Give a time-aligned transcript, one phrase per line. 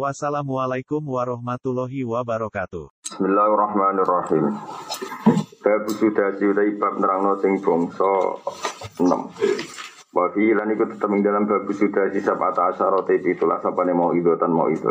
[0.00, 2.88] Wassalamualaikum warahmatullahi wabarakatuh.
[3.04, 4.48] Bismillahirrahmanirrahim.
[5.60, 8.08] Bab sudah utai bab nerangno sing bangsa
[8.96, 9.04] 6.
[10.16, 13.92] Wa fi lan iku tetep ing dalam bab sudah sisap ata asyara te pitulah sapane
[13.92, 14.88] mau itu tan mau itu.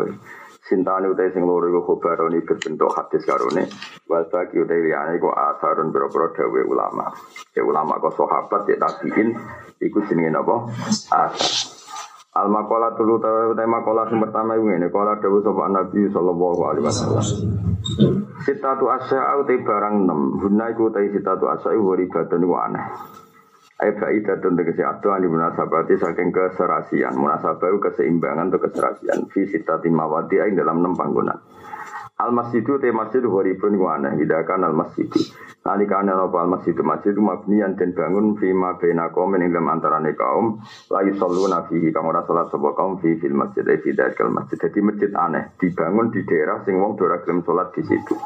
[0.70, 3.66] Sintane utai sing loro iku khobaroni berbentuk hadis karone.
[4.06, 7.10] Bagi utai liyane iku asarun boro-boro dawe ulama.
[7.50, 9.34] Ya ulama kok sahabat ya tabiin
[9.82, 10.70] iku jenenge napa?
[11.10, 11.79] Asar.
[12.40, 13.28] Al makola tulu ta
[13.68, 17.24] makola sing pertama iku ngene, kala dawuh sapa Nabi sallallahu alaihi wasallam.
[18.48, 20.40] Sitatu asya'u te barang 6.
[20.40, 22.84] Hunna iku te sitatu asya'u waribatun iku aneh.
[23.80, 27.12] Ai faidatun tegese adu ani munasabati saking keserasian.
[27.16, 29.28] Munasabah keseimbangan atau keserasian.
[29.28, 31.36] Fi sitati mawati ing dalam 6 panggonan.
[32.20, 35.20] Al masjidu te masjid waribun wa aneh hidakan al masjidu.
[35.70, 39.70] Nalika ana apa al masjidu masjid mabniyan den bangun fi ma baina qaum ing dalam
[39.70, 40.58] antarane kaum
[40.90, 44.58] la yusalluna fihi kang ora salat sapa kaum fi fil masjid fi dalikal masjid.
[44.58, 48.18] Jadi masjid aneh dibangun di daerah sing wong ora gelem salat di situ.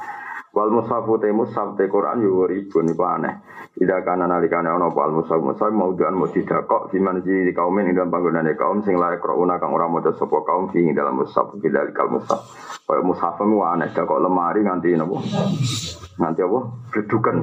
[0.56, 3.45] Wal mushafu te mushaf te Quran yo ribun iku aneh.
[3.77, 8.09] Ida kana nalikane ana wal mushaf mushaf mauduan mau didakok di manji kaum ing dalam
[8.09, 12.09] panggonane kaum sing layak krauna kang ora maca sapa kaum fi ing dalam mushaf bidalikal
[12.09, 12.41] mushaf.
[12.89, 15.20] Kaya mushaf mu aneh dakok lemari nganti napa?
[16.15, 16.61] Nganti apa?
[16.95, 17.37] Bledukan.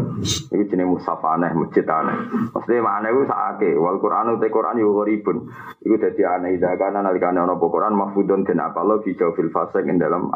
[0.52, 2.18] Iki jenenge mushaf aneh, masjid aneh.
[2.56, 3.70] Mesti aneh ku sakake.
[3.76, 5.52] Wal Quran te Quran yo ribun.
[5.84, 9.84] Iku dadi aneh ida kana nalikane ana apa Quran mahfudun den apalo fi fil fasik
[9.86, 10.32] ing dalam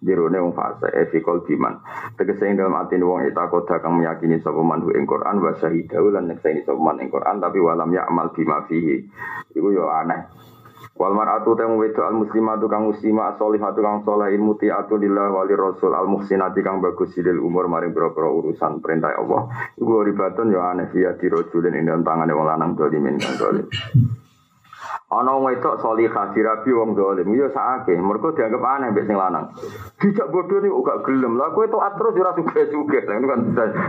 [0.00, 1.74] jerone wong fasik e fi diman
[2.16, 6.14] tegese ing dalam ati wong eta koda kang meyakini sapa man ing Quran wa syahidahu
[6.14, 9.02] lan nyekseni sapa man ing Quran tapi walam ya amal bima fihi
[9.56, 10.49] iku yo aneh
[11.00, 15.96] Wal mar'atu tang wedo al muslimatu kang muslimah as-solihatu kang saleh mutiatu lillah wali rasul
[15.96, 18.12] al muhsinati kang bagus sidil umur maring boro
[18.44, 19.72] urusan perintah Allah.
[19.80, 23.64] Iku ribatun yo aneh via dirojulin ing tangane wong lanang dolimin kang dolim.
[25.10, 29.50] Ana wong wedok salihah dirabi wong dolim ya sakake mergo dianggap aneh mbek sing lanang.
[29.98, 31.34] Dijak bodoh nih gak gelem.
[31.34, 32.98] Lah kowe tok terus ora suge-suge.
[33.10, 33.40] Lah kan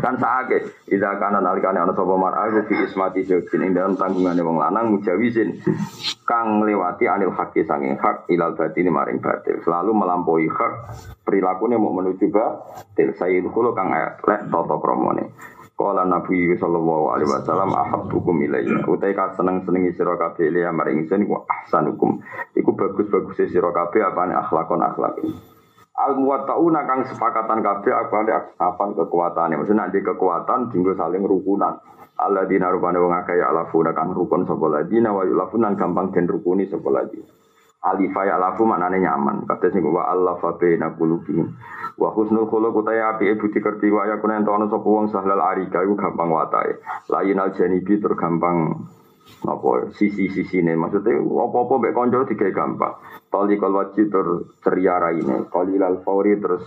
[0.01, 0.57] kan sakake.
[0.89, 5.61] Ida kana nalikane ana sapa mar'a fi ismati jawabin ing dalam tanggungane wong lanang mujawizin
[6.25, 9.61] kang lewati anil haki sanging hak ilal batin maring batil.
[9.61, 10.73] Selalu melampaui hak
[11.21, 13.13] perilakunya mau menuju batil.
[13.13, 15.29] Sayyidul kang lek tata kramane.
[15.81, 18.85] Kala Nabi sallallahu alaihi wasallam ahabbukum ilayya.
[18.85, 22.21] Utai ka seneng-senengi sira kabeh liya maring ingsun iku ahsanukum.
[22.53, 25.17] Iku bagus-bagus sira kabeh apane akhlakon akhlak.
[25.97, 28.29] Al muwattauna kang sepakatan kabeh apane
[28.61, 29.57] apaan kekuatane.
[29.57, 31.81] Maksudnya nanti kekuatan tinggal saling rukunan.
[32.21, 36.69] Allah dina rupane wong akeh alafuna kang rukun sapa ladina wa yulafunan gampang den rukuni
[36.69, 37.25] sapa ladina.
[37.81, 39.49] Alifa ya lafu maknane nyaman.
[39.49, 41.49] Kata sing wa Allah fa baina qulubihim.
[41.97, 45.81] Wa husnul khuluq utawa api budi kerti wa ya kunen tono sapa wong sahlal arika
[45.81, 46.77] iku gampang watae.
[47.09, 48.85] Lain al janibi tur gampang
[49.41, 52.93] apa sisi-sisi ini maksudnya apa-apa mbek kanca digawe gampang.
[53.31, 56.61] Tali kal wajib tur ceria raine, qalilal fauri terus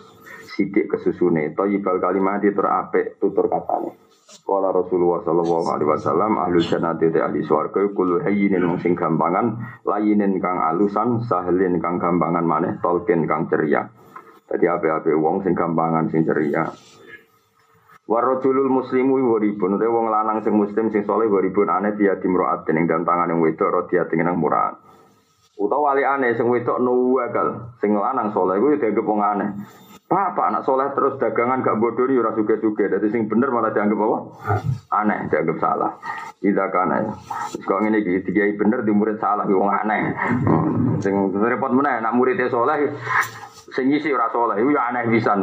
[0.56, 4.03] sidik kesusune, thayyibal kalimati tur apik tutur katane.
[4.44, 9.56] Kala Rasulullah sallallahu alaihi wasallam ahlu jannati te ahli swarga kulo hayyinin mung sing gampangan,
[9.88, 13.88] layinin kang alusan, sahlin kang gampangan maneh, tolkin kang ceria.
[14.44, 16.69] Jadi ape-ape wong sing gampangan sing ceria.
[18.05, 22.84] Warajulul muslimu waribun te wong lanang sing muslim sing saleh waribun aneh dia dimroat ning
[22.84, 24.76] dalam tangan yang wedok rodia dengan murah.
[25.56, 26.05] Utawa wali
[26.37, 29.50] sing wedok nuwagal, sing lanang saleh kuwi dianggap wong aneh.
[30.14, 32.86] Apa anak soleh terus dagangan gak bodoh nih orang suge suge.
[32.86, 34.19] Jadi sing bener malah dianggap apa?
[34.94, 35.91] Aneh, dianggap salah.
[36.38, 37.00] Tidak kan ya.
[37.66, 40.14] Kalau ini tiga bener di murid salah, wong aneh.
[41.02, 41.98] Sing repot mana?
[41.98, 42.94] Nak muridnya soleh,
[43.75, 45.34] sing isi ora soleh, itu ya aneh bisa.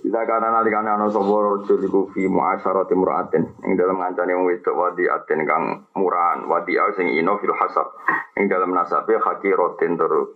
[0.00, 4.48] Kita karena nanti kan ana sapa rajul iku fi muasyarati muraatin ing dalam ngancani wong
[4.48, 7.94] wedok wadi aten kang murahan wadi sing ino fil hasab
[8.34, 10.34] ing dalam nasabe hakiratin tur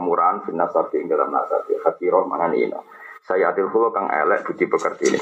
[0.00, 2.80] murahan fin nasabi ing dalam nasabi hakiroh mangan ino
[3.24, 5.20] saya adil hulo kang elek budi pekerti ini.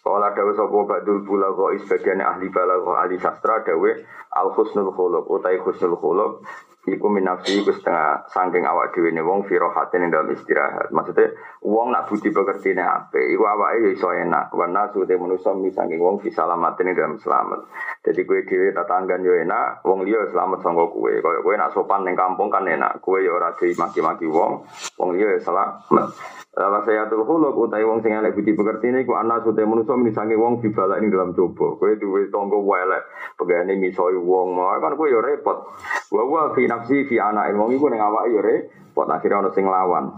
[0.00, 3.90] Kala dawe sapa badul bulago sebagian ahli balago ahli sastra dawe
[4.32, 6.40] al husnul khuluq utai husnul khuluq
[6.88, 10.88] iku minafsi iku setengah saking awak dhewe ne wong firohatin ing dalam istirahat.
[10.88, 14.48] Maksudnya wong nak budi pekertine apik, iku awake ya iso enak.
[14.56, 17.60] Wana sute manusa mi saking wong fisalamatin ing dalam selamat.
[18.00, 21.20] Jadi kue dhewe tatanggan yo enak, wong liya selamat sangka kue.
[21.20, 23.04] Kaya kue nak sopan ning kampung kan enak.
[23.04, 24.64] Kue yo ora maki-maki wong,
[24.96, 26.16] wong liya selamat.
[26.50, 30.34] Lama saya tuh huluk utai wong sing elek budi pekertine iku ana sute manusa saking
[30.34, 31.78] wong dibala ing dalam coba.
[31.78, 33.02] Kue duwe tangga elek,
[33.38, 35.62] pegane misoi wong, kan kue yo repot.
[36.10, 40.10] Wa wa fi nafsi fi anak wong iku ning yo repot akhirnya ana sing lawan.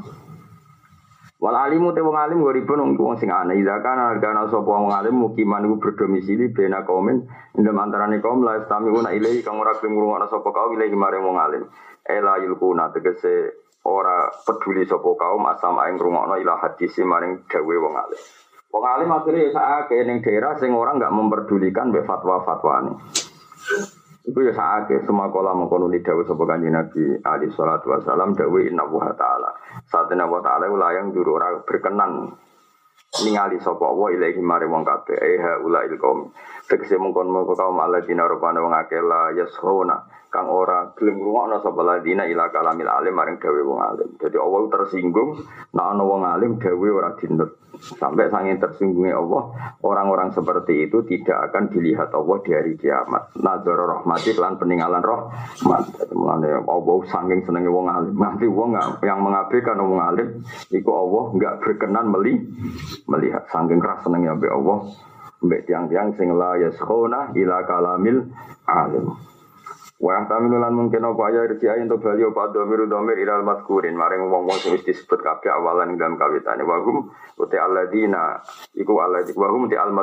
[1.36, 5.20] Wal alimu te wong alim goribun wong sing ana ida kana kana sapa wong alim
[5.20, 10.32] mukiman iku berdomisili bena kaumin indem antarane kaum la istamiuna ilahi kang ora gelem ngrungokno
[10.32, 11.68] sapa kaum ilahi maring wong alim.
[12.08, 17.94] Ela yulkuna tegese ora peduli sapa kaum asam aing ngrungokno ila hadis maring gawe wong
[17.98, 18.20] alim.
[18.70, 22.94] Wong alim akhirnya sakake ning daerah sing orang enggak memperdulikan be fatwa-fatwane.
[24.22, 28.62] Iku ya saake semua kolam mengkono di dawu sapa kanjeng Nabi Ali salatu wasalam dawu
[28.62, 29.50] inna wa ta'ala.
[29.90, 32.30] Saat inna wa ta'ala ulayang juru ora berkenan
[33.26, 36.30] ningali sapa wa ilahi mare wong kabeh eh ulail qaum.
[36.70, 41.84] Tegese mengkon mengko kaum alladzina rupane wong akeh la yasruna kang ora gelem ngrungokno sapa
[41.84, 44.08] ladina ila kalamil alim maring dawe wong alim.
[44.16, 45.44] Jadi Allah tersinggung
[45.76, 47.60] nek ana wong alim dawe ora dinut.
[47.82, 53.34] Sampai sangat tersinggungnya Allah, orang-orang seperti itu tidak akan dilihat Allah di hari kiamat.
[53.42, 55.02] Nazar rahmati lan peninggalan.
[55.02, 58.14] Jadi mulane Allah saking senenge wong alim.
[58.14, 62.38] Nanti wong yang mengabaikan wong alim, iku Allah enggak berkenan meli
[63.10, 64.78] melihat saking keras senengnya Allah.
[65.42, 68.30] Mbek tiang-tiang sing la yaskhuna ila kalamil
[68.62, 69.31] alim.
[70.02, 74.26] Wa tamilu lan mungkin apa ya ayin to bali apa domir domir ilal maskurin maring
[74.26, 77.06] wong-wong sing wis disebut kabeh awalan ing dalam kawitane wa hum
[77.38, 78.42] uti alladzina
[78.74, 79.94] iku alladzina wa hum ti al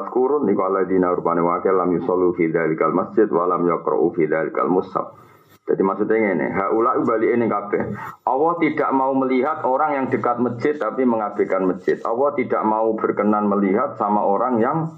[0.48, 5.19] iku alladzina rupane wa lam yusallu fi dzalikal masjid wa lam yaqra'u fi dzalikal mushaf
[5.68, 7.94] jadi maksudnya ini, haula balik ini kabeh.
[8.25, 12.02] Allah tidak mau melihat orang yang dekat masjid tapi mengabaikan masjid.
[12.10, 14.98] Allah tidak mau berkenan melihat sama orang yang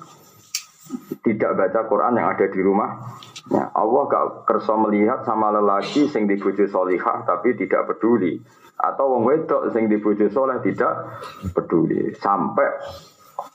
[1.28, 3.04] tidak baca Quran yang ada di rumah.
[3.50, 8.38] Ya, Allah gak kerso melihat sama lelaki sing dibujuk solihah tapi tidak peduli.
[8.78, 11.10] Atau wong wedok sing dibujuk soleh tidak
[11.54, 12.14] peduli.
[12.22, 12.70] Sampai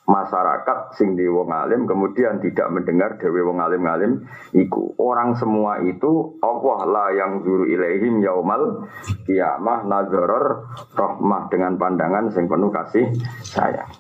[0.07, 4.13] masyarakat sing di wong alim kemudian tidak mendengar dewe wong alim alim
[4.55, 8.87] iku orang semua itu Allah lah yang juru ilaihim yaumal
[9.27, 13.11] kiamah nazaror rahmah dengan pandangan sing penuh kasih
[13.43, 13.91] sayang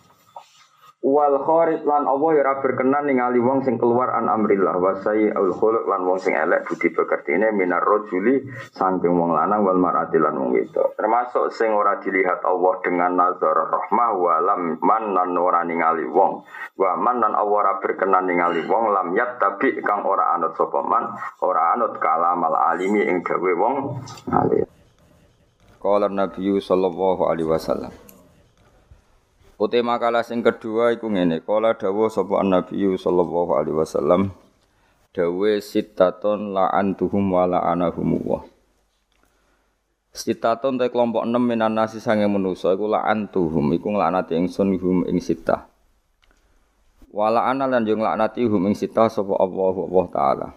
[1.06, 4.74] wal kharij lan Allah ya berkenan ningali wong sing keluar an amrillah.
[4.74, 8.42] Wa al khuluq lan wong sing elek budi pekertine minar rajuli
[8.74, 10.98] saking wong lanang wal marati lan wong wedok.
[10.98, 16.42] Termasuk sing ora dilihat Allah dengan nazar rahmah wa lam man lan ora ningali wong.
[16.74, 20.82] Wa man lan Allah ora berkenan ningali wong lam yat tapi kang ora anut sapa
[20.82, 21.14] man
[21.46, 23.74] ora anut kalamal alimi ing gawe wong
[24.34, 24.66] alim
[25.76, 28.05] Qala Nabi sallallahu alaihi wasallam
[29.56, 34.36] Uti makalah sing kedua iku ngene, kala dawuh sapa Nabi sallallahu alaihi wasallam
[35.16, 38.44] dawe sitaton la'antuhum wa la'anahum wa.
[40.12, 45.24] Sitaton te kelompok 6 minan nasi sange manusa iku la'antuhum iku nglaknati ingsun hum ing
[45.24, 45.64] sitah.
[47.08, 50.48] Wa la'ana lan yo nglaknati hum ing sitah sapa Allah Allah taala.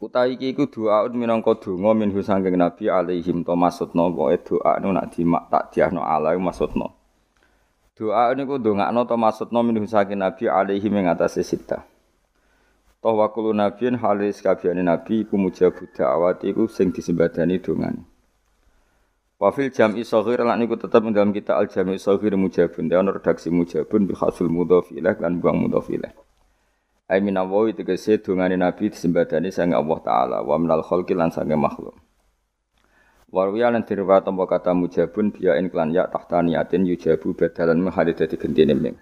[0.00, 4.96] Utawi iki iku doaun minangka donga minhu sangking Nabi alaihim to maksudna pokoke doa nu
[4.96, 6.88] nak dimak tak diahno ala maksudna.
[7.92, 11.84] Doa niku ndongakno to maksudna minhu sangking Nabi alaihim ing atase sita.
[13.04, 18.04] Toh wa nabiyin halis kabehane nabi iku mujabu da'wati iku sing disembadani dongane.
[19.40, 22.92] Wa fil jam'i shaghir lan niku tetep dalam kita al jam'i shaghir mujabun.
[22.92, 26.12] Dia ono redaksi mujabun bi khasul mudhaf ilaih lan buang mudhaf ilaih.
[27.10, 31.98] Ai minawawi tegese dungane Nabi disembadani sange Allah taala wa minal khalqi lan sange makhluk.
[33.34, 38.38] Warwiya lan diriwayat tampa kata mujabun biyain klan ya tahta niatin yujabu badalan mahali dadi
[38.38, 38.94] gentine mim.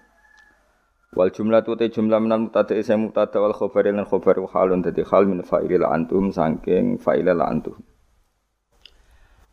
[1.13, 5.05] Wal jumlah tu te jumlah minal mutada isa mutada wal khobar lan khobar halun dadi
[5.05, 7.77] hal min fa'ilil antum saking fa'ilil antum.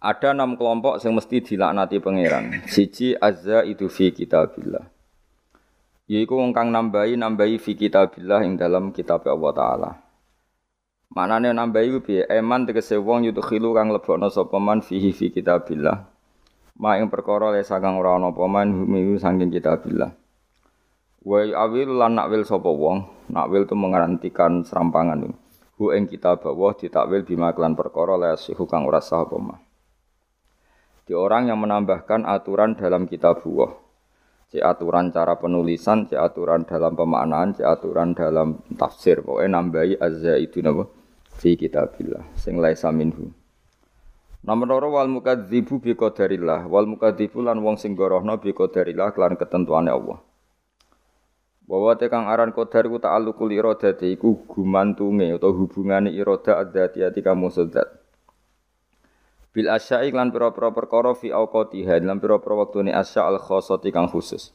[0.00, 2.64] Ada enam kelompok yang mesti dilaknati pangeran.
[2.64, 4.95] Siji azza itu fi kitabillah
[6.06, 9.90] yaiku wong kang nambahi nambahi fi kitabillah ing dalam kitab Allah taala.
[11.10, 12.22] Manane nambahi ku piye?
[12.30, 16.06] Eman tegese wong yudkhilu kang lebokno sapa man fihi fi kitabillah.
[16.78, 20.10] Ma ing perkara le sakang ora ana apa man humi saking kitabillah.
[21.26, 25.26] Wa awil lan nakwil sapa wong, nakwil tu mengarantikan serampangan.
[25.76, 29.58] Hu ing kitab Allah ditakwil bima kelan perkara le sihu kang ora sah apa
[31.06, 33.85] Di orang yang menambahkan aturan dalam kitab Allah
[34.56, 39.20] cek aturan cara penulisan, cek aturan dalam pemaknaan, cek aturan dalam tafsir.
[39.20, 40.88] Pokoknya nambahi azza itu napa
[41.36, 43.28] fi kitabillah sing laisa minhu
[44.46, 49.34] Nomor loro wal mukadzibu bi qadarillah wal mukadzibu lan wong sing gorohno bi qadarillah kelan
[49.34, 50.22] ketentuane Allah.
[51.66, 58.05] Bahwa tekang aran qadar ku ta'alluqul iradati iku gumantunge utawa hubungane irada adzatiyati kamu sedat.
[59.56, 64.52] Bil asya'i lan pira-pira perkara fi auqatiha lan pira-pira wektune asya al khassati kang khusus.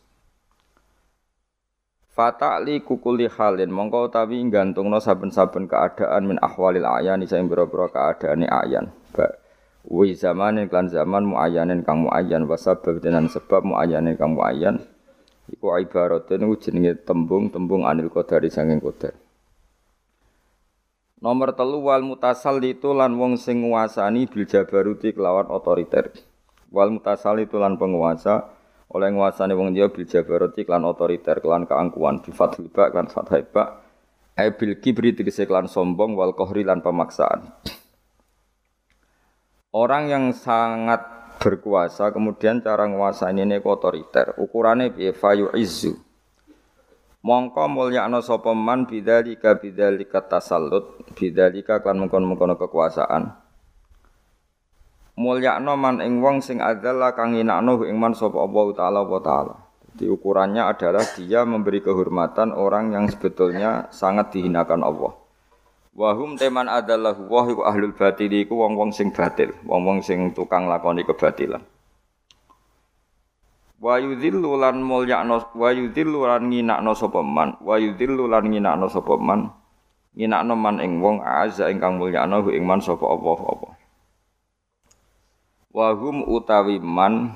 [2.14, 8.94] Fata'li kukuli halin mongko utawi gantungno saben-saben keadaan min ahwalil ayan isa pira-pira keadaane ayan.
[9.10, 9.42] Ba
[9.82, 14.78] Wi zamanin klan zaman muayyanin kang muayyan wa sabab dengan sebab muayyanin kang muayyan
[15.50, 19.18] iku ibaratun iku jenenge tembung-tembung anil qadari sanging qadar.
[21.22, 26.10] Nomor telu wal mutasal itu lan wong sing nguasani bil jabaruti kelawan otoriter.
[26.74, 28.50] Wal mutasal itu lan penguasa
[28.90, 32.26] oleh nguasani wong dia bil jabaruti klan otoriter klan keangkuhan.
[32.26, 33.46] Bi fathil ba klan fathai
[34.58, 37.54] bil kibri tegese klan sombong wal kohri lan pemaksaan.
[39.78, 41.06] Orang yang sangat
[41.38, 44.42] berkuasa kemudian cara nguasani ini otoriter.
[44.42, 45.14] Ukurannya piye?
[45.14, 46.02] Fayu izu
[47.22, 53.38] mongko mulyakno sapa man bidzalika bidzalika tasallut bidzalika kan mengkon-mengkono kekuasaan.
[55.22, 59.56] Mulyakno man ing wong sing adzalla kang inakno ing man sapa Allah taala wa taala.
[59.92, 65.14] Jadi ukurannya adalah dia memberi kehormatan orang yang sebetulnya sangat dihinakan Allah.
[65.92, 71.04] Wahum teman adalah wah iku ahlul batil iku wong-wong sing batil, wong-wong sing tukang lakoni
[71.04, 71.60] kebatilan.
[73.82, 79.18] Wa yudhillu lan mulyakno wa yudhillu lan nginakno sapa man, wa yudhillu lan nginakno sapa
[79.18, 79.50] man.
[80.14, 83.70] Nginakno man ing wong azza ingkang mulyakno ing man sapa apa apa.
[85.74, 87.34] Wa hum utawi man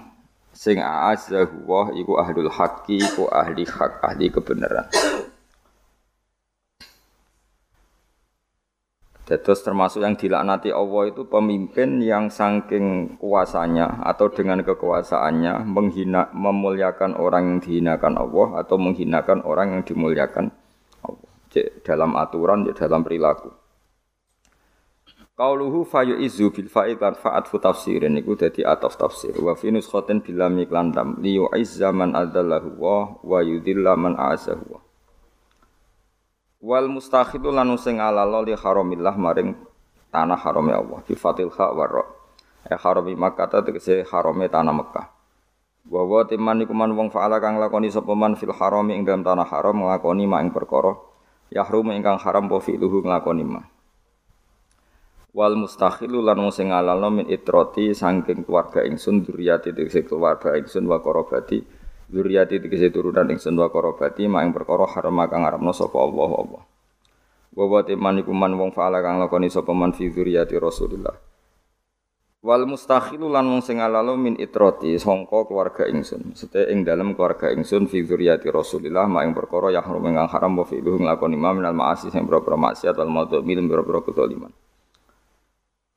[0.53, 4.85] sing azza wa iku ahlul haqqi iku ahli hak ahli kebenaran.
[9.25, 17.17] Terus termasuk yang dilaknati Allah itu pemimpin yang saking kuasanya atau dengan kekuasaannya menghina memuliakan
[17.17, 20.53] orang yang dihinakan Allah atau menghinakan orang yang dimuliakan
[21.01, 21.29] Allah.
[21.49, 23.49] Cek dalam aturan, cek dalam perilaku.
[25.33, 29.73] Qauluhu fayu izu bil fa'id lan fa'at fu tafsirin iku dadi ataf tafsir wa fi
[29.73, 32.79] nuskhatin bil lam iklan dam li yu'izza man adallahu
[33.25, 34.84] wa yudilla man a'azahu
[36.65, 39.53] Wal mustakhidu lan sing alalo li haramillah maring
[40.09, 41.85] tanah harame Allah bi fatil kha wa
[42.65, 45.13] Eh harami Makkah tegese harame tanah Mekah.
[45.85, 49.21] Wa wa timan iku man wong faala kang lakoni sapa man fil harami ing dalam
[49.21, 50.97] tanah haram nglakoni mak ing perkara
[51.53, 53.61] yahrum ingkang haram po fi'luhu nglakoni ma.
[55.37, 60.97] Wal mustakhilu lan sing alalo min itroti saking keluarga ingsun duriyati tegese keluarga ingsun wa
[60.97, 61.61] korobati
[62.05, 66.63] Zuriyati tegese turunan ingsun wa korobati mak ing perkara haram kang ngaramno sapa Allah Allah.
[67.55, 71.17] Wa wa teman man wong faala kang lakoni sapa man fi Rasulillah.
[72.45, 76.37] Wal mustakhilu lan wong sing alalo min itrati sangka keluarga ingsun.
[76.37, 80.51] Sete ing dalem keluarga ingsun fi zuriyati Rasulillah mak ing perkara yang haram kang haram
[80.61, 84.53] wa fi luhung lakoni ma minal ma'asi sing boro maksiat wal maudhu mil boro-boro kedzaliman.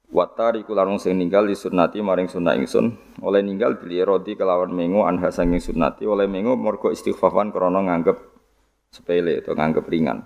[0.08, 5.04] Watari kularung sing ninggal di sunnati maring sunnah ingsun oleh ninggal beli rodi kelawan mengo
[5.04, 8.16] anha sanging sunnati oleh mengo morgo istighfafan krono nganggep
[8.88, 10.24] sepele atau nganggep ringan.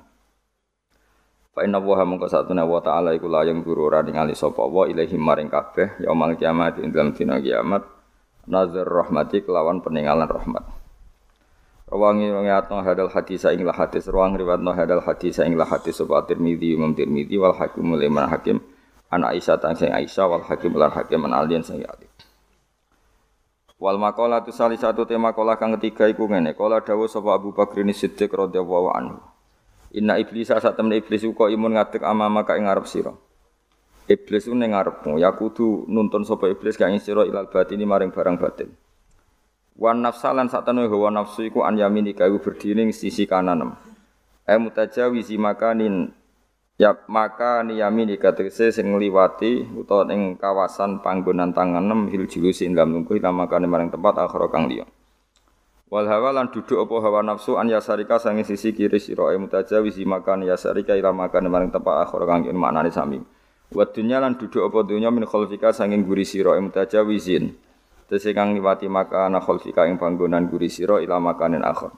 [1.50, 4.86] Fa inna wa mongko satuna wa ta'ala iku la yang guru ora ningali sapa wa
[4.86, 7.82] ilahi maring kabeh yaumul kiamat ing dalam dina kiamat
[8.46, 10.62] nazar rahmati kelawan peninggalan rahmat.
[11.90, 16.22] Rawangi ngatno hadal hadis ing la hadis rawang riwayatno hadal hadis ing la hadis sapa
[16.24, 18.62] Tirmidzi Imam Tirmidzi wal Hakim Mulaiman Hakim
[19.12, 22.08] an Aisyah tang sing Aisyah wal Hakim lan Hakim an Alian sing Ali.
[23.76, 26.56] Wal maqala tu sali satu tema kola kang ketiga iku ngene.
[26.56, 29.20] Kola dawuh sapa Abu Bakar ini Siddiq radhiyallahu anhu.
[29.92, 33.12] Inna iblis sak temen iblis uga imun ngadeg amama ka ing ngarep sira.
[34.08, 38.08] Iblis ku ning ngarepmu, ya kudu nuntun sapa iblis ka ing sira ilal batini maring
[38.14, 38.72] barang batin.
[39.76, 43.76] Wan nafsalan sak temen hawa nafsu iku an yamini kayu berdiri sisi kanan.
[44.46, 46.14] E mutajawizi makanin
[46.80, 53.20] Ya maka niyami dikategese sing ngliwati utawa ing kawasan panggonan tanganem hil julusi dalam lungguh
[53.20, 54.88] ila makane maring tempat akhara kang liya.
[55.92, 60.08] Wal hawa lan duduk apa hawa nafsu an yasarika sange sisi kiri sira e mutajawizi
[60.08, 63.20] makan yasarika ila makane maring tempat akhara kang liya maknane sami.
[63.68, 67.52] Wa dunya lan duduk apa dunya min khalfika sange guri sira e mutajawizin.
[68.08, 71.92] Tese kang liwati makana khalfika ing panggonan guri sira ila makanen akhar.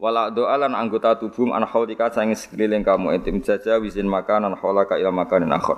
[0.00, 4.96] Wala doa lan anggota tubuh an haulika sange sekeliling kamu intim jaja wisin makanan haulaka
[4.96, 5.76] ila makanin akhir.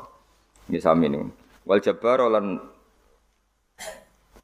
[0.71, 1.26] Nggih sami niku.
[1.67, 2.62] Wal jabbar lan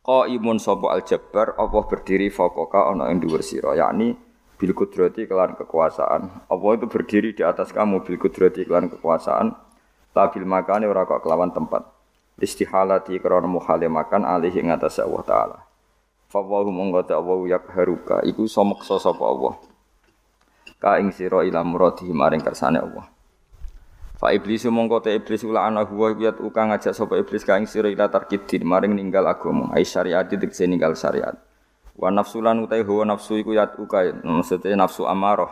[0.02, 3.38] qaimun sapa al jabbar apa berdiri fokoka ana ing dhuwur
[3.78, 4.18] yakni
[4.58, 6.50] bil kudrati kelan kekuasaan.
[6.50, 9.54] Allah itu berdiri di atas kamu bil kudrati kelan kekuasaan.
[10.10, 11.86] Tabil makane ora kok kelawan tempat.
[12.42, 15.58] Istihalati krana muhale makan alih ing atas Allah taala.
[16.34, 19.67] Fawahu mongko ta Allah yakharuka iku iso meksa sapa Allah.
[20.78, 23.10] Ka ing sira ila muradi maring kersane Allah.
[24.18, 27.66] Fa iblis mongko te iblis ula ana huwa yat uka ngajak sapa iblis ka ing
[27.70, 31.34] sira ila tarkidin maring ninggal agama ai syariat dikse ninggal syariat.
[31.98, 35.50] Wa nafsu lan utai huwa nafsu iku yat uka maksudnya nafsu amarah.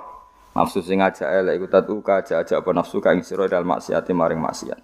[0.54, 4.06] Nafsu sing ngajak elek iku tat uka ajak-ajak apa nafsu ka ing sira dal maksiat
[4.14, 4.78] maring maksiat.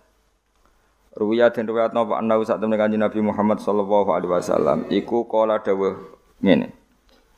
[1.12, 5.60] Ruwiyah dan riwayat napa anna sak temne kanjeng Nabi Muhammad sallallahu alaihi wasallam iku kala
[5.60, 6.81] dawuh ngene.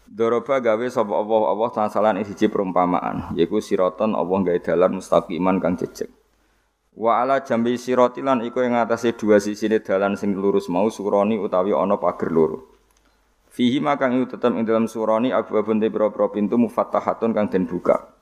[0.04, 5.56] Doroba gawe sapa Allah Allah tasalan ing siji perumpamaan yaiku siraton Allah gawe dalan mustaqiman
[5.58, 6.12] kang jejeg.
[6.94, 11.74] Wa ala jambi siratilan iku ing atase dua sisine dalan sing lurus mau suroni utawi
[11.74, 12.70] ana pager loro.
[13.50, 18.14] Fihi makang iku tetep ing dalam surani abwabun te pira-pira pintu mufattahatun kang den buka.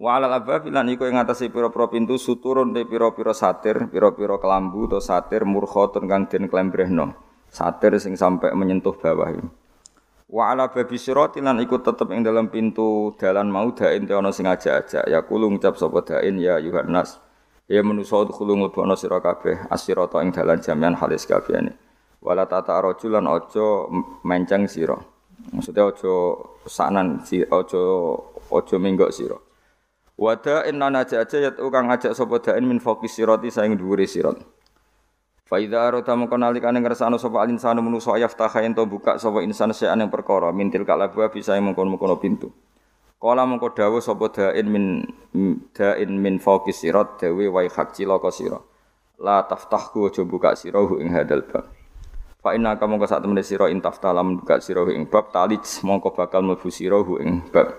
[0.00, 4.88] Wa alal abwab lan iku ing atase pira-pira pintu suturun te pira-pira satir, pira-pira kelambu
[4.88, 7.12] atau satir murkhatun kang den klembrehno.
[7.52, 9.59] Satir sing sampai menyentuh bawah.
[10.30, 14.30] Wa ala babi sirati lan iku tetep ing dalam pintu dalan mau dain te ana
[14.30, 17.18] sing ajak-ajak ya kulo ngucap sapa dain ya Yohanes.
[17.66, 21.74] Ya manusa kulo mlebono sira kabeh asirata ing dalan jamian halis kabehane.
[22.22, 23.90] Wala tata rajulan aja
[24.22, 25.02] menceng sira.
[25.50, 26.14] Maksudnya aja
[26.70, 27.82] sanan si aja
[28.54, 29.38] aja menggok sira.
[30.14, 34.38] Wada inna naja aja ya kang ngajak sapa dain min fokus sirati saing dhuwure sirat.
[35.50, 39.98] Fa idza arata mongko nalikane ngersano sapa alinsanu manusa yaftaha ento buka sapa insan sean
[39.98, 42.54] yang perkara mintil kalabwa bisa mengkon-mengkon pintu.
[43.18, 45.02] Kala mongko dawuh sapa dain min
[45.74, 48.62] dain min fokus sirat dawe wa hak cilaka sira.
[49.18, 51.66] La taftahku aja buka sira ing hadal bab.
[52.38, 56.70] Fa inna kamu temene sira intafta lam buka sira ing bab talij mongko bakal mlebu
[56.70, 57.74] sira ing bab.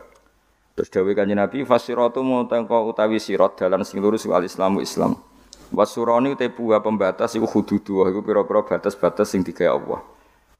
[0.75, 5.30] Terus dawuh kanjeng Nabi fasiratu mutangka utawi sirat dalan sing lurus wal Islamu Islam.
[5.71, 10.03] Wasurani te buah pembatas iku hududu iku pira-pira batas-batas sing digawe Allah.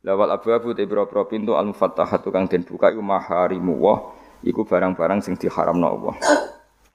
[0.07, 5.19] Lawal abu-abu te pira-pira pintu al mufattahatu kang den buka iku maharimu wa iku barang-barang
[5.19, 6.15] sing diharamno Allah.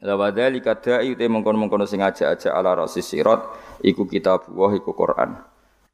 [0.01, 3.45] Lawal dzalika da'i te mengkon-mengkon sing ajak-ajak ala rasi sirat
[3.85, 5.37] iku kitab wa iku Quran.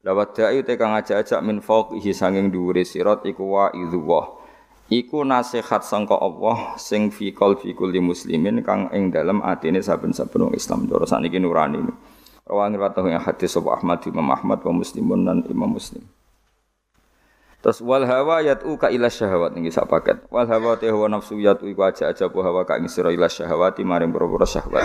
[0.07, 4.39] Lawal da'i te kang ajak-ajak min fawqihi sanging dhuwure sirat iku wa idzuwah
[4.87, 10.53] iku nasihat sangka Allah sing fi qalbi kulli muslimin kang ing dalem atine saben-saben wong
[10.55, 10.87] Islam.
[10.87, 12.12] Cara sakniki nurani.
[12.43, 16.03] Rawang riwayat yang hadis sapa Ahmad Imam Ahmad wa Muslimun dan Imam Muslim.
[17.63, 20.19] Terus wal hawa yat'u ka ila syahawat niki sak paket.
[20.27, 23.31] Wal hawa te hawa nafsu yat'u iku aja aja po hawa ka ing sira ila
[23.31, 24.83] syahawati maring boro-boro syahwat.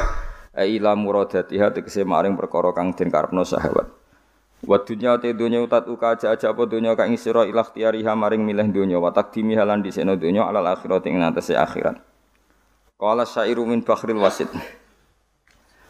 [0.54, 3.90] Ai ila muradatiha tegese maring perkara kang den karepno syahwat.
[4.62, 8.46] Wa dunya te dunya utat uka aja aja apa dunya kang sira ilah tiariha maring
[8.46, 11.98] milih dunya wa takdimi halan diseno dunya alal akhirat ing atase akhirat.
[12.94, 14.46] Qala syairu min bakhril wasit.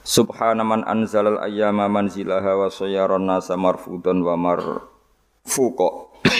[0.09, 5.89] Subhana man anzalal ayyama manzilaha wa sayyaran nasa marfudan wa marfuqa.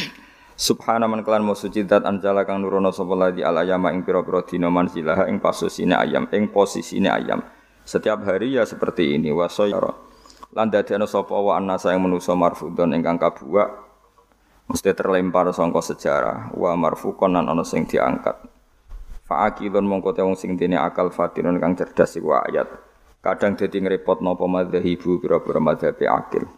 [0.57, 3.61] Subhana man kelan suci dat anzala kang nurono sapa ladi al
[3.93, 7.45] ing pira-pira dina manzilaha ing posisine ayam ing posisine ayam.
[7.85, 9.93] Setiap hari ya seperti ini wa sayyaran
[10.57, 13.85] lan dadekno sapa wa annasa yang manusa marfudon ingkang kabuak
[14.65, 18.37] mesti terlempar sangka sejarah wa marfukon lan ana sing diangkat
[19.29, 22.88] fa'akilun mongko te wong sing dene akal fatinun kang cerdas iku ayat
[23.29, 26.49] kadang dadi ngrepot napa madzhabibu pira-pira madzhabi akil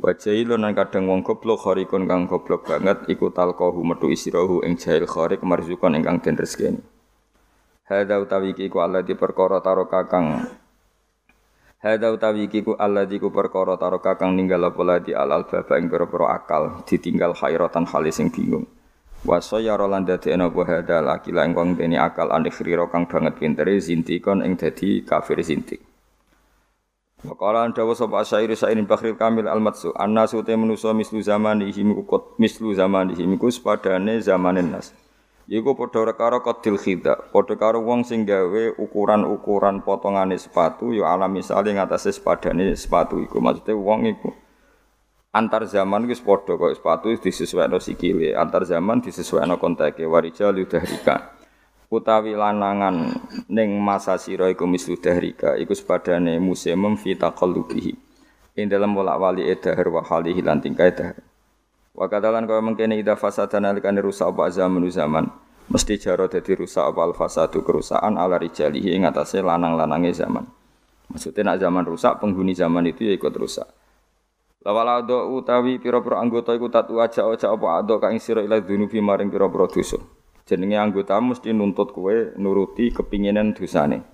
[0.00, 4.80] wa jailun lan kadang wong goblok kharikun kang goblok banget iku talqahu metu isirahu ing
[4.80, 6.80] jail kharik marzukon ingkang den rezekine
[7.86, 10.42] Hadza utawi iku Allah di perkara taro kakang
[11.86, 15.86] Hadza utawi iki ku alladzi ku perkara taro kakang ninggal apa ladi alal baba ing
[15.86, 18.66] pira-pira akal ditinggal khairatan hale sing bingung.
[19.22, 24.42] Wa sayara lan ana apa hadza laki lan wong akal anikhira kang banget pintere zintikon
[24.42, 25.78] ing dadi kafir zintik.
[27.26, 32.38] Waqala dawa sapa syair sairin Bakhril Kamil Al-Matsu annasu te manusa mislu zaman ihim kut
[32.38, 34.94] mislu zaman ihim ku sepadane zamanen nas.
[35.50, 41.34] Iku padha karo kodil khida, padha karo wong sing gawe ukuran-ukuran potongane sepatu ya alam
[41.34, 43.42] misale ngatasé sepadane sepatu iku.
[43.42, 44.30] Maksudnya wong iku
[45.34, 51.35] antar zaman wis padha kok sepatu disesuaikno sikile, antar zaman disesuaikno konteke warijal yudahrika.
[51.86, 53.14] Utawi lanangan
[53.46, 57.94] ning masa sira iku mislu dahrika, iku sepadane musimum fi taqallubihi.
[58.58, 61.22] Ing dalam wolak-wali edahar wa halihi lan tingkah dahar.
[61.94, 65.30] Wa kadalan kaya mengkene ida fasada nalikane rusak apa zaman zaman.
[65.70, 70.42] Mesti jaro dadi rusak apa al fasadu kerusakan ala rijalihi ing atase lanang-lanange zaman.
[71.06, 73.68] Maksudnya nak zaman rusak penghuni zaman itu ya ikut rusak.
[74.66, 78.98] Lawal ado utawi pira-pira anggota iku tatu aja aja apa ado kang sira ila dunubi
[78.98, 80.02] maring pira-pira dosa.
[80.46, 84.06] Jenenge anggota mesti nuntut kowe nuruti kepinginan dosane.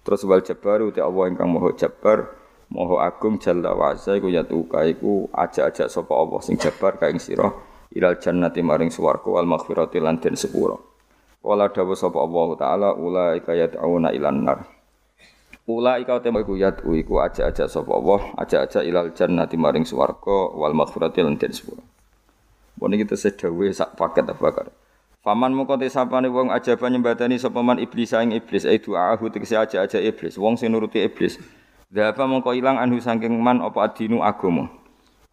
[0.00, 2.32] Terus wal jabar uti Allah ingkang maha jabar,
[2.72, 7.20] maha agung jalla wa azza iku yatuka iku aja-aja sapa Allah sing jabar ka ing
[7.20, 7.52] sira
[7.92, 10.80] ilal jannati maring swarga wal maghfirati lan den sepura.
[11.44, 14.64] Wala dawu sapa Allah taala ulaika yad'una ilan nar.
[15.68, 21.20] Ulaika tema iku yad'u iku aja-aja sapa Allah, aja-aja ilal jannati maring swarga wal maghfirati
[21.20, 21.84] lan den sepura.
[22.80, 24.72] Bon iki tesih dawuh sak paket apa bakar.
[25.26, 29.58] Faman moko te sapane wong ajaba nyembadani sapa man iblis ing iblis ai du'ahu tegese
[29.58, 31.42] aja-aja iblis, wong sing nuruti iblis.
[31.90, 34.70] Dhapa mongko ilang anhu saking man apa adinu agama.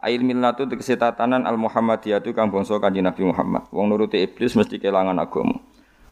[0.02, 3.70] Ail millatu tegese tatanan al Muhammadiyatu kang bangsa Kanjeng Nabi Muhammad.
[3.70, 5.62] Wong nuruti iblis mesti kelangan agama.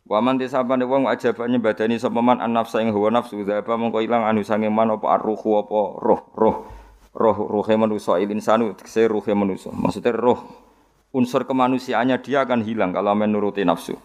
[0.06, 4.30] Waman tisapane wong ajaba nyembadani sapa man an nafsa ing hawa nafsu dhapa mongko ilang
[4.30, 6.70] anhu saking man apa arruhu apa roh roh
[7.18, 9.74] roh ruhe manusa il insanu tegese ruhe manusa.
[9.74, 10.70] Maksudnya roh
[11.12, 14.00] unsur kemanusiaannya dia akan hilang kalau menuruti nafsu.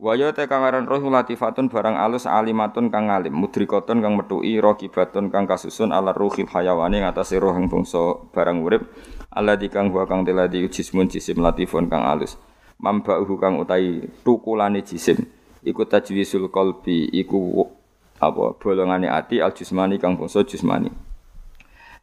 [0.00, 5.28] Waya te kang aran roh latifatun barang alus alimatun kang alim, mudrikotun kang metui, rokibatun
[5.28, 8.88] kang kasusun ala ruhil hayawani ngatasi roh yang bangsa barang urip,
[9.28, 12.40] ala kang huwa kang teladi jismun jisim latifun kang alus.
[12.80, 15.20] Mambauhu kang utai tukulane jisim,
[15.60, 17.68] iku tajwisul qalbi, iku
[18.16, 20.88] apa bolongane ati al jismani kang bangsa jismani.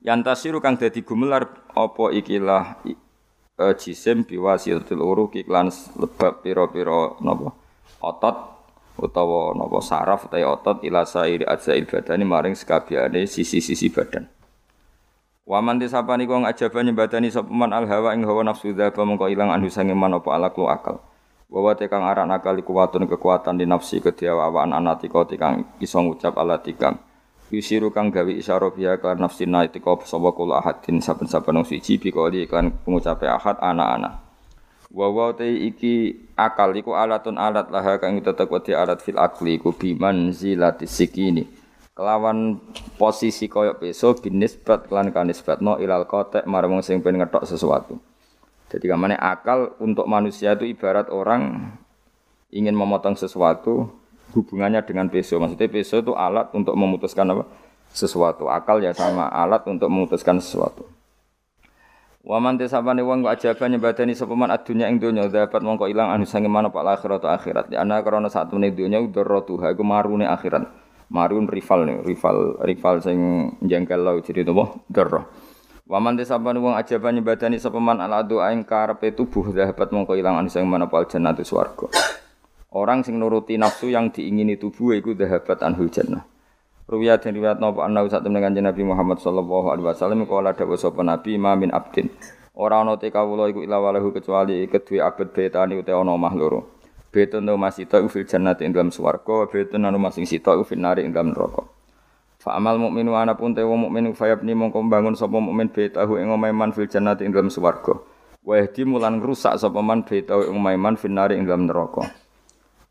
[0.05, 2.77] Yantasiru kang dadi gumelar apa ikilah
[3.57, 7.51] uh, jisim biwasilatil uruq iklan lebab pira-pira napa
[7.99, 8.37] otot
[8.97, 14.29] utawa napa saraf utawa otot ila sairi ajzail badani maring sekabiane sisi-sisi badan.
[15.47, 19.47] Waman tisapani kong ajaba nyembadani sapa man al hawa ing hawa nafsu dzaba mengko ilang
[19.55, 20.99] anhu sange man apa alaklu akal.
[21.47, 26.99] Wawa tekang arak nakali kuwatun kekuatan di nafsi kediawaan anatika tikang ngucap ala tikang.
[27.47, 32.75] Yusiru kang gawe isyara biya kan nafsi naitika sapa kula ahadin saben-saben suci bikoli iklan
[32.83, 34.19] pengucape ahad anak-anak.
[34.91, 39.55] Wa wa te iki akal iku alatun alat laha kang tetep wedi alat fil akli
[39.55, 41.47] iku biman zilati sikini.
[41.95, 42.60] Kelawan
[42.99, 47.95] posisi koyo peso binisbat kelan kanisbatno ilal kotek marang sing pengen ngetok sesuatu.
[48.67, 51.71] Jadi kamane akal untuk manusia itu ibarat orang
[52.51, 53.88] ingin memotong sesuatu
[54.35, 55.37] hubungannya dengan peso.
[55.37, 57.43] Maksudnya peso itu alat untuk memutuskan apa?
[57.91, 58.51] Sesuatu.
[58.51, 60.87] Akal ya sama alat untuk memutuskan sesuatu.
[62.27, 66.11] Wa man tisabane wong kok ajaba nyembadani sapa man adunya ing donya dapat mongko ilang
[66.11, 67.65] anu sange mana pak akhirat akhirat.
[67.71, 70.67] Ya ana krana satune donya udaratuha iku marune akhirat.
[71.07, 73.17] Marun rival nih, rival rival sing
[73.63, 75.23] jengkel lo jadi napa darah.
[75.87, 80.19] Wa man tisabane wong ajaba nyembadani sapa man ala doa ing karepe tubuh dapat mongko
[80.19, 81.87] ilang anu sange mana pak jannatu swarga.
[82.67, 86.27] Orang sing nuruti nafsu yang diingini tubuh iku dahabat anhul jannah.
[86.88, 90.80] Ruwiya dan riwayat napa anna usat temen kanjeng Nabi Muhammad sallallahu alaihi wasallam kala dawuh
[90.80, 92.08] sapa Nabi ma min abdin.
[92.56, 96.80] Ora ana te kawula iku ila walahu kecuali kedue abet betani uta ana omah loro.
[97.08, 101.15] Betun no masita fil jannati ing dalam swarga, betun anu masing sita fil nari ing
[101.15, 101.63] dalam neraka.
[102.39, 106.51] Fa amal mukminu ana pun te wong fayabni mongko bangun sapa mukmin betahu ing omahe
[106.75, 107.95] fil jannati ing dalam swarga.
[108.43, 112.26] Wa mulan ngrusak sapa man betahu ing omahe fil nari ing dalam neraka.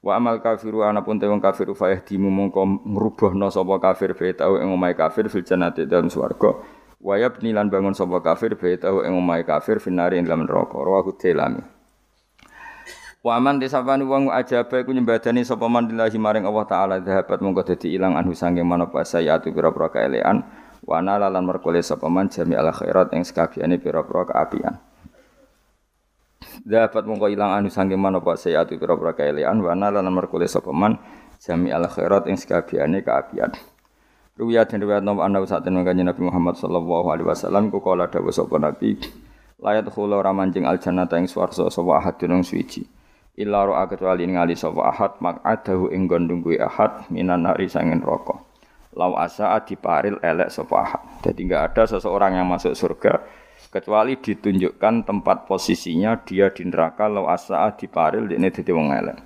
[0.05, 4.29] Wa amal kafiru ana pun te wong kafir fa yahdimu mongko ngrubuhna sapa kafir fa
[4.33, 6.63] tau ing kafir fil jannati dalam swarga.
[7.03, 10.79] Wa yabni bangun sapa kafir fa tau ing kafir finari ing dalam neraka.
[10.79, 11.77] Rawahu Tilami.
[13.27, 17.99] Wa man disapani wong ajaba iku nyembadani sapa man maring Allah taala dhahabat mongko dadi
[17.99, 20.47] ilang anhu sange manapa sayatu pira-pira kaelean
[20.87, 24.79] wa nala lan merkole sapa man jami al khairat ing sekabiane kaapian.
[26.64, 30.73] Dapat mongko ilang anu sangge man apa sayatu pira-pira kaelian wa ana lan merkule sapa
[30.73, 30.97] man
[31.42, 33.53] jami al khairat ing sekabiane kaapian.
[34.37, 38.33] Ruwiya den riwayat nom ana saten kanjeng Nabi Muhammad sallallahu alaihi wasallam ku kala dawuh
[38.33, 38.97] sapa Nabi
[39.61, 42.85] layat khula ora manjing al jannata ing swarga sapa ahadun suci.
[43.37, 48.40] Illa ro'a kecuali ngali sapa ahad maq'adahu ing gondung kuwi ahad minan nari sangin rokok.
[48.97, 51.03] Lau asa diparil elek sapa ahad.
[51.21, 53.21] Jadi enggak ada seseorang yang masuk surga
[53.77, 59.19] kecuali ditunjukkan tempat posisinya dia di neraka law asa diparil ini dadi wong elek.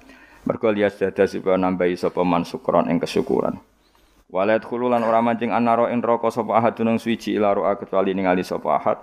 [0.42, 3.62] Mergo liya dada supaya nambahi sapa man syukron ing kesyukuran.
[4.26, 8.42] Walayat khululan ora mancing anaro ing neraka sapa ahad dunung suci ila ro'a kecuali ningali
[8.42, 8.98] sapa ahad.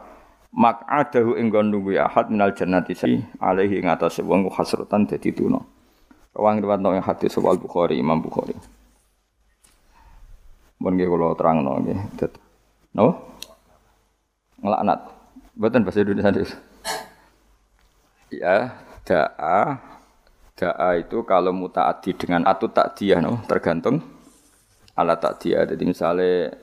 [0.52, 5.64] Mak'adahu ing gondungu ahad minal jannati si alaihi ing atase wong hasrutan dadi tuna.
[6.36, 8.56] Rawang riwayat ing hadis sapa Bukhari Imam Bukhari.
[10.84, 12.00] Mun nggih kula terangno nggih.
[13.00, 13.16] No?
[14.60, 15.17] Ngelaknat.
[15.58, 16.56] Bukan bahasa Indonesia itu.
[18.30, 19.82] Ya, da'a
[20.54, 24.06] da'a itu kalau mutaati dengan atut takdiyah no, tergantung
[24.94, 25.66] alat takdiyah.
[25.66, 26.54] Jadi misalnya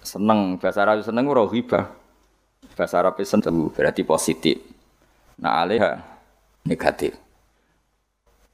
[0.00, 1.92] seneng bahasa Arab seneng ora ghibah.
[2.72, 4.56] Bahasa Arab seneng berarti positif.
[5.36, 6.00] Nah, alaiha
[6.64, 7.12] negatif.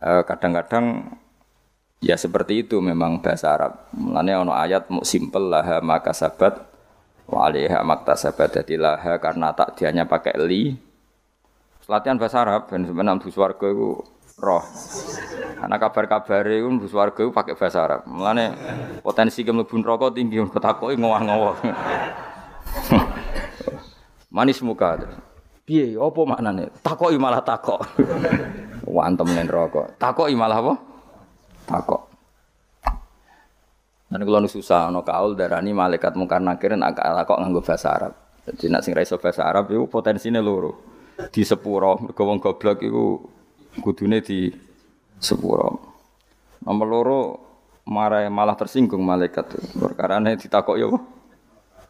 [0.03, 1.15] Eh, kadang-kadang
[2.03, 3.87] ya seperti itu memang bahasa Arab.
[3.95, 6.76] Mulanya ono ayat mau simpel lah maka sabat
[7.27, 7.83] wa alaiha
[8.15, 10.79] sabat jadi laha karena tak dianya pakai li.
[11.87, 14.03] Latihan bahasa Arab dan sebenarnya bus warga itu
[14.43, 14.65] roh.
[15.55, 18.03] Karena kabar-kabar itu bus warga itu pakai bahasa Arab.
[18.11, 18.59] Mulanya
[19.07, 21.57] potensi kemlebun rokok tinggi, ketakoi ngowah-ngowah.
[24.35, 24.99] Manis muka.
[25.67, 26.71] Piye, apa maknane?
[26.79, 27.83] Takoki malah takok.
[28.87, 29.99] Wantem nen rokok.
[29.99, 30.75] Takoki malah apa?
[31.67, 32.16] Takok.
[34.17, 38.13] Dan kalau nu susah, no kaul darani malaikat mungkar nakir nak takok nganggo bahasa Arab.
[38.49, 40.73] Jadi nak sing ra bahasa Arab itu potensinya loro.
[41.29, 43.21] Di sepuro, wong goblok iku
[43.85, 44.49] kudune di
[45.21, 45.93] sepuro.
[46.65, 47.21] Nomor loro
[47.93, 49.53] marah malah tersinggung malaikat.
[49.77, 50.99] Perkara ditakok ya apa?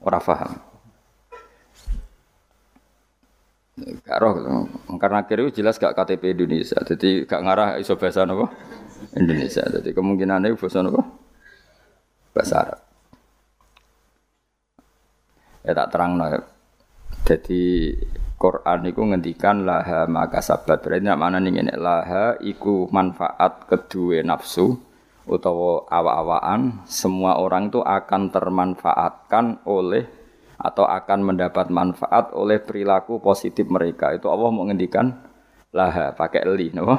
[0.03, 0.51] Ora paham.
[4.03, 4.35] Gak roh,
[4.99, 8.27] karena akhirnya jelas gak KTP Indonesia, jadi gak ngarah iso bahasa
[9.15, 11.26] Indonesia, jadi kemungkinannya bahasa apa
[12.37, 12.81] bahasa Arab.
[15.65, 16.37] Ya tak terang nah.
[17.25, 17.97] Jadi
[18.37, 24.77] Quran itu ngendikan laha maka sabat berarti mana nih ini laha iku manfaat kedua nafsu
[25.27, 30.07] utawa awa-awaan semua orang itu akan termanfaatkan oleh
[30.57, 34.15] atau akan mendapat manfaat oleh perilaku positif mereka.
[34.15, 35.13] Itu Allah mau ngendikan
[35.75, 36.97] laha pakai li, no?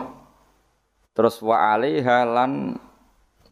[1.15, 2.27] Terus wa alaiha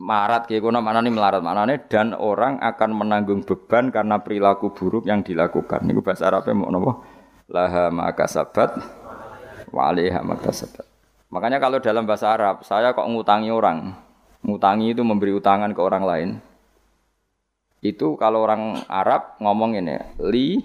[0.02, 1.42] marat kayak kono mana nih melarat.
[1.42, 5.86] Mana nih dan orang akan menanggung beban karena perilaku buruk yang dilakukan.
[5.88, 6.92] Ini bahasa Arabnya mau nopo?
[7.46, 8.74] Laha maka sabat
[9.70, 10.86] wa alaiha maka sabat.
[11.30, 13.94] Makanya kalau dalam bahasa Arab saya kok ngutangi orang,
[14.42, 16.30] ngutangi itu memberi utangan ke orang lain.
[17.86, 20.58] Itu kalau orang Arab ngomong ini li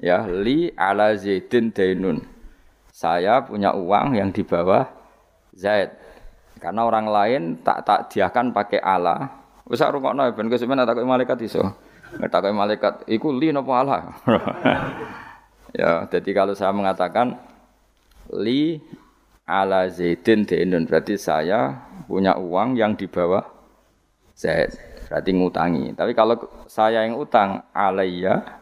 [0.00, 2.24] ya li ala zaidin dainun.
[2.96, 4.88] Saya punya uang yang di bawah
[5.56, 5.96] Zaid
[6.58, 9.28] karena orang lain tak tak diakan pakai ala
[9.66, 11.62] wis rungokno ben kesuwen tak malaikat iso
[12.30, 13.98] tak malaikat iku li napa ala
[15.78, 17.36] ya jadi kalau saya mengatakan
[18.32, 18.80] li
[19.46, 23.56] ala zaidin dainun berarti saya punya uang yang di bawah
[24.36, 24.76] Zaid
[25.08, 25.86] berarti ngutangi.
[25.96, 26.36] Tapi kalau
[26.68, 28.60] saya yang utang alaiya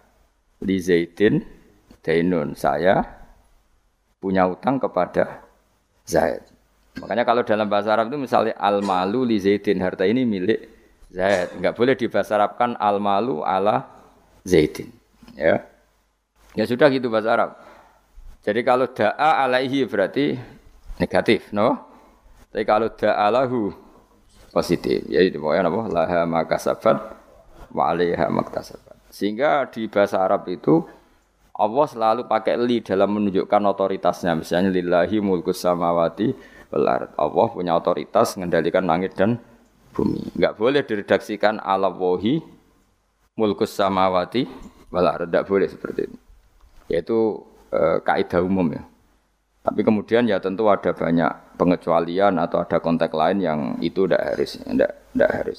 [0.63, 1.43] li Zaidin
[1.99, 3.03] dainun, saya
[4.23, 5.43] punya utang kepada
[6.07, 6.47] Zaid.
[7.03, 10.71] Makanya kalau dalam bahasa Arab itu misalnya al malu li Zaidin harta ini milik
[11.15, 13.87] Zaid, enggak boleh dibahasa Arabkan al malu ala
[14.47, 14.91] Zaidin.
[15.35, 15.63] Ya.
[16.55, 17.51] Ya sudah gitu bahasa Arab.
[18.45, 20.37] Jadi kalau da'a alaihi berarti
[21.01, 21.81] negatif, no?
[22.53, 23.75] Tapi kalau da'a lahu
[24.55, 25.03] positif.
[25.11, 25.83] Ya itu pokoknya apa?
[25.91, 26.97] Laha makasabat
[27.75, 28.95] wa alaiha maktasabat.
[29.11, 30.87] Sehingga di bahasa Arab itu
[31.55, 34.35] Allah selalu pakai li dalam menunjukkan otoritasnya.
[34.39, 39.39] Misalnya lillahi mulkus samawati wal Allah punya otoritas mengendalikan langit dan
[39.95, 40.35] bumi.
[40.35, 42.43] Enggak boleh diredaksikan ala wahi
[43.39, 44.51] mulkus samawati
[44.91, 46.19] wal Enggak boleh seperti itu.
[46.91, 47.19] Yaitu
[47.71, 48.83] e, kaidah umum ya.
[49.65, 54.61] Tapi kemudian ya tentu ada banyak pengecualian atau ada konteks lain yang itu tidak harus,
[54.61, 55.59] tidak tidak harus.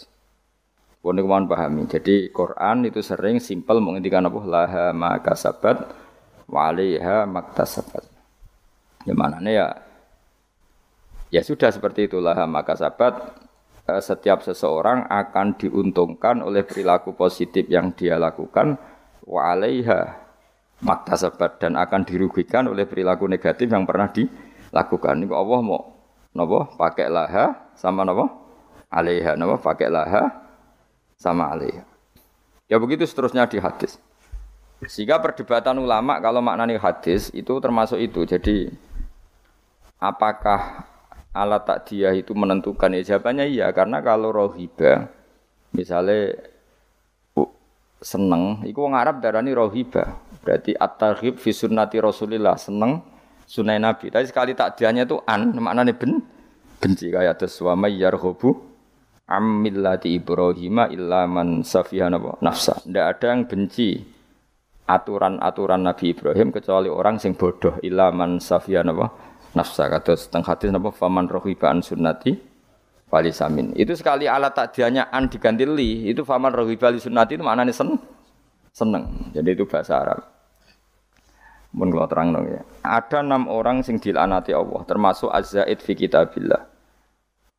[1.02, 1.90] Pun kemauan pahami.
[1.90, 5.90] Jadi Quran itu sering simpel menghentikan apa laha maka sabat
[6.46, 8.06] waliha maktasabat.
[9.06, 9.85] Ya mana ya
[11.36, 13.36] ya sudah seperti itulah maka sabat
[13.92, 18.80] eh, setiap seseorang akan diuntungkan oleh perilaku positif yang dia lakukan
[19.28, 20.26] wa alaiha
[20.80, 25.24] maktasabat dan akan dirugikan oleh perilaku negatif yang pernah dilakukan.
[25.24, 25.82] Ini Allah mau
[26.36, 28.28] nopo pakai laha sama nopo
[28.92, 30.32] alaiha nopo pakai laha
[31.20, 31.84] sama alaiha.
[32.72, 34.00] Ya begitu seterusnya di hadis.
[34.86, 38.28] Sehingga perdebatan ulama kalau maknanya hadis itu termasuk itu.
[38.28, 38.70] Jadi
[39.98, 40.84] apakah
[41.36, 45.12] alat takdiyah itu menentukan ya jawabannya iya karena kalau rohiba
[45.76, 46.40] misalnya
[48.00, 53.02] seneng iku wong Arab darani rohiba Berarti at-targhib fi sunnati Rasulillah, seneng
[53.50, 54.14] sunai Nabi.
[54.14, 56.22] Tapi sekali takdiannya itu an, maknanya ben
[56.78, 58.54] benci kayak atas wa may yarghabu
[59.26, 62.14] am millati Ibrahim illa man safiha
[62.46, 62.78] nafsa.
[62.86, 64.06] Tidak ada yang benci
[64.86, 68.86] aturan-aturan Nabi Ibrahim kecuali orang sing bodoh illa man safiha
[69.56, 69.88] nafsa.
[69.88, 72.36] Kados teng hadis napa faman rohiba an sunnati
[73.10, 73.72] walisamin.
[73.74, 77.96] Itu sekali alat takdiannya an diganti li, itu faman rohiba li sunnati itu maknanya sen
[78.76, 79.32] seneng.
[79.32, 80.20] Jadi itu bahasa Arab.
[81.76, 82.62] Mun kalau terang dong ya.
[82.88, 86.64] Ada enam orang sing dilanati Allah, termasuk azzaid fi kitabillah.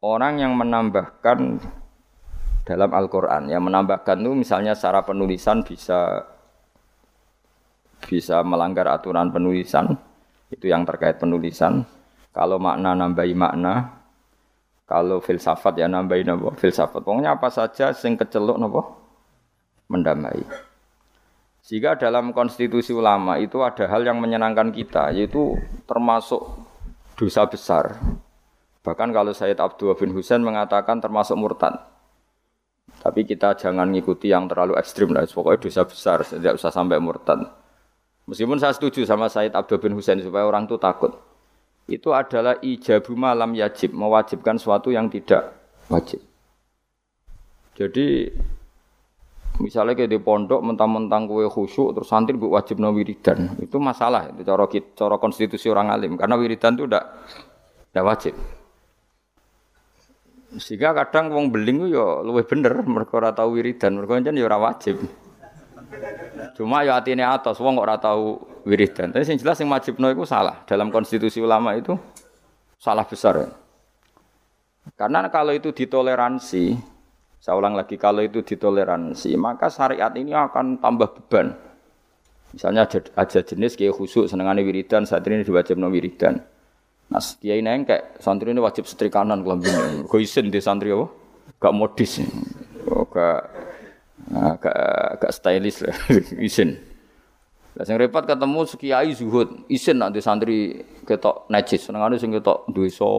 [0.01, 1.61] Orang yang menambahkan
[2.65, 6.25] dalam Al-Quran, yang menambahkan itu misalnya secara penulisan bisa
[8.09, 9.97] bisa melanggar aturan penulisan,
[10.51, 11.83] itu yang terkait penulisan.
[12.31, 13.97] Kalau makna nambahi makna,
[14.87, 16.55] Kalau filsafat ya nambahin apa?
[16.55, 17.03] Filsafat.
[17.03, 18.87] Pokoknya apa saja sing keceluk napa?
[19.91, 20.47] Mendamai.
[21.59, 25.59] Sehingga dalam konstitusi ulama itu ada hal yang menyenangkan kita, yaitu
[25.91, 26.39] termasuk
[27.19, 27.99] dosa besar.
[28.87, 31.75] Bahkan kalau Sayyid Abdul bin Husain mengatakan termasuk murtad.
[33.03, 35.27] Tapi kita jangan ngikuti yang terlalu ekstrim lah.
[35.27, 37.43] Pokoknya dosa besar, tidak usah sampai murtad.
[38.27, 41.15] Meskipun saya setuju sama Sayyid Abdul bin Husain supaya orang itu takut.
[41.87, 45.55] Itu adalah ijabu malam yajib, mewajibkan sesuatu yang tidak
[45.87, 46.19] wajib.
[47.79, 48.27] Jadi
[49.63, 53.55] misalnya kayak di pondok mentang-mentang kue khusyuk terus santri bu wajib no wiridan.
[53.63, 56.19] Itu masalah itu cara cara konstitusi orang alim.
[56.19, 57.05] Karena wiridan itu tidak
[57.95, 58.35] tidak wajib.
[60.59, 64.03] Sehingga kadang wong beling yo luwih bener mereka tau wiridan.
[64.03, 64.99] Mereka jan yo ora wajib
[66.57, 69.13] cuma yo atine atas wong ora tau wiridan.
[69.13, 70.65] Tapi yang jelas yang no itu salah.
[70.65, 71.95] Dalam konstitusi ulama itu
[72.81, 73.47] salah besar.
[74.95, 76.79] Karena kalau itu ditoleransi,
[77.43, 81.59] saya ulang lagi, kalau itu ditoleransi, maka syariat ini akan tambah beban.
[82.55, 86.39] Misalnya aja jenis kayak khusuk senengannya wiridan, saat ini diwajib no wiridan.
[87.07, 90.07] Nah, kiai kayak santri ini wajib setrikanan kelambing.
[90.11, 91.07] Kau isin di santri apa?
[91.63, 92.19] Gak modis,
[92.91, 93.47] oh, gak,
[94.33, 95.97] gak, gak stylish lah,
[96.47, 96.79] isin.
[97.77, 103.13] Lah sing repot ketemu sekiai zuhud, isin nanti santri ketok najis, senengane sing ketok dosa,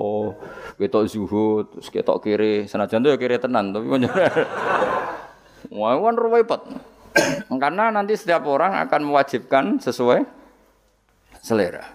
[0.82, 3.86] ketok zuhud, terus ketok kiri, senajan tuh ya kiri tenan, tapi
[5.78, 6.62] Wah, kan repot.
[7.62, 10.26] Karena nanti setiap orang akan mewajibkan sesuai
[11.38, 11.94] selera.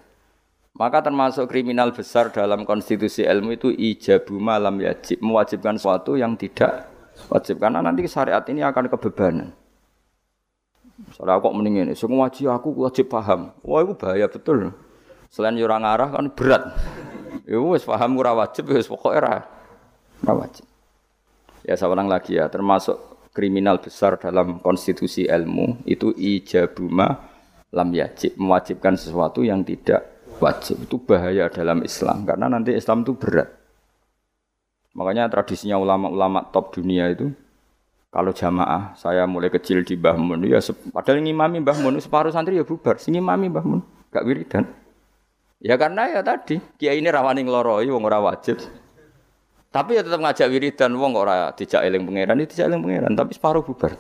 [0.72, 6.91] Maka termasuk kriminal besar dalam konstitusi ilmu itu ijabu malam yajib, mewajibkan sesuatu yang tidak
[7.30, 7.62] wajib.
[7.62, 9.50] Karena nanti syariat ini akan kebebanan.
[11.16, 13.50] Soalnya kok mending ini, semua ngaji aku wajib paham.
[13.66, 14.70] Wah itu bahaya betul.
[15.32, 16.62] Selain orang arah kan berat.
[17.48, 19.42] Ya wis paham ora wajib ya wis pokoke ora
[20.22, 20.68] ora wajib.
[21.62, 22.98] Ya saya lagi ya, termasuk
[23.30, 27.30] kriminal besar dalam konstitusi ilmu itu ijabuma
[27.72, 30.84] lam yajib, mewajibkan sesuatu yang tidak wajib.
[30.84, 33.61] Itu bahaya dalam Islam karena nanti Islam itu berat.
[34.92, 37.32] Makanya tradisinya ulama-ulama top dunia itu
[38.12, 40.60] kalau jamaah, saya mulai kecil di Mbah Mun, ya
[40.92, 43.80] padahal ngimami Mbah Mun, separuh santri ya bubar, sing ngimami Mbah Mun,
[44.12, 44.68] gak wiridan.
[45.64, 48.60] Ya karena ya tadi, kiai ini rawani ngeloroi, wong ora wajib.
[49.72, 53.32] Tapi ya tetap ngajak wiridan, wong ora dijak eling pangeran, itu dijak eling pangeran, tapi
[53.32, 53.96] separuh bubar.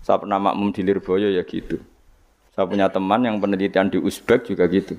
[0.00, 1.76] Saya pernah makmum di Lirboyo ya gitu.
[2.56, 4.96] Saya punya teman yang penelitian di Uzbek juga gitu.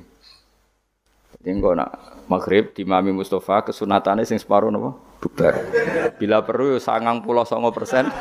[1.42, 5.56] Jadi nak maghrib di Mami Mustafa kesunatannya sing separuh nopo bubar.
[6.20, 8.12] Bila perlu sangang pulau songo persen.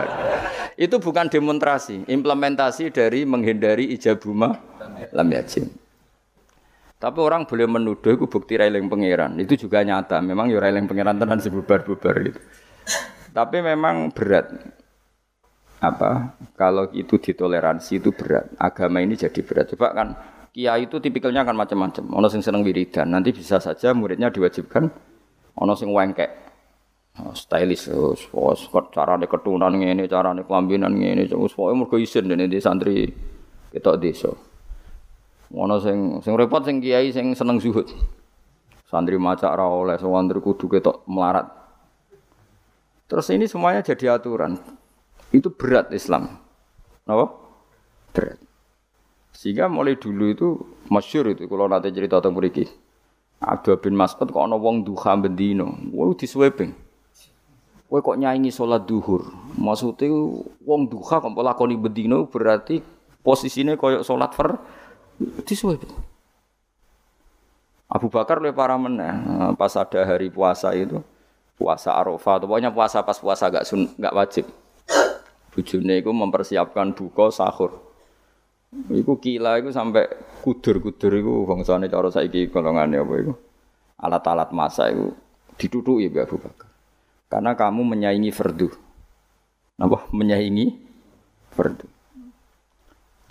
[0.84, 4.56] itu bukan demonstrasi, implementasi dari menghindari ijabuma
[5.12, 5.68] lam yajim.
[7.00, 9.36] Tapi orang boleh menuduh itu bukti railing pangeran.
[9.40, 10.20] Itu juga nyata.
[10.20, 12.40] Memang ya railing pangeran tenan sebubar-bubar gitu.
[13.32, 14.52] Tapi memang berat.
[15.80, 16.36] Apa?
[16.60, 18.52] Kalau itu ditoleransi itu berat.
[18.60, 19.72] Agama ini jadi berat.
[19.72, 20.08] Coba kan
[20.52, 22.04] kiai itu tipikalnya akan macam-macam.
[22.20, 24.92] Ono sing seneng wiridan, nanti bisa saja muridnya diwajibkan
[25.60, 26.30] ono sing wengkek.
[27.20, 28.56] Oh, stylish, oh,
[28.94, 33.12] cara ketunan ini, cara kelambinan ini, wis pokoke mergo isin dene di santri
[33.68, 34.30] ketok desa.
[35.52, 37.90] Ono sing sing repot sing kiai sing seneng zuhud.
[38.88, 41.50] Santri maca ora oleh, santri kudu ketok melarat.
[43.10, 44.56] Terus ini semuanya jadi aturan.
[45.34, 46.40] Itu berat Islam.
[47.04, 47.26] Napa?
[48.14, 48.38] Berat.
[49.34, 50.48] Sehingga mulai dulu itu
[50.88, 52.70] masyur itu kalau nanti cerita tentang mriki.
[53.40, 56.76] Abdul bin Mas'ud kok ana wong duha bendino, wong disweping.
[57.88, 59.32] Kowe kok nyanyi sholat duhur.
[59.56, 60.12] Maksudnya
[60.62, 62.84] wong duha kok lakoni bendino berarti
[63.24, 64.60] posisinya koyok sholat fer
[65.48, 65.90] disweping.
[67.90, 69.10] Abu Bakar oleh para meneh
[69.58, 71.02] pas ada hari puasa itu
[71.58, 74.46] puasa Arafah, pokoknya puasa pas puasa gak sun, gak wajib.
[75.50, 77.89] Bujune itu mempersiapkan buka sahur.
[78.70, 80.06] Iku kila iku sampai
[80.46, 83.34] kudur-kudur iku bangsane cara saiki golongane apa iku.
[83.98, 85.06] Alat-alat masak iku
[85.58, 86.68] ditutuki Mbak Abu Bakar.
[87.26, 88.70] Karena kamu menyaingi fardu.
[89.78, 90.06] Napa?
[90.14, 90.66] Menyaingi
[91.50, 91.86] fardu.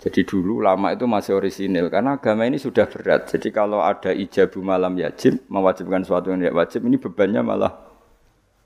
[0.00, 3.28] Jadi dulu lama itu masih orisinil karena agama ini sudah berat.
[3.28, 7.72] Jadi kalau ada ijabu malam yajib mewajibkan sesuatu yang tidak wajib ini bebannya malah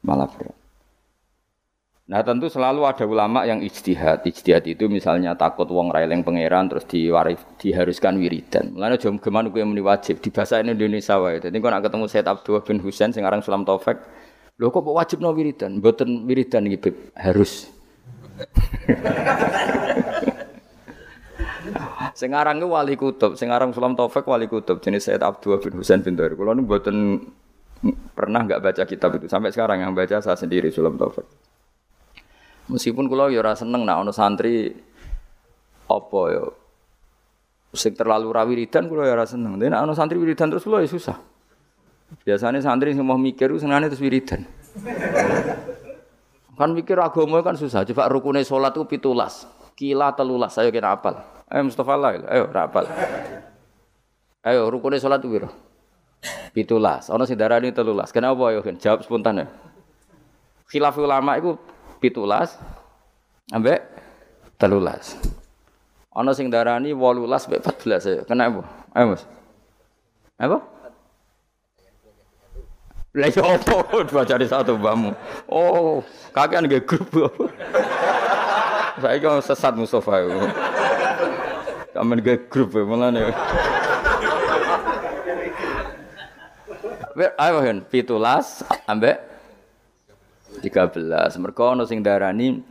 [0.06, 0.63] malah berat.
[2.04, 4.28] Nah tentu selalu ada ulama yang ijtihad.
[4.28, 8.76] Ijtihad itu misalnya takut wong raileng pangeran terus diwarif, diharuskan wiridan.
[8.76, 11.40] Mulane jom gimana gue muni wajib di bahasa Indonesia wae.
[11.40, 13.96] Jadi kalau nak ketemu Said Abdul bin Husain sing aran Sulam Taufik,
[14.60, 15.80] lho kok wajib no wiridan?
[15.80, 17.72] Mboten wiridan iki harus.
[22.20, 26.04] sing aran wali kutub, sing aran Sulam Taufik wali kutub jenis Said Abdul bin Husain
[26.04, 26.36] bin Dari.
[26.36, 27.16] Kulo nu mboten
[28.12, 31.24] pernah nggak baca kitab itu sampai sekarang yang baca saya sendiri Sulam Taufik.
[32.64, 34.72] Meskipun kalau ya ora seneng nak santri
[35.84, 36.44] apa ya
[37.74, 39.60] sing terlalu rawi wiridan kula ya ora seneng.
[39.60, 41.18] Dene ana santri wiridan terus kula ya susah.
[42.24, 44.46] Biasanya santri sing mau mikir senengane terus wiridan.
[46.54, 47.82] kan mikir agama kan susah.
[47.84, 49.44] Coba rukune salat ku pitulas,
[49.74, 50.54] kila telulas.
[50.56, 51.18] Ayo kena apal.
[51.50, 52.86] Ayo Mustafa lah, ayo ora apal.
[54.46, 55.50] Ayo rukune salat ku piro?
[56.54, 57.10] Pitulas.
[57.10, 58.14] Ana sing telulas.
[58.14, 59.46] Kenapa ayo jawab spontan ya.
[60.70, 61.58] Khilaf ulama iku
[62.04, 62.60] pitulas
[63.48, 63.80] ambek
[64.60, 65.16] telulas.
[66.12, 68.22] Ana sing darani 18 mbek 14 ayo.
[68.28, 68.62] Kena apa?
[68.92, 69.22] Ayo Mas.
[70.36, 70.58] Apa?
[73.16, 73.76] Lah yo opo
[74.52, 75.16] satu bamu.
[75.48, 76.04] Oh,
[76.36, 77.08] kakean nggih grup.
[79.02, 80.44] Saya kok sesat Mustafa yo.
[81.96, 83.32] Kamen nggih grup mulane.
[87.38, 89.33] Ayo hen, pitulas ambek
[90.60, 91.42] 13.
[91.42, 92.62] Mergo ana sing darani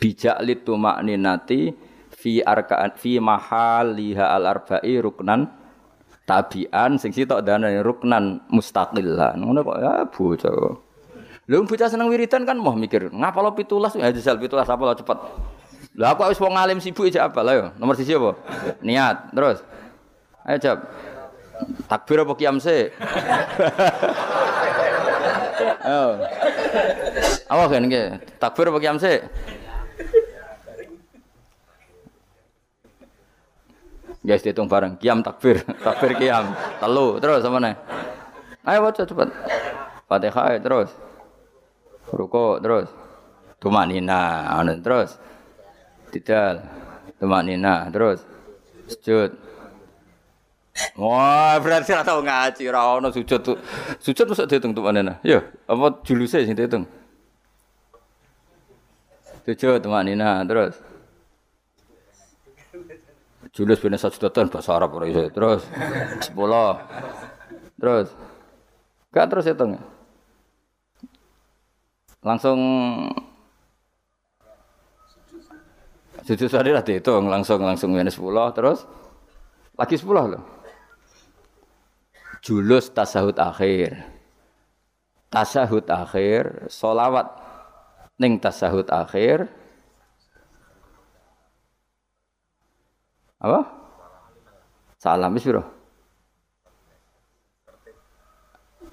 [0.00, 1.74] bijak litu makninati
[2.14, 5.48] fi arkaan fi mahal liha al arba'i ruknan
[6.28, 10.54] tabian sing sitok dana ruknan mustaqillah ngono kok ya bocah
[11.50, 14.94] Lha bocah seneng wiridan kan mau mikir, ngapa lo pitulas ya jajal pitulas apa lo
[14.94, 15.18] cepet.
[15.98, 17.74] Lah aku wis wong alim sibuk aja apa lah.
[17.74, 18.38] Nomor siji apa?
[18.86, 19.34] Niat.
[19.34, 19.58] Terus.
[20.46, 20.80] Ayo jawab.
[21.90, 22.88] Takbir apa kiam se?
[25.90, 26.22] Ayo.
[27.50, 27.90] Apa kan
[28.38, 29.26] Takbir apa kiam se?
[34.22, 34.94] Guys dihitung bareng.
[35.00, 36.54] Kiam takbir, takbir kiam.
[36.78, 37.74] Telu, terus sama nih.
[38.68, 39.28] Ayo baca cepat.
[40.06, 40.92] Fatihah terus.
[42.12, 42.86] Ruko terus.
[43.58, 44.46] Tumak nina,
[44.84, 45.16] terus.
[46.12, 46.62] Tidal.
[47.18, 48.22] Tumak nina, terus.
[48.92, 49.34] Sujud.
[50.96, 53.42] Wah, berarti ora tau ngaji, ora ono sujud.
[54.00, 55.18] Sujud mesti dihitung tuh mana?
[55.26, 56.99] Ya, apa juluse sing dihitung?
[59.44, 60.76] Sujud tumak nina, terus.
[63.50, 65.26] Julus bin Sajdatan bahasa Arab ora iso.
[65.32, 65.66] Terus
[66.22, 66.30] 10.
[67.80, 68.08] Terus
[69.10, 69.72] gak terus hitung.
[72.22, 72.58] Langsung
[76.20, 78.86] sujud sehari lah dihitung langsung langsung minus 10 terus
[79.74, 80.44] lagi 10 loh.
[82.44, 84.20] Julus tasahud akhir.
[85.30, 87.39] Tasahud akhir, solawat
[88.20, 89.48] ning tasahud akhir,
[93.40, 93.64] Apa?
[95.00, 95.64] Salam wis piro?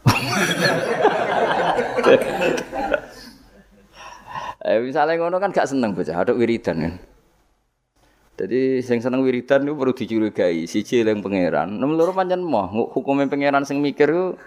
[4.64, 6.96] eh misalnya ngono kan gak seneng bocah, ada wiridan kan.
[8.40, 11.76] Jadi sing seneng wiridan itu perlu dicurigai, siji yang pangeran.
[11.76, 14.40] Nomor loro pancen moh, hukumnya pangeran sing mikir ku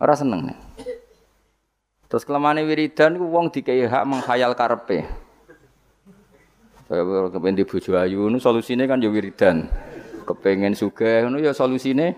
[0.00, 0.56] ora seneng.
[2.06, 5.02] Terus kelemahan wiridan ku wong dikai hak menghayal karepe.
[6.86, 7.02] Saya
[7.34, 9.66] kepengen di bojo ayu, nu solusinya kan ya wiridan.
[10.22, 12.14] Kepengen suge, nu ya solusinya.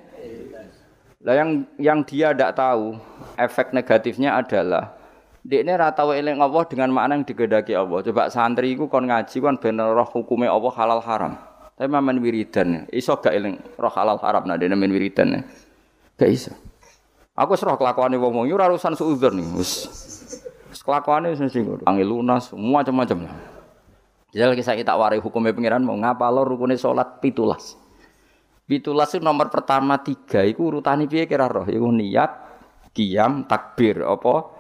[1.24, 3.00] Lah yang yang dia tidak tahu
[3.40, 4.98] efek negatifnya adalah
[5.40, 8.04] dia ini rata eling Allah dengan makna yang digedaki Allah.
[8.04, 11.32] Coba santri ku kon ngaji kon bener roh hukumnya Allah halal haram.
[11.78, 15.46] Tapi mamen wiridan, iso gak eling roh halal haram nah dia main wiridan.
[16.20, 16.52] Gak iso.
[17.38, 19.46] Aku serah kelakuan wong wong, ora urusan suudzon nih.
[19.54, 21.38] Wis kelakuane wis
[22.02, 23.30] lunas, macam-macam.
[24.34, 27.78] Jadi kisah kita warai hukumnya pengiran mau ngapa lo rukunnya sholat pitulas.
[28.68, 32.28] Pitulas itu nomor pertama tiga, itu urutan piye kira roh, itu niat,
[32.92, 34.52] kiam, takbir, apa?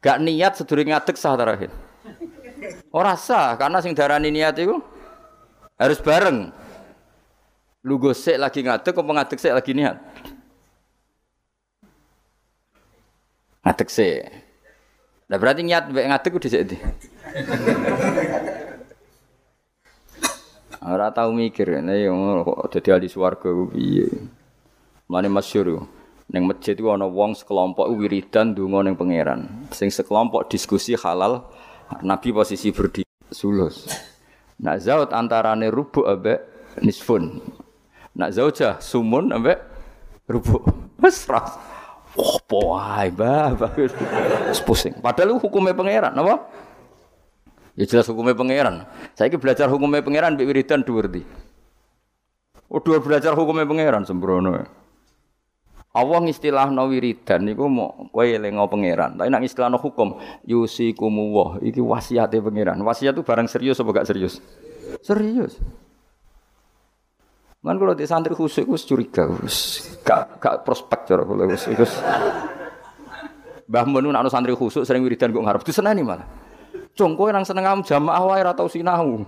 [0.00, 1.68] Gak niat sedurunge ngadeg sah terakhir.
[2.88, 4.80] Ora sah karena sing darani niat itu
[5.76, 6.48] harus bareng.
[7.84, 9.96] Lu gosek lagi ngadeg apa ngadeg sik lagi niat?
[13.64, 14.22] Ngadeg sik.
[15.28, 16.62] Lah berarti niat mbek ngadeg udah sik
[20.88, 22.14] Ora tau mikir, nek yo
[22.70, 24.08] dadi ahli swarga ku piye.
[25.10, 25.84] Mane masyhur
[26.28, 29.68] ning masjid iku ana wong sekelompok wiridan donga ning pangeran.
[29.74, 31.44] Sing sekelompok diskusi halal,
[32.00, 33.90] Nabi posisi berdiri sulus.
[34.62, 36.40] Nak zaut antarane rubu ambek
[36.80, 37.42] nisfun.
[38.14, 39.58] Nak zaujah sumun ambek
[40.30, 40.62] rubu.
[41.02, 41.67] Wes ras.
[42.18, 43.54] Opo wae, Mbah.
[44.66, 44.98] Pusing.
[44.98, 46.50] Padahal hukumnya pangeran, napa?
[47.78, 48.90] Ya jelas hukumnya pangeran.
[49.14, 51.22] Saya belajar hukumnya pangeran mbek wiridan dhuwur di.
[52.66, 54.66] Oh, dhuwur belajar hukumnya pangeran sembrono.
[55.94, 59.14] Allah ngistilahno wiridan niku mau kowe elingo pangeran.
[59.14, 62.82] Tapi nek ngistilahno hukum yusikumu wah iki wasiate pangeran.
[62.82, 64.42] Wasiat itu barang serius apa gak serius?
[64.98, 65.62] Serius.
[67.68, 72.00] Kan kalau di santri khusyuk wis curiga, wis gak gak prospek cara kula wis wis.
[73.68, 76.24] Mbah Mun nak santri khusyuk sering wiridan kok ngarep diseneni malah.
[76.96, 79.22] Cung kowe nang seneng am jamaah wae ora tau sinau.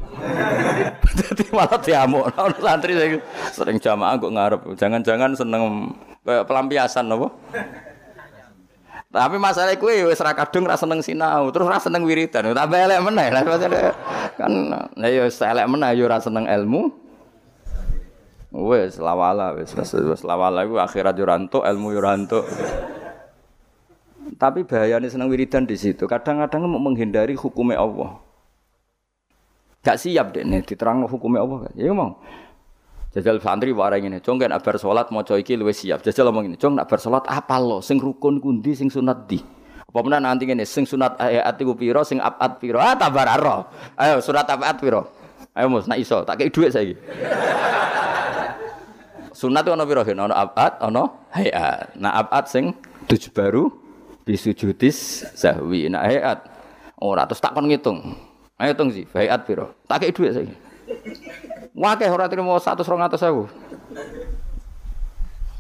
[1.55, 3.23] Malah diamuk ana santri sing
[3.53, 4.61] sering jamaah kok ngarep.
[4.75, 5.93] Jangan-jangan seneng
[6.25, 7.29] kayak pelampiasan apa?
[9.11, 12.57] Tapi masalah kuwi wis ra kadung ra seneng sinau, terus ra seneng wiridan.
[12.57, 14.53] Tambah elek meneh kan.
[14.97, 17.10] Lah ya elek meneh ya ora seneng ilmu.
[18.51, 21.27] Wes lawala wes wes lawala iku akhirat yo
[21.63, 22.03] ilmu yo.
[24.41, 26.09] Tapi bahayanya seneng wiridan di situ.
[26.09, 28.19] Kadang-kadang mau menghindari hukumnya Allah.
[29.81, 31.71] Gak siap deh nih diterang hukumnya Allah.
[31.77, 32.19] Ya mau.
[33.11, 35.99] Jajal santri warang ini, cong kan abar sholat mau coiki luwes siap.
[35.99, 37.83] Jajal ngomong ini, cong nak bar sholat apa lo?
[37.83, 39.43] Sing rukun kundi, sing sunat di.
[39.91, 42.79] Apa mana nanti ini, sing sunat ayat iku piro, sing apat piro.
[42.79, 43.35] Ah tabar.
[43.99, 45.11] Ayo surat apat piro.
[45.59, 46.95] Ayo mus, nak iso, tak kayak duit saya.
[49.41, 51.97] Sunat itu ono piro, ono apat, ono hayat.
[51.97, 52.77] Nah apat sing
[53.09, 53.73] tujuh baru,
[54.29, 55.89] bisujudis sahwi.
[55.89, 56.45] Nah hayat,
[57.01, 58.13] ora terus tak kon ngitung.
[58.61, 59.73] Ayo sih, hayat piro.
[59.89, 60.53] Tak kayak duit saya.
[61.73, 63.17] Wakeh ora trimo 100 200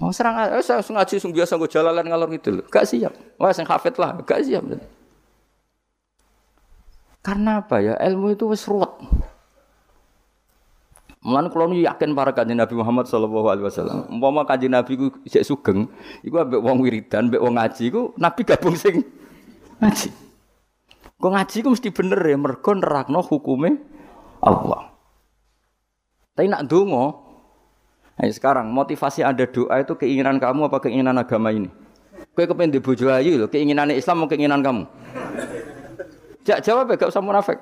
[0.01, 3.13] Oh serang eh, saya ngaji sung biasa gue jalalan ngalor gitu Gak siap.
[3.41, 4.65] Wah sing hafid lah, gak siap.
[7.25, 7.97] Karena apa ya?
[7.97, 8.93] Ilmu itu wis ruwet.
[11.21, 14.09] Mulan kula yakin para kanjeng Nabi Muhammad sallallahu alaihi wasallam.
[14.09, 15.85] Umpama kanjeng Nabi ku isih sugeng,
[16.25, 19.05] iku ambek wong wiridan, ambek wong ngaji iku Nabi gabung sing
[19.85, 20.09] ngaji.
[21.21, 23.77] Kok ngaji ku mesti bener ya mergo nerakno hukume
[24.41, 24.97] Allah.
[26.33, 27.21] Tapi nak dungo,
[28.17, 31.69] nah sekarang motivasi ada doa itu keinginan kamu apa keinginan agama ini?
[32.33, 34.89] Kue kepengen dibujuk ayu loh, keinginan Islam mau keinginan kamu?
[36.49, 37.61] Jak jawab ya, gak usah munafik.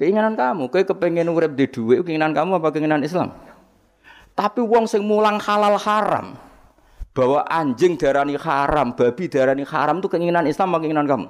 [0.00, 3.36] Keinginan kamu, kue kepengen urip di duit, keinginan kamu apa keinginan Islam?
[4.32, 6.40] Tapi wong sing mulang halal haram,
[7.12, 11.26] bahwa anjing darani haram, babi darani haram itu keinginan Islam apa keinginan kamu?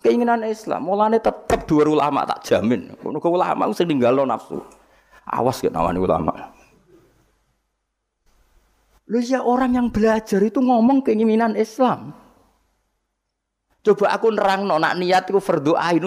[0.00, 2.96] Keinginan Islam, mulane tetap dua ulama tak jamin.
[2.96, 4.56] Kono ulama sing ninggalo nafsu.
[5.28, 6.32] Awas ke nawani ulama.
[9.04, 12.16] Lu ya orang yang belajar itu ngomong keinginan Islam.
[13.84, 15.36] Coba aku nerang no, nak niat itu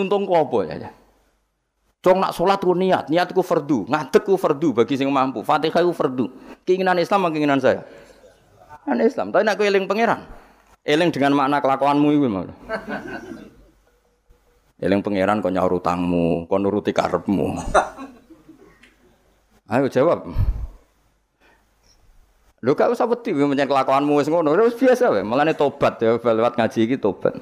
[0.01, 1.00] untung kopo ya.
[2.01, 5.45] Cong nak sholat ku niat, niat ku fardu, ngadek ku fardu bagi sing mampu.
[5.45, 6.33] Fatihah ku fardu.
[6.65, 7.85] Keinginan Islam keinginan saya?
[8.81, 9.27] Keinginan Islam.
[9.29, 10.25] Tapi nak eling pangeran.
[10.81, 12.57] Eling dengan makna kelakuanmu itu malah.
[14.81, 17.61] Eling pangeran kau nyaur utangmu, kau nuruti karepmu.
[19.69, 20.25] Ayo jawab.
[22.65, 25.21] Lho gak usah wedi menyang kelakuanmu wis ngono, wis biasa wae.
[25.21, 27.37] Mulane tobat ya lewat ngaji iki tobat.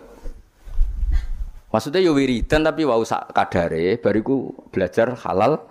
[1.69, 5.61] Maksudnya yo wiridan tapi wau sak kadare bariku belajar halal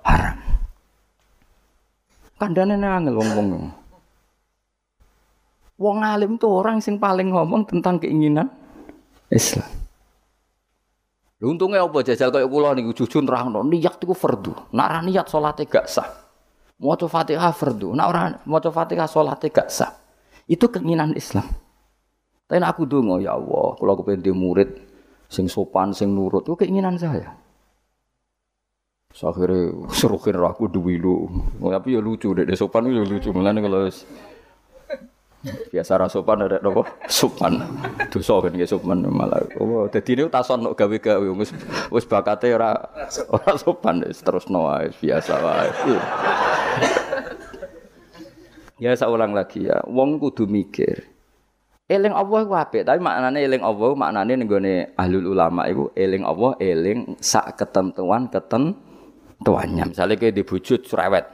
[0.00, 0.40] haram.
[2.40, 3.68] Kandane angel wong-wong.
[5.76, 8.48] Wong alim tuh orang sing paling ngomong tentang keinginan
[9.28, 9.68] Islam.
[11.44, 14.72] Untungnya apa jajal kayak kula niku jujur nerangno niat iku fardu.
[14.72, 16.08] Nek ora niat salate gak sah.
[16.80, 17.92] Maca Fatihah fardu.
[17.92, 19.92] Nek ora maca Fatihah salate gak sah.
[20.48, 21.44] Itu keinginan Islam.
[22.48, 24.93] Tapi aku donga ya Allah, kula kepen murid
[25.28, 27.36] sing sopan, sing nurut, itu keinginan saya.
[29.14, 31.30] Akhirnya serukin aku duwi lu.
[31.62, 33.30] Tapi ya lucu deh, sopan ya lucu.
[33.30, 33.86] Mulane kalau
[35.44, 36.88] Biasa ra sopan ada nopo?
[37.04, 37.60] Sopan.
[38.08, 39.44] Dosa kan ya sopan malah.
[39.60, 41.52] Oh, dadi niku tason nok gawe-gawe wis
[41.92, 42.72] wis bakate ora
[43.28, 45.68] ora sopan wis terusno wae biasa wae.
[48.80, 51.13] Ya saya ulang lagi ya, wong kudu mikir.
[51.84, 56.24] Eling Allah ku apik, tapi maknane eling Allah maknane ning gone ahlul ulama iku eling
[56.24, 59.92] Allah eling sak ketentuan ketentuannya.
[59.92, 61.28] Misalnya kayak dibujut cerewet,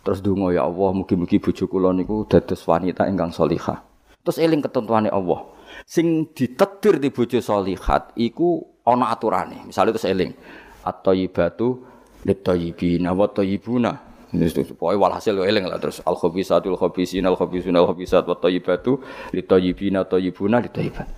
[0.00, 3.84] Terus dungo ya Allah, mugi-mugi bojo kula niku dados wanita ingkang solihah.
[4.24, 5.44] Terus eling ketentuane Allah.
[5.84, 9.68] Sing ditetir di bojo solihat iku ana aturane.
[9.68, 10.32] Misalnya terus eling
[10.84, 11.84] at-thayyibatu
[12.24, 13.28] lit-thayyibina wa.
[14.30, 19.02] Pokoknya walhasil lo eling lah terus al khabisatul khabisin al khabisun al khabisat wa thayyibatu
[19.34, 21.10] lit-thayyibina thayyibuna lit-thayyibat.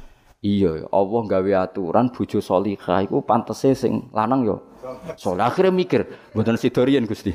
[0.43, 4.57] Iya, Allah gawe aturan bojo solihah iku pantese sing lanang yo
[5.15, 6.03] Soleh akhirnya mikir,
[6.35, 7.31] buatan sidorian Gusti.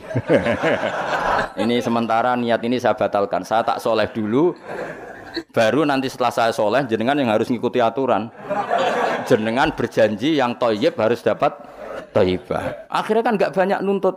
[1.64, 3.48] ini sementara niat ini saya batalkan.
[3.48, 4.52] Saya tak soleh dulu,
[5.56, 8.28] baru nanti setelah saya soleh, jenengan yang harus ngikuti aturan.
[9.28, 11.56] Jenengan berjanji yang toyib harus dapat
[12.12, 12.88] toyibah.
[12.92, 14.16] Akhirnya kan nggak banyak nuntut.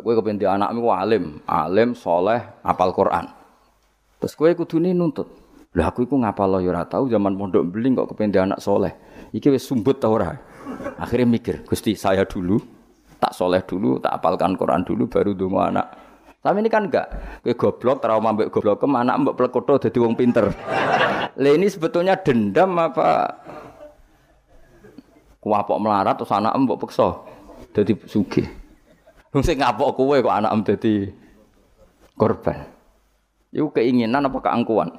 [0.00, 3.28] Gue kepentingan anakmu alim, alim, soleh, apal Quran.
[4.22, 5.28] Terus gue kudune nuntut.
[5.72, 8.92] Lah aku iku ngapal ya ora tau zaman pondok beling kok kependi anak soleh.
[9.32, 10.36] Iki wis sumbut ta ora?
[11.00, 12.60] Akhirnya mikir, Gusti saya dulu,
[13.16, 15.88] tak soleh dulu, tak apalkan Quran dulu, baru dungo anak.
[16.42, 17.06] Tapi ini kan enggak,
[17.46, 20.50] ke goblok, trauma mbak goblok, ke anak mbak plekoto jadi wong pinter.
[21.40, 23.40] Le ini sebetulnya dendam apa
[25.40, 27.16] kuapok melarat terus anak mbok peksa
[27.72, 28.61] jadi sugih.
[29.32, 31.08] Wong sing ngapok kowe kok anak dadi
[32.20, 32.68] korban.
[33.48, 34.92] Itu keinginan apa keangkuhan?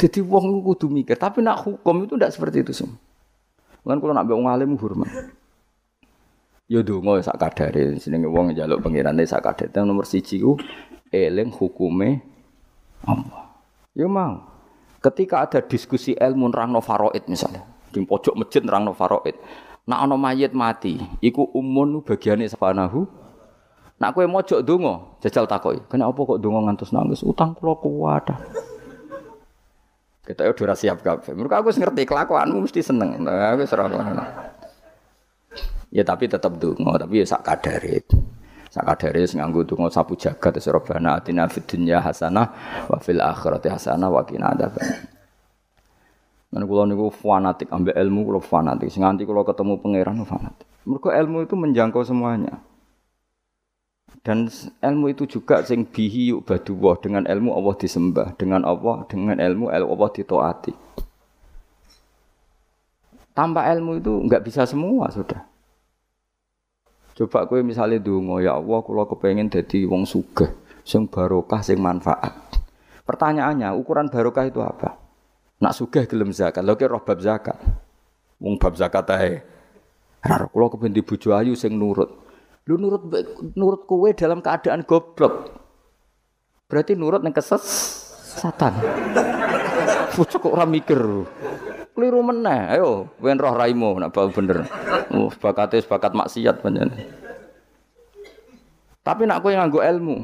[0.00, 2.96] Jadi wong kudu mikir, tapi nak hukum itu tidak seperti itu semua.
[3.84, 5.08] Kan kalau nak wong alim hormat.
[6.70, 9.72] Ya donga sak kadare jenenge wong njaluk pengirane sak kadare.
[9.84, 10.56] Nomor 1 ku
[11.12, 12.22] eling hukume
[13.04, 13.56] Allah.
[13.92, 14.46] Ya mau.
[15.00, 19.36] Ketika ada diskusi ilmu nerangno faraid misalnya, di pojok masjid nerangno faraid.
[19.88, 23.08] Nak ana mayit mati, iku umun bagiane sepanahu.
[24.00, 25.84] Nak kowe mojok donga, jajal takoki.
[25.92, 27.20] Kenapa kok donga ngantos nangis?
[27.20, 28.32] Utang kula kuwat.
[30.24, 31.36] Kita udah siap kabeh.
[31.36, 33.20] Mereka aku ngerti kelakuanmu mesti seneng.
[33.20, 33.66] Nah, aku
[35.90, 38.06] Ya tapi tetap dungo, tapi ya sak kadare.
[38.70, 42.46] Sak kadare sing nganggo donga sapu jagat terus robana atina fid dunya hasanah
[42.86, 44.54] wa fil akhirati hasanah wa qina.
[46.50, 48.90] Lan kula niku fanatik ambek ilmu kula fanatik.
[48.90, 50.66] Nganti kula ketemu pangeran fanatik.
[50.82, 52.58] Mergo ilmu itu menjangkau semuanya.
[54.20, 54.52] Dan
[54.84, 59.72] ilmu itu juga sing bihi yuk baduwah dengan ilmu Allah disembah, dengan Allah dengan ilmu
[59.72, 60.72] Allah ditaati.
[63.32, 65.40] Tanpa ilmu itu nggak bisa semua sudah.
[67.16, 70.52] Coba kowe misalnya dungo ya Allah kalau kepengen jadi wong sugih,
[70.84, 72.36] sing barokah, sing manfaat.
[73.08, 74.99] Pertanyaannya, ukuran barokah itu apa?
[75.60, 77.60] Nak sugih gelem zakat, lho roh bab zakat.
[78.40, 79.44] Wong bab zakat ae.
[80.24, 82.08] Ora kula kepen di bojo ayu sing nurut.
[82.64, 83.04] Lu nurut
[83.52, 85.52] nurut kowe dalam keadaan goblok.
[86.64, 87.60] Berarti nurut yang keses
[88.40, 88.72] satan.
[90.16, 91.00] Pucuk kok ora mikir.
[91.92, 92.80] Keliru meneh.
[92.80, 94.64] Ayo, wen roh raimu nak bau bener.
[95.12, 97.04] Oh, bakate bakat maksiat panjenengan.
[99.04, 100.16] Tapi nak kowe nganggo ilmu.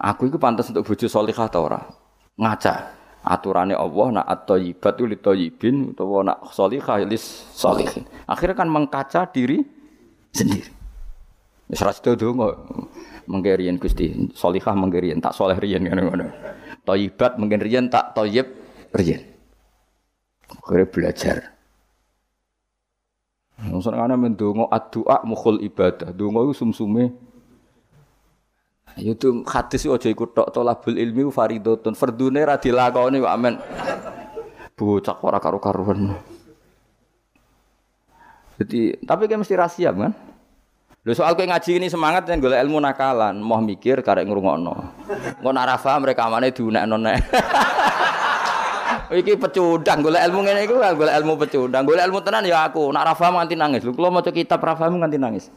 [0.00, 1.80] Aku itu pantas untuk bojo salihah ta ora?
[2.36, 2.99] Ngaca.
[3.30, 7.22] Aturannya Allah nak at-thayyibat li thayyibin utawa nak salihah lis
[7.54, 8.02] salihin.
[8.26, 9.62] Akhirnya kan mengkaca diri
[10.34, 10.66] sendiri.
[11.70, 12.58] Wis sida donga.
[13.30, 16.26] Mengke riyen Gusti, salihah mengke riyen tak saleh riyen ngono-ngono.
[16.82, 18.50] Thayyibat mengke riyen tak thayyib
[18.98, 19.22] riyen.
[20.66, 21.54] Kira belajar.
[23.70, 26.10] Nusant ana mendonga addu'a mukhul ibadah.
[26.10, 27.14] Donga iku sumsume
[28.98, 31.94] Itu hadis aja iku tok tolabul ilmi fardhotun.
[31.94, 33.54] Fardune ra dilakoni kok amen.
[34.74, 36.16] Bocah ora karo-karuan.
[38.60, 40.12] Jadi, tapi kan mesti rahasia kan?
[41.00, 44.74] Lho soal kowe ngaji ini semangat yang golek ilmu nakalan, mau mikir karek ngrungokno.
[45.40, 47.16] Engko nak ra paham rekamane diunekno nek.
[49.24, 51.88] Iki pecundang golek ilmu ngene iku golek ilmu pecundang.
[51.88, 53.80] Golek ilmu tenan ya aku, nak ra paham nganti nangis.
[53.80, 55.48] Lho kula maca kitab ra paham nganti nangis.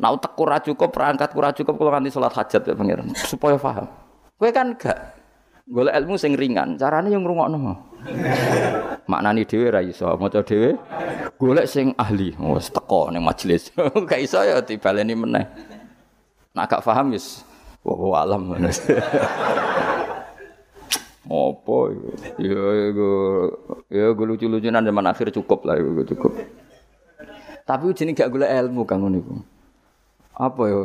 [0.00, 3.84] Nak utek ora cukup, perangkat ora cukup kula nganti salat hajat ya pangeran supaya paham.
[4.40, 4.96] Kowe kan gak
[5.68, 7.76] golek ilmu sing ringan, carane yang ngrungokno.
[9.04, 10.80] Maknani dhewe ra iso, maca dhewe
[11.36, 12.32] golek sing ahli.
[12.32, 13.68] Wis teko ning majelis.
[14.08, 15.44] Gak iso ya dibaleni meneh.
[16.56, 17.44] Nak gak paham wis
[17.84, 18.56] wa alam.
[21.30, 21.76] Apa
[22.42, 23.10] ya iku
[23.86, 26.32] ya gue lucu-lucunan zaman akhir cukup lah iku cukup.
[27.68, 29.59] Tapi jenenge gak golek ilmu kang niku.
[30.40, 30.80] Apa ya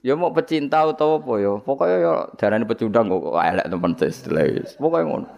[0.00, 1.58] Ya mau pecinta atau apa ya?
[1.60, 4.44] Pokoknya ya darane pecundang kok elek temen istilah
[4.78, 5.28] Pokoknya ngono.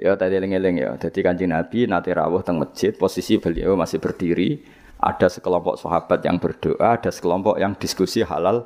[0.00, 0.90] Ya tadi eling-eling ya.
[0.98, 4.64] Jadi kanjeng Nabi nanti rawuh teng masjid, posisi beliau masih berdiri.
[4.98, 8.64] Ada sekelompok sahabat yang berdoa, ada sekelompok yang diskusi halal.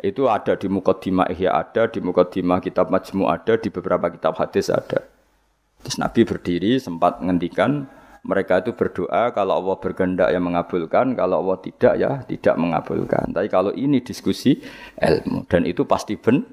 [0.00, 4.72] Itu ada di Mukaddimah Ihya ada, di Mukaddimah Kitab Majmu ada, di beberapa kitab hadis
[4.72, 5.04] ada.
[5.84, 7.90] Terus Nabi berdiri sempat ngendikan
[8.20, 13.32] mereka itu berdoa kalau Allah berkehendak yang mengabulkan, kalau Allah tidak ya tidak mengabulkan.
[13.32, 14.60] Tapi kalau ini diskusi
[15.00, 16.44] ilmu dan itu pasti ben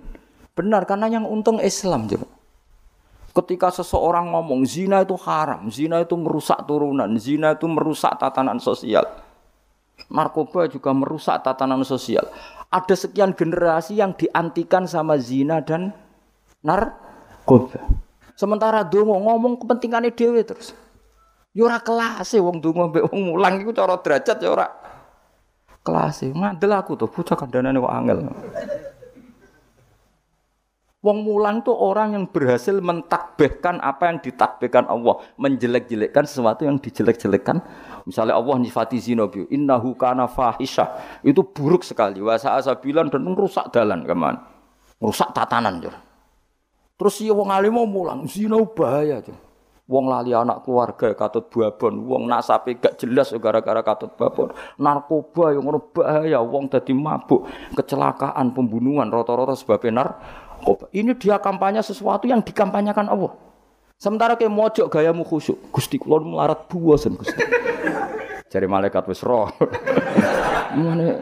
[0.55, 2.28] benar karena yang untung Islam coba.
[3.36, 9.05] Ketika seseorang ngomong zina itu haram, zina itu merusak turunan, zina itu merusak tatanan sosial.
[10.09, 12.26] Narkoba juga merusak tatanan sosial.
[12.74, 15.93] Ada sekian generasi yang diantikan sama zina dan
[16.65, 17.78] narkoba.
[18.34, 20.74] Sementara dongo ngomong kepentingannya dewi terus.
[21.58, 24.70] Ya ora kelas wong donga mbek wong mulang iku cara derajat ya ora
[25.82, 28.20] kelas ngandel aku tuh bocah kandhanane kok angel.
[31.01, 37.64] Wong mulang tuh orang yang berhasil mentakbihkan apa yang ditakbihkan Allah, menjelek-jelekkan sesuatu yang dijelek-jelekkan.
[38.05, 40.99] Misalnya Allah nyifati zina bi, innahu kana fahisha.
[41.24, 42.20] Itu buruk sekali.
[42.20, 42.36] Wa
[42.82, 44.36] bilang dan merusak dalan keman.
[44.99, 45.95] Rusak tatanan, Jur.
[46.97, 49.46] Terus ya wong alim mau mulang, zina bahaya, Jur.
[49.88, 54.51] Wong lali anak keluarga katut babon, wong nasabe gak jelas gara-gara katut babon.
[54.75, 60.91] Narkoba yang ngono bahaya, wong dadi mabuk, kecelakaan, pembunuhan rata-rata sebabnya narkoba.
[60.91, 63.31] Ini dia kampanye sesuatu yang dikampanyekan Allah.
[63.95, 67.39] Sementara kayak mojok gayamu khusyuk, Gusti kula melarat buasan Gusti.
[68.51, 69.47] Cari malaikat wis roh.
[70.83, 71.15] Mane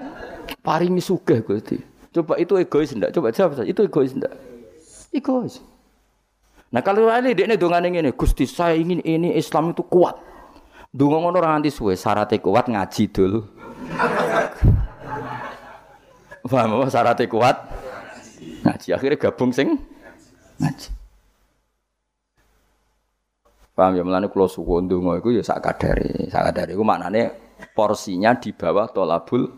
[0.65, 1.77] paringi sugih Gusti.
[2.09, 3.13] Coba itu egois ndak?
[3.13, 3.69] Coba jawab saja.
[3.69, 4.33] Itu egois ndak?
[5.13, 5.61] Egois.
[6.73, 10.17] Nah kalau ini dia ini dongan ini, Gusti saya ingin ini Islam itu kuat.
[10.95, 13.43] Dungo ngono orang anti suwe, syaratnya kuat ngaji dulu.
[16.49, 17.57] Paham apa syaratnya kuat?
[18.63, 19.75] Ngaji akhirnya gabung sing
[20.57, 20.89] ngaji.
[23.75, 26.31] Paham ya melane kula suwun donga iku ya sak kadare.
[26.31, 27.35] Sak kadare iku maknane
[27.75, 29.51] porsinya di bawah tolabul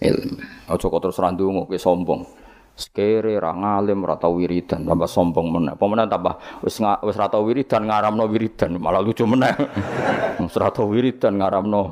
[0.00, 0.34] ilmu.
[0.64, 2.39] Aja kok terus ra ndonga sombong
[2.74, 5.72] sekere ra ngalim ra tau wiridan tambah sombong meneh.
[5.76, 6.34] Apa meneh tambah?
[6.64, 9.52] Wis wis ra tau wiridan ngaramno wiridan malah lucu meneh.
[10.40, 11.82] Wis ra tau wiridan ngaramno.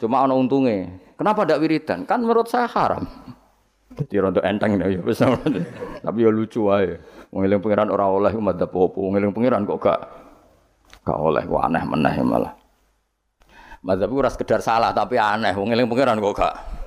[0.00, 0.88] Cuma ana untunge
[1.20, 2.08] kenapa ndak wiridan?
[2.08, 3.04] Kan menurut saya haram.
[3.98, 5.20] Jadi rontok enteng ya wis.
[6.04, 6.96] Tapi ya lucu wae.
[7.28, 10.00] Wong eling pangeran ora oleh madzhab opo wong eling pangeran kok gak
[11.04, 12.52] gak oleh kok aneh meneh malah.
[13.84, 15.52] Madzhab ora sekedar salah tapi aneh.
[15.52, 16.77] Wong eling pangeran kok gak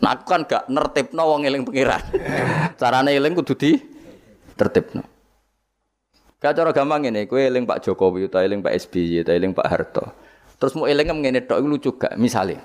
[0.00, 2.00] Nah aku kan gak nertibno wong eling pengiran.
[2.80, 3.76] Carane eling kudu di
[4.56, 5.04] tertibno.
[6.40, 9.66] Gak cara gampang ini, kue eling Pak Jokowi, atau eling Pak SBY, atau eling Pak
[9.68, 10.04] Harto.
[10.56, 12.16] Terus mau eling ngene tok lucu gak?
[12.16, 12.64] Misalnya,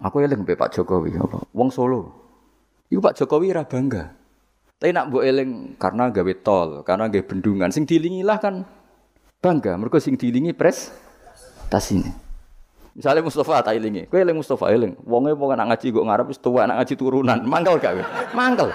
[0.00, 1.44] aku eling Pak Jokowi, apa?
[1.52, 2.08] Wong Solo.
[2.88, 4.16] Iku Pak Jokowi ra bangga.
[4.80, 8.64] Tapi nak mbok eling karena gawe tol, karena gawe bendungan, sing dilingi lah kan
[9.44, 9.76] bangga.
[9.76, 10.92] Mereka sing dilingi pres
[11.68, 12.25] tas ini.
[12.96, 14.96] Misalnya Mustafa tak ilingi, kue eling Mustafa eling.
[15.04, 17.44] Wonge wong anak ngaji gue ngarep wis tuwa anak ngaji turunan.
[17.44, 18.04] Mangkel gak kowe?
[18.32, 18.72] Mangkel.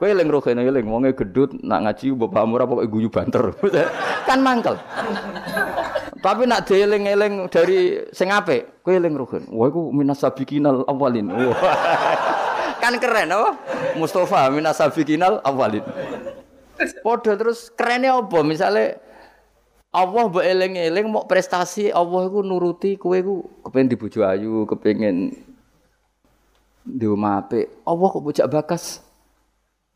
[0.00, 3.52] Kowe eling rohene eling wonge gedut nak ngaji bapak murah pokoke guyu banter.
[4.28, 4.80] kan mangkel.
[6.24, 9.44] Tapi nak dieling-eling dari sing apik, kowe eling rohen.
[9.52, 11.28] Wah iku minas sabiqinal awalin.
[12.82, 13.60] kan keren apa?
[14.00, 15.84] Mustafa minas sabiqinal awalin.
[17.04, 18.40] Podo terus kerennya apa?
[18.40, 18.96] Misalnya
[19.88, 25.32] Allah mbok eling-eling mau prestasi Allah iku nuruti kowe iku kepengin dibojo ayu, kepengin
[26.84, 27.72] di omah apik.
[27.88, 28.84] Allah kok bocah bakas.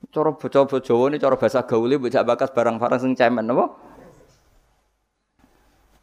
[0.08, 3.68] Cara bocah Jawa ini cara bahasa gaule bocah bakas barang-barang sing cemen apa?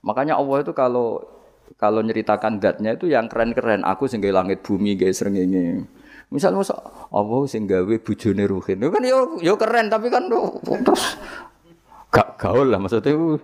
[0.06, 1.26] Makanya Allah itu kalau
[1.76, 3.82] kalau nyeritakan datnya itu yang keren-keren.
[3.90, 5.90] Aku sing langit bumi gawe srengenge.
[6.30, 6.78] Misalnya masa
[7.10, 8.86] Allah sing gawe bojone Ruhin.
[8.86, 11.18] Kan yo yo keren tapi kan terus
[12.10, 13.38] gak gaul lah maksudnya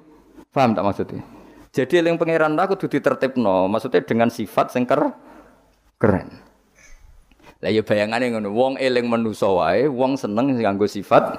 [0.55, 1.19] Paham tak maksudnya?
[1.75, 6.29] Jadi yang pangeran aku tuh ditertibno, maksudnya dengan sifat sing keren.
[7.59, 11.35] Lah ya bayangane ngono, wong eling manusa wae, wong seneng nganggo sifat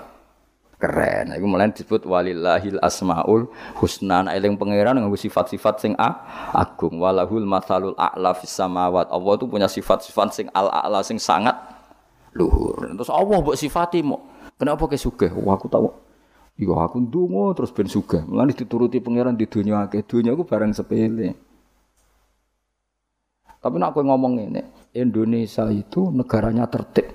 [0.77, 1.33] keren.
[1.33, 3.49] Iku mulai disebut walillahil asmaul
[3.81, 4.29] husna.
[4.29, 6.21] Nah, eling pangeran nganggo sifat-sifat sing a,
[6.53, 7.01] agung.
[7.01, 9.09] Walahul masalul a'la fis samawat.
[9.09, 11.57] Allah itu punya sifat-sifat sing al-a'la sing sangat
[12.37, 12.85] luhur.
[12.93, 14.29] Terus Allah mbok sifati mo.
[14.61, 15.33] Kenapa kesuke?
[15.33, 15.89] Wah, aku tahu
[16.57, 18.24] Iya aku ndonga terus ben sugih.
[18.24, 20.00] Mulane dituruti pangeran di dunia akeh.
[20.09, 21.36] Dunia aku barang sepele.
[23.61, 24.62] Tapi nak aku ngomong ini,
[24.96, 27.12] Indonesia itu negaranya tertib.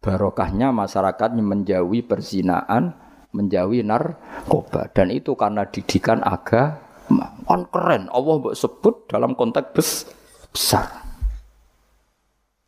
[0.00, 2.96] Barokahnya masyarakatnya menjauhi perzinaan,
[3.36, 4.88] menjauhi narkoba.
[4.90, 7.36] Dan itu karena didikan agama.
[7.44, 8.08] Kan keren.
[8.10, 10.08] Allah sebut dalam konteks
[10.50, 10.99] besar.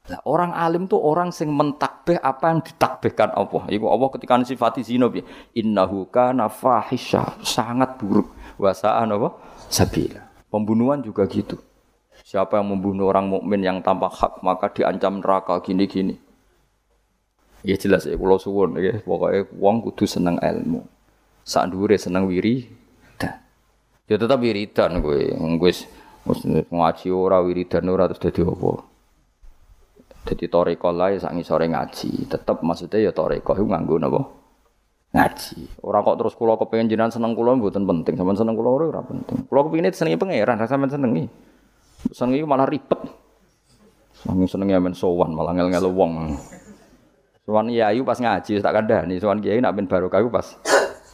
[0.03, 3.63] Nah, orang alim tuh orang sing mentakbih apa yang ditakbihkan Allah.
[3.71, 5.23] Iku Allah ketika sifati zina bi
[5.55, 8.35] innahu kana fahisha, sangat buruk.
[8.59, 9.39] Wasaan apa?
[9.71, 10.27] Sabila.
[10.51, 11.55] Pembunuhan juga gitu.
[12.27, 16.19] Siapa yang membunuh orang mukmin yang tanpa hak maka diancam neraka gini-gini.
[17.63, 20.83] Ya jelas ya kula suwun ya pokoke wong kudu seneng ilmu.
[21.47, 22.67] Sak dhuwure seneng wiri.
[24.11, 25.23] Ya tetap wiridan kowe.
[25.63, 25.87] Wis
[26.75, 28.92] ngaji ora wiridan ora terus dadi apa?
[30.23, 32.31] Jadi toriko lah ya sore ngaji.
[32.31, 34.21] Tetap maksudnya ya toriko itu nganggo napa?
[35.13, 35.83] Ngaji.
[35.83, 38.15] Orang kok terus kulo kepengen jinan seneng kulo mboten penting.
[38.15, 39.45] Sampeyan seneng kulo ora penting.
[39.51, 41.25] Kulo kepengin senengi pangeran, ra sampeyan senengi.
[42.15, 43.01] Senengi malah ribet.
[44.15, 46.39] Seneng senengi amen sowan malah ngel-ngel wong.
[47.43, 50.47] Sowan ayu pas ngaji tak kandhani, sowan kiai nak ben barokah pas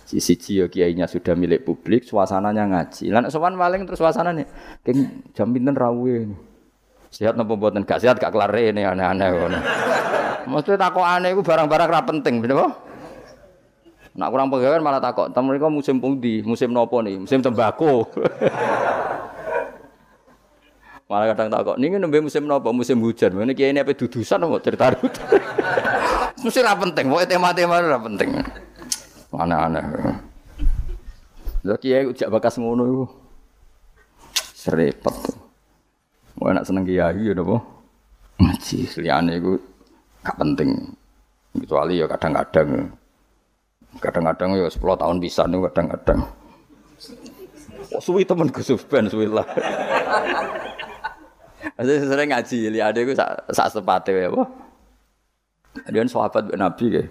[0.08, 3.12] siji ya kiainya sudah milik publik, suasananya ngaji.
[3.12, 4.44] Lan sowan paling terus suasananya
[4.84, 6.47] keng jam pinten rawuhe.
[7.08, 7.88] Sehat nopo mboten?
[7.88, 9.58] Gak sehat gak kelar ini aneh-aneh ngono.
[10.48, 12.72] Maksudnya takok aneh iku barang-barang ra penting, bener
[14.18, 16.42] Nak kurang pegawai malah takok, "Tem mereka musim pundi?
[16.42, 17.22] Musim nopo nih?
[17.22, 18.02] Musim tembako."
[21.08, 22.74] malah kadang takok, "Niki nembe musim nopo?
[22.74, 24.90] Musim hujan." Ngene kiai ini apa dudusan apa cerita
[26.42, 28.42] Mesti ra penting, pokoke tema-tema ra penting.
[29.30, 29.86] Aneh-aneh.
[31.62, 33.04] Lha kiai ujak bakas ngono iku.
[34.34, 35.37] Serepet.
[36.38, 37.58] Mau enak seneng kiai ya napa?
[38.38, 39.58] Ngaji liyane iku
[40.22, 40.70] gak penting.
[41.58, 42.94] Kecuali ya kadang-kadang
[43.98, 46.20] kadang-kadang ya 10 tahun bisa nih kadang-kadang.
[47.88, 49.48] Oh, suwi temen Gus Ben suwi lah.
[51.78, 54.44] Saya sering ngaji, ada gue sak sak sepate ya, apa?
[55.90, 57.10] Dia sahabat Nabi kayak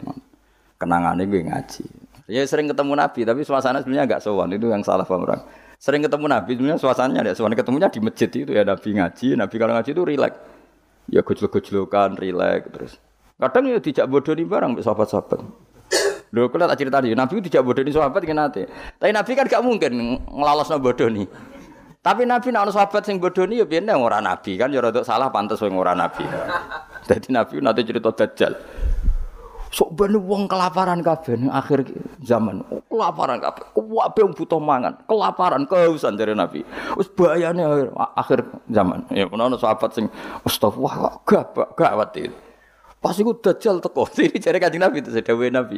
[0.75, 1.83] kenangannya gue ngaji.
[2.27, 5.41] Ya sering ketemu Nabi, tapi suasana sebenarnya agak sowan itu yang salah paham orang.
[5.77, 9.55] Sering ketemu Nabi, sebenarnya suasananya ada sowan ketemunya di masjid itu ya Nabi ngaji, Nabi
[9.61, 10.37] kalau ngaji itu rileks.
[11.07, 12.93] Ya gojlok-gojlokan, rileks terus.
[13.37, 15.39] Kadang ya dijak bodoh nih barang sahabat-sahabat.
[16.33, 18.65] Lho kula tak cerita Nabi tidak bodoh nih sahabat kan nate.
[18.97, 21.29] Tapi Nabi kan gak mungkin ngelalos bodoh nih.
[22.01, 25.61] Tapi Nabi nak sahabat sing bodoh nih ya biyen ora Nabi kan ya salah pantes
[25.61, 26.25] wong ora Nabi.
[27.07, 28.57] Jadi Nabi nanti cerita Dajjal.
[29.67, 31.87] Sok ben wong kelaparan kabeh ning akhir
[32.23, 32.63] zaman.
[32.87, 33.67] Kelaparan kabeh.
[33.75, 36.63] Kabeh wong butuh mangan, kelaparan, kehausan dari Nabi.
[36.95, 39.03] Wis bahayane akhir zaman.
[39.11, 40.07] Ya ono sahabat sing
[40.47, 42.37] astagfirullah gak gawat itu.
[42.97, 44.09] Pas iku Dajjal teko.
[44.17, 45.77] Ini jare Kanjeng Nabi itu dawuhe Nabi.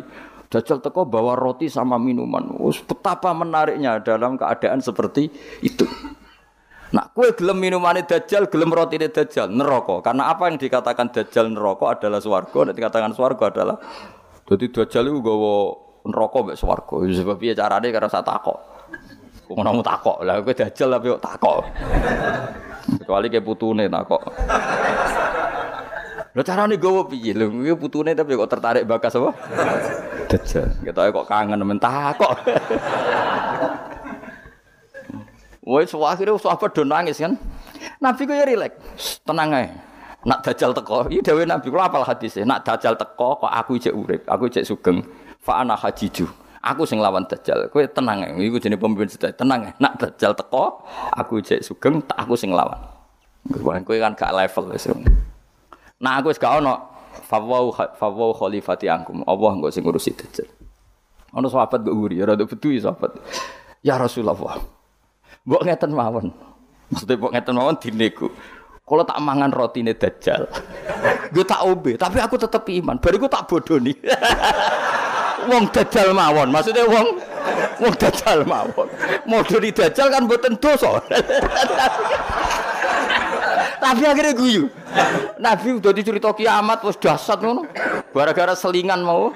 [0.50, 2.56] Dajjal teko bawa roti sama minuman.
[2.64, 5.28] Wis betapa menariknya dalam keadaan seperti
[5.60, 5.86] itu.
[6.90, 10.02] Nah, kue gelem minumannya dajjal, gelem roti ini dajjal, neraka.
[10.02, 13.78] Karena apa yang dikatakan dajjal neraka adalah swarga, dan dikatakan swarga adalah
[14.50, 15.56] jadi dajjal itu gawa
[16.10, 16.96] neraka mbek swarga.
[17.06, 18.58] Sebab piye carane karena saya takok.
[19.46, 20.26] Kok ngono takok.
[20.26, 21.62] Lah kowe dajjal tapi kok takok.
[23.06, 24.22] Kecuali kayak putune takok.
[26.34, 27.38] Lah carane gawa piye?
[27.38, 29.30] Lho kuwi putune tapi kok tertarik bakas apa?
[30.34, 30.66] Dajjal.
[30.82, 32.34] Ketoke kok kangen men takok.
[35.64, 37.36] Wes akhirnya sahabat do nangis kan.
[37.99, 39.68] Nabi ku ya rileks, tenang ae.
[40.28, 42.03] Nak dajal teko, iki dawuh Nabi kula apal.
[42.03, 45.03] Nak dajal teko kok aku ijek urip, aku ijek sugeng.
[45.39, 46.28] Fa ana hajiju.
[46.60, 47.72] Aku sing lawan dajal.
[47.72, 48.36] Kowe tenang ae.
[48.36, 49.32] Iku jenenge pemimpin sedaya.
[49.32, 49.72] Tenang.
[49.80, 50.84] Nak dajal teko,
[51.16, 52.80] aku ijek sugeng, tak aku sing lawan.
[53.64, 54.91] Kowe kan gak level wis.
[56.03, 56.88] Nah aku wis gak ono
[57.28, 59.24] fawau fawau khalifati angkum.
[59.24, 60.47] Allah engko sing ngurusi dajal.
[61.36, 63.16] Ono sahabat mbok nguri, rada bedu sahabat.
[63.80, 64.79] Ya Rasulullah.
[65.48, 66.28] Mbok ngeten mawon.
[66.90, 68.28] Maksudnya mbok ngeten mawon dinego.
[68.90, 70.50] Kalau tak mangan roti ini dajjal,
[71.34, 72.98] gue tak obe, tapi aku tetap iman.
[72.98, 73.94] Baru gue tak bodoh nih.
[75.50, 77.22] wong dajjal mawon, maksudnya wong
[77.78, 78.90] wong dajjal mawon.
[79.30, 80.98] Mau dari dajjal kan buatan dosa.
[83.86, 84.66] tapi akhirnya guyu.
[85.38, 87.70] Nabi udah dicerita kiamat, was dasar ngono.
[88.10, 89.30] Gara-gara selingan mau.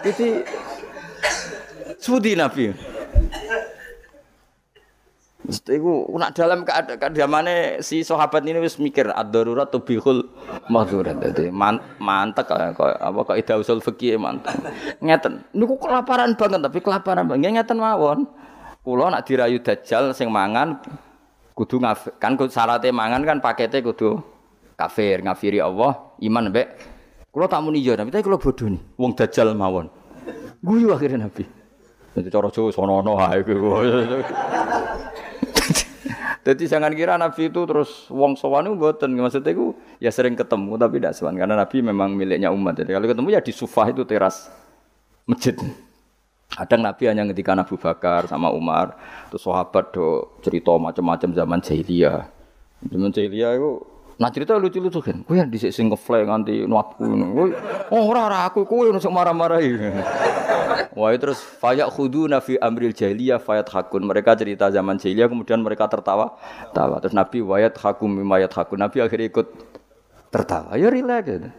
[0.00, 0.40] Jadi
[2.00, 2.93] sudi Nabi.
[5.44, 10.24] Iku nak dalam keadaan zamane si sahabat ini wis mikir ad-darurat tubihul
[10.72, 11.20] mahdurat.
[11.20, 14.56] Dadi man, mantek kok apa kok ida usul fikih mantek.
[15.04, 15.44] Ngeten.
[15.52, 18.24] Niku kelaparan banget tapi kelaparan banget ngeten mawon.
[18.80, 20.80] Kula nak dirayu dajjal sing mangan
[21.52, 24.20] kudu ngaf, kan syaratnya mangan kan pakete kudu
[24.76, 26.68] kafir, ngafiri Allah, iman mbek.
[27.32, 28.80] Kula tak muni yo, tapi kula bodoh nih.
[28.96, 29.92] Wong dajjal mawon.
[30.64, 31.44] Guyu akhirnya Nabi.
[32.14, 33.42] Jadi cara Jawa sono-ono ae
[36.44, 39.16] Jadi jangan kira Nabi itu terus wong sowan itu mboten.
[39.16, 42.84] Maksudnya itu ya sering ketemu tapi tidak sowan karena Nabi memang miliknya umat.
[42.84, 44.52] Jadi kalau ketemu ya di sufah itu teras
[45.24, 45.56] masjid.
[46.52, 48.94] Kadang Nabi hanya ketika Abu Bakar sama Umar,
[49.32, 52.28] terus sahabat do cerita macam-macam zaman jahiliyah.
[52.92, 57.50] Zaman jahiliyah itu Nah cerita lucu-lucu kan, kue yang disik sing ngefly nganti nuatku, kue
[57.90, 59.74] oh ora aku kue nusuk marah-marahi.
[60.98, 64.06] Wah terus fayak khudu nafi amril jahiliyah fayat hakun.
[64.06, 66.38] Mereka cerita zaman jahiliyah kemudian mereka tertawa,
[66.70, 67.02] tawa.
[67.02, 68.78] Terus Nabi wayat hakum mimayat hakun.
[68.78, 69.46] Nabi akhirnya ikut
[70.30, 70.78] tertawa.
[70.78, 71.50] Ya rileks gitu.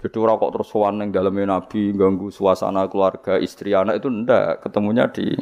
[0.00, 5.10] Jadi rokok terus sowan yang dalamnya Nabi ganggu suasana keluarga istri anak itu ndak ketemunya
[5.12, 5.36] di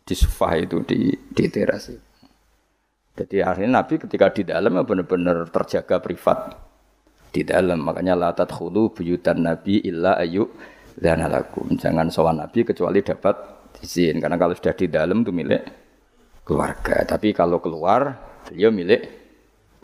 [0.00, 2.09] di sofa itu di di teras itu.
[3.20, 6.56] Jadi akhirnya Nabi ketika di dalam ya benar-benar terjaga privat
[7.28, 7.84] di dalam.
[7.84, 10.48] Makanya latat khulu buyutan Nabi illa ayu
[10.96, 11.68] dan alakum.
[11.76, 13.36] Jangan sowan Nabi kecuali dapat
[13.84, 14.24] izin.
[14.24, 15.62] Karena kalau sudah di dalam itu milik
[16.48, 17.04] keluarga.
[17.04, 18.16] Tapi kalau keluar
[18.48, 19.00] beliau milik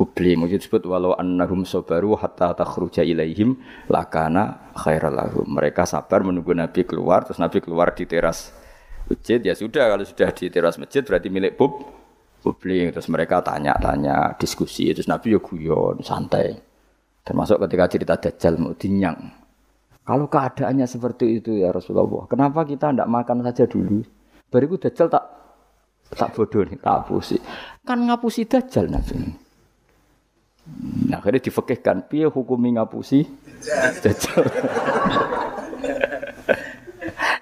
[0.01, 0.41] publik.
[0.41, 3.61] Mungkin disebut walau annahum sobaru hatta takhruja ilaihim
[3.93, 5.45] lakana khairalahum.
[5.45, 7.29] Mereka sabar menunggu Nabi keluar.
[7.29, 8.49] Terus Nabi keluar di teras
[9.13, 9.45] masjid.
[9.45, 11.96] Ya sudah kalau sudah di teras masjid berarti milik publik
[12.43, 16.57] publik terus mereka tanya-tanya diskusi terus Nabi yo guyon santai
[17.27, 19.19] termasuk ketika cerita Dajjal mau dinyang
[20.07, 24.03] kalau keadaannya seperti itu ya Rasulullah kenapa kita tidak makan saja dulu
[24.49, 25.25] bariku Dajjal tak
[26.15, 27.37] tak bodoh nih tak hapusi
[27.83, 29.47] kan ngapusi Dajjal Nabi
[31.07, 33.23] Nah, akhirnya difekihkan, piye hukumi ngapusi
[34.03, 34.43] Dajjal.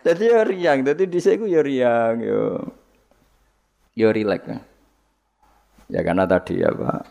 [0.04, 1.16] Jadi ya riang, jadi di
[1.48, 2.60] ya riang yo.
[3.96, 4.73] Yo rileks.
[5.90, 6.00] Ya.
[6.04, 7.02] karena tadi ya Pak.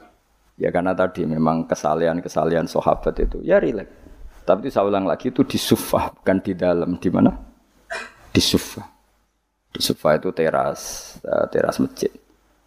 [0.58, 3.90] Ya karena tadi memang kesalian-kesalian sahabat itu ya rileks.
[4.44, 7.00] Tapi saya ulang lagi itu di sufa, bukan di dalam.
[7.00, 7.32] Di mana?
[8.30, 8.84] Di sufa.
[9.72, 12.12] Di sufa itu teras, eh, teras masjid.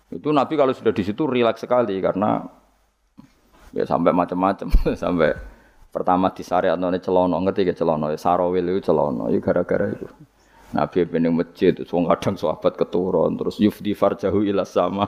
[0.09, 2.41] Itu Nabi kalau sudah di situ rileks sekali karena
[3.77, 5.37] ya sampai macam-macam sampai
[5.93, 10.09] pertama di syariat none celono ngerti ke celono ya sarawil itu celono ya gara-gara itu
[10.75, 15.07] Nabi bening masjid itu kadang sahabat keturun terus yufdi farjahu ila sama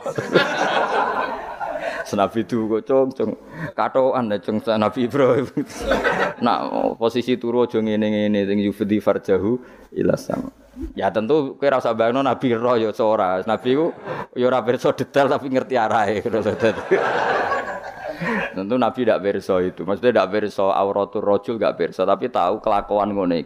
[2.17, 3.31] Nabi itu kok cong cong
[3.77, 5.45] katoan ya cong Nabi Ibrahim.
[6.45, 6.61] nak
[6.97, 9.61] posisi turu aja ngene ngene sing yufdi farjahu
[9.93, 10.49] ila sama.
[10.95, 13.43] Ya tentu kowe ora usah bayangno Nabi roh ya ora.
[13.43, 13.93] Nabi ku
[14.39, 16.23] ya ora pirsa detail tapi ngerti arahe.
[18.57, 19.87] Tentu Nabi tidak berso itu.
[19.87, 23.39] Maksudnya tidak berso auratul rojul gak berso, tapi tahu kelakuan ngono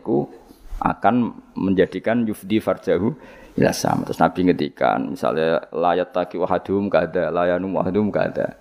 [0.81, 3.12] akan menjadikan yufdi farjahu
[3.61, 4.09] ila sama.
[4.09, 8.57] Terus Nabi ngedikan misalnya layat taki wahadum kada, layanum wahadum kada.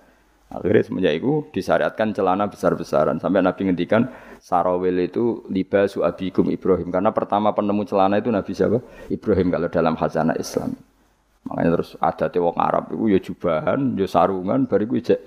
[0.52, 7.08] Akhirnya semenjak itu disyariatkan celana besar-besaran sampai Nabi ngendikan sarawil itu libasu abikum Ibrahim karena
[7.08, 8.84] pertama penemu celana itu Nabi siapa?
[9.08, 10.76] Ibrahim kalau dalam khazanah Islam.
[11.48, 15.20] Makanya terus ada wong Arab itu ya jubahan, ya sarungan, bariku ijek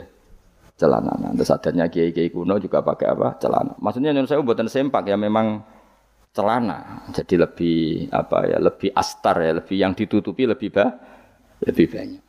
[0.77, 1.11] celana.
[1.17, 3.35] Nah, terus adanya kiai-kiai kuno juga pakai apa?
[3.41, 3.73] Celana.
[3.81, 5.63] Maksudnya nyuruh saya buatan sempak ya memang
[6.35, 7.07] celana.
[7.15, 8.59] Jadi lebih apa ya?
[8.59, 10.91] Lebih astar ya, lebih yang ditutupi lebih bah,
[11.63, 12.23] lebih banyak.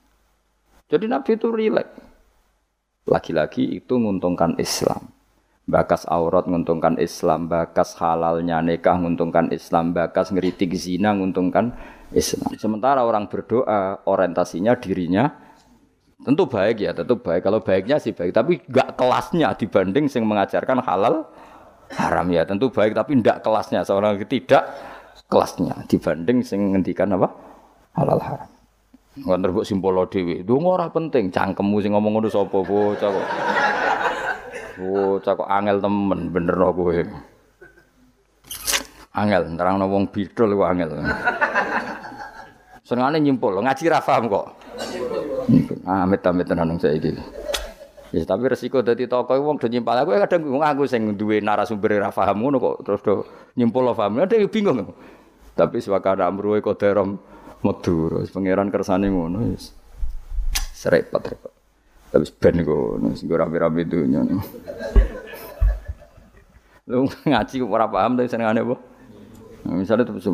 [0.87, 1.99] Jadi Nabi itu rileks.
[3.07, 5.11] Lagi-lagi itu menguntungkan Islam.
[5.67, 11.75] Bakas aurat menguntungkan Islam, bakas halalnya nikah menguntungkan Islam, bakas ngeritik zina menguntungkan
[12.15, 12.55] Islam.
[12.55, 15.27] Sementara orang berdoa orientasinya dirinya
[16.17, 17.45] Tentu baik ya, tentu baik.
[17.45, 21.29] Kalau baiknya sih baik, tapi gak kelasnya dibanding yang mengajarkan halal
[21.95, 22.43] haram ya.
[22.43, 23.87] Tentu baik, tapi ndak kelasnya.
[23.87, 24.67] Seorang tidak
[25.31, 27.29] kelasnya dibanding yang ngendikan apa
[27.95, 28.51] halal haram.
[29.17, 30.45] Nggak terbuk simpolo dewi.
[30.45, 31.33] Itu ora penting.
[31.33, 33.29] Cangkemmu sing ngomong ngono sapa bocah kok.
[34.77, 36.93] Bocah kok angel temen bener kowe.
[39.17, 40.91] Angel nerangno wong bidol kok angel.
[42.87, 44.47] Senengane nyimpul, ngaji ra paham kok.
[45.89, 47.19] Amit-amit saya saiki.
[48.15, 51.99] Ya tapi resiko dadi tokoh wong do nyimpal aku kadang bingung aku sing duwe narasumber
[51.99, 53.15] ra paham ngono kok terus do
[53.59, 54.23] nyimpul paham.
[54.23, 54.95] Ada bingung.
[55.57, 57.19] Tapi swakana amruhe koderom
[57.65, 59.75] medu terus pangeran kersane ngono wis.
[60.77, 61.53] Serepot repot.
[62.15, 64.23] Tapi ben ngono sing rame-rame dunya.
[66.87, 68.77] Lu ngaji ora paham tapi senengane apa?
[69.67, 70.31] Misalnya terus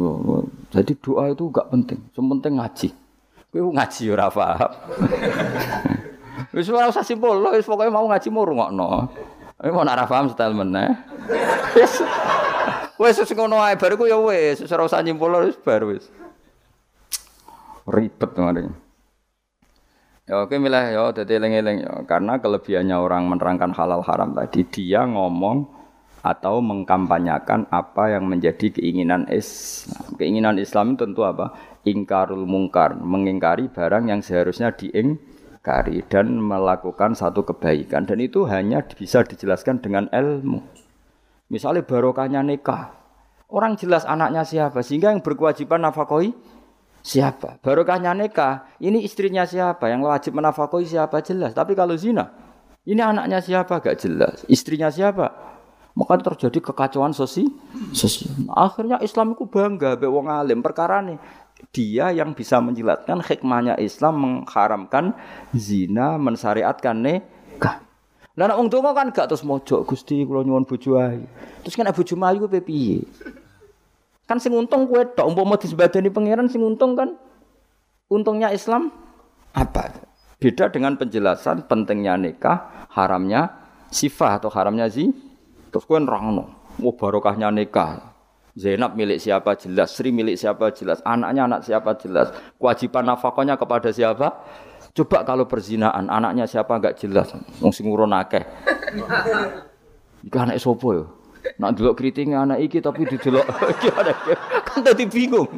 [0.69, 2.89] jadi doa itu gak penting, yang penting ngaji.
[3.49, 4.71] Kowe ngaji ora paham.
[6.53, 9.09] Wis ora usah simpul, wis pokoke mau ngaji mau rungokno.
[9.57, 10.93] Kowe mau ora paham setel meneh.
[11.77, 12.05] Wis
[13.01, 16.13] wis wis ngono ae bar ku ya wis, ora usah nyimpul wis bar wis.
[17.89, 18.77] Ribet kemarin.
[20.29, 25.03] Ya oke milah ya dadi eling-eling ya karena kelebihannya orang menerangkan halal haram tadi dia
[25.03, 25.67] ngomong
[26.23, 30.15] atau mengkampanyakan apa yang menjadi keinginan Islam.
[30.15, 31.51] Keinginan Islam tentu apa?
[31.83, 34.71] Ingkarul mungkar, mengingkari barang yang seharusnya
[35.63, 40.59] diingkari dan melakukan satu kebaikan dan itu hanya bisa dijelaskan dengan ilmu.
[41.47, 42.91] Misalnya barokahnya nikah.
[43.47, 46.35] Orang jelas anaknya siapa sehingga yang berkewajiban nafkahi
[47.05, 47.63] siapa.
[47.63, 51.53] Barokahnya nikah, ini istrinya siapa, yang wajib menafkahi siapa jelas.
[51.55, 52.33] Tapi kalau zina,
[52.89, 55.53] ini anaknya siapa gak jelas, istrinya siapa
[55.93, 57.53] maka terjadi kekacauan sosial.
[57.93, 58.33] sosial.
[58.49, 61.21] Akhirnya Islam itu bangga be wong alim perkara nih
[61.71, 65.15] dia yang bisa menjelaskan hikmahnya Islam mengharamkan
[65.55, 67.81] zina, mensyariatkan nikah.
[68.33, 70.97] Lah nek wong donga kan gak terus mojok Gusti kula nyuwun bojo.
[71.63, 72.99] Terus kan bojo ayu kuwi piye?
[74.25, 77.13] Kan sing untung kowe tok umpama disebadani pangeran sing untung kan
[78.09, 78.89] untungnya Islam
[79.53, 80.09] apa?
[80.41, 83.53] Beda dengan penjelasan pentingnya nikah, haramnya
[83.93, 85.13] sifat atau haramnya zina.
[85.69, 88.12] Terus kowe nerangno, oh barokahnya nikah.
[88.53, 92.29] Zainab milik siapa jelas, Sri milik siapa jelas, anaknya anak siapa jelas,
[92.61, 94.45] kewajiban nafkahnya kepada siapa?
[94.93, 97.33] Coba kalau perzinaan, anaknya siapa enggak jelas,
[97.65, 98.45] wong sing urun akeh.
[100.29, 101.05] Iku anak sapa yo?
[101.59, 103.43] Nak delok keriting anak iki tapi didelok
[103.75, 104.15] iki ada
[104.63, 105.49] kan tadi bingung.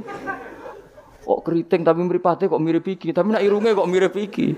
[1.24, 4.54] Kok keriting tapi mripate kok mirip iki, tapi nak irunge kok mirip iki.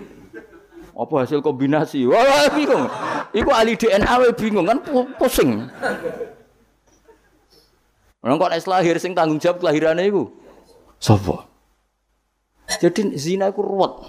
[0.97, 2.09] Apa hasil kombinasi?
[2.09, 2.89] Wah, bingung.
[3.33, 4.79] Iku ahli DNA wae bingung kan
[5.21, 5.69] pusing.
[8.27, 10.27] Orang kok nek lahir sing tanggung jawab kelahirane iku
[10.99, 11.47] sapa?
[12.67, 14.03] Jadi zina iku ruwet.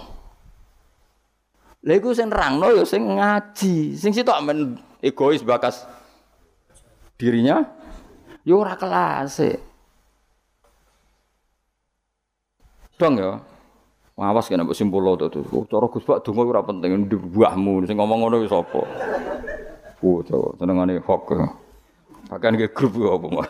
[1.86, 5.86] Lha iku sing nerangno ya sing ngaji, sing sitok men egois bakas
[7.14, 7.62] dirinya
[8.42, 9.38] ya ora kelas.
[12.98, 13.38] Dong ya.
[14.18, 15.46] Awas kena mbok simpul lo tuh.
[15.70, 18.82] Cara Gus Pak donga ora penting buahmu sing ngomong ngono wis apa.
[20.02, 21.30] Oh, to senengane hok.
[22.28, 23.48] Bahkan ke grup apa mah.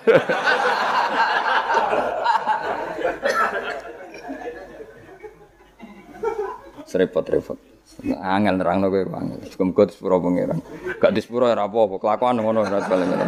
[6.88, 7.58] Serepot-repot.
[8.22, 9.42] Angel nerangno kowe angel.
[9.66, 10.62] Muga sepuro pangeran.
[11.02, 13.26] Gak di sepuro ora apa-apa, kelakuan ngono ora paling ngono.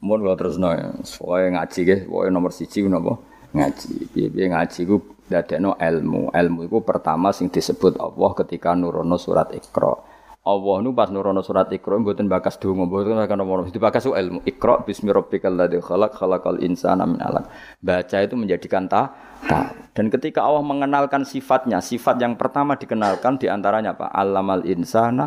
[0.00, 0.90] Mun kula terusno ya.
[0.96, 3.12] Pokoke ngaji nggih, pokoke nomor 1 napa?
[3.52, 3.90] Ngaji.
[4.16, 4.96] Piye-piye ngaji ku
[5.28, 6.32] dadekno ilmu.
[6.32, 10.15] Ilmu iku pertama sing disebut Allah ketika nurono surat Iqra.
[10.46, 14.46] Allah nu pas nurono surat Iqra mboten bakas donga, mboten akan nomor dibakas ilmu.
[14.46, 17.50] Iqra bismi rabbikal ladzi khalaq khalaqal insana min 'alaq.
[17.82, 19.10] Baca itu menjadikan ta,
[19.50, 19.74] ta.
[19.90, 24.06] Dan ketika Allah mengenalkan sifatnya, sifat yang pertama dikenalkan di antaranya apa?
[24.14, 25.26] Alamal insana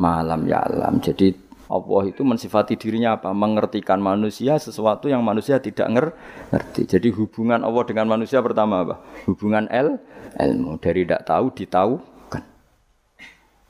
[0.00, 1.04] malam ya alam.
[1.04, 1.36] Jadi
[1.68, 3.36] Allah itu mensifati dirinya apa?
[3.36, 6.88] Mengertikan manusia sesuatu yang manusia tidak ngerti.
[6.88, 9.04] Jadi hubungan Allah dengan manusia pertama apa?
[9.28, 10.00] Hubungan el,
[10.40, 10.80] ilmu.
[10.80, 12.15] Dari tidak tahu, ditahu,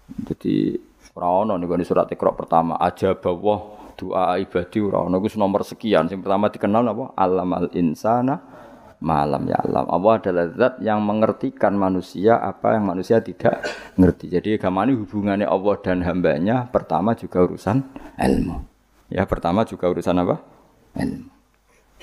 [0.07, 0.79] jadi
[1.17, 6.07] ora ono nih surat Iqra pertama aja bawah doa ibadi ora ono nomor sekian.
[6.07, 7.05] Yang pertama dikenal apa?
[7.17, 8.37] Alam al insana
[9.01, 9.85] malam ya alam.
[9.93, 13.61] Allah adalah zat yang mengertikan manusia apa yang manusia tidak
[14.01, 14.33] ngerti.
[14.33, 17.85] Jadi agama ini hubungannya Allah dan hambanya pertama juga urusan
[18.17, 18.57] ilmu.
[19.13, 20.41] Ya pertama juga urusan apa?
[20.97, 21.36] Ilmu.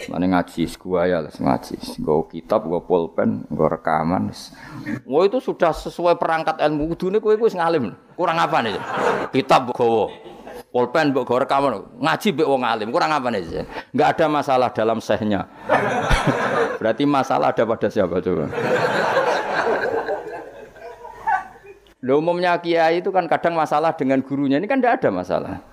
[0.10, 4.34] Mana ngaji, gua ya ngaji, gua kitab, gua pulpen, gua rekaman.
[5.06, 6.98] Gua itu sudah sesuai perangkat ilmu.
[6.98, 7.94] Udune kowe wis ngalim.
[8.18, 8.74] Kurang apa nih?
[9.30, 10.10] Kitab gua,
[10.74, 12.90] pulpen gua rekaman, ngaji mbek wong alim.
[12.90, 13.64] Kurang apa nih?
[13.94, 15.46] Enggak ada masalah dalam sehnya.
[16.82, 18.50] Berarti masalah ada pada siapa coba?
[22.04, 24.60] Lo umumnya kiai itu kan kadang masalah dengan gurunya.
[24.60, 25.73] Ini kan tidak ada masalah.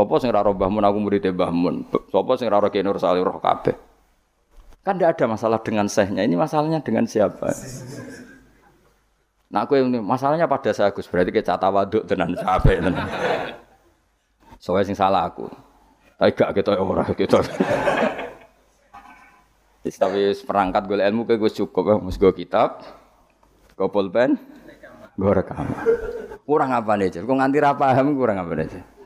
[0.00, 1.84] Sopo sing ora Mbah Mun aku murid Mbah Mun.
[2.08, 3.76] Sopo sing ora Ki Nur Salih roh kabeh.
[4.80, 6.24] Kan tidak ada masalah dengan sehnya.
[6.24, 7.52] Ini masalahnya dengan siapa?
[9.52, 13.04] Nah, aku ini masalahnya pada saya Gus berarti kita waduk tenan sampai tenan.
[14.56, 15.44] Soalnya sing salah aku.
[16.16, 17.44] Tapi gak kita ora kita.
[19.84, 22.80] Tapi perangkat gue ilmu kayak gue cukup, mus gue kitab,
[23.76, 24.40] gue pulpen,
[25.12, 25.68] gue rekam.
[26.48, 27.20] Kurang apa nih?
[27.20, 28.99] Kok nganti paham kurang apa nih?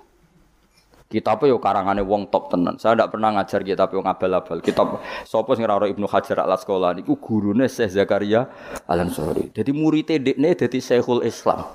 [1.14, 2.74] Kitab yo karangane wong top tenan.
[2.82, 4.58] Saya tidak pernah ngajar kitab yang abal-abal.
[4.58, 8.50] Kitab sapa sing ora Ibnu Hajar Al Asqalani iku gurune Syekh Zakaria
[8.90, 9.54] Al Ansori.
[9.54, 11.70] Dadi murid dekne dadi Syekhul Islam.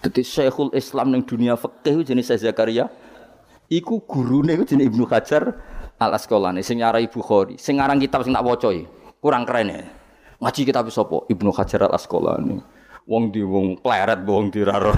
[0.00, 2.88] Dadi Syekhul Islam ning dunia fikih jenis Syekh Zakaria
[3.68, 5.52] iku gurune jenis Ibnu Hajar
[6.00, 7.60] Al Asqalani sing nyarai Bukhari.
[7.60, 8.72] Sing ngarang kitab sing tak waca
[9.20, 9.84] kurang keren ya.
[10.40, 11.28] Ngaji kitab sapa?
[11.28, 12.56] Ibnu Hajar Al Asqalani.
[13.04, 14.96] Wong di wong pleret wong diraro.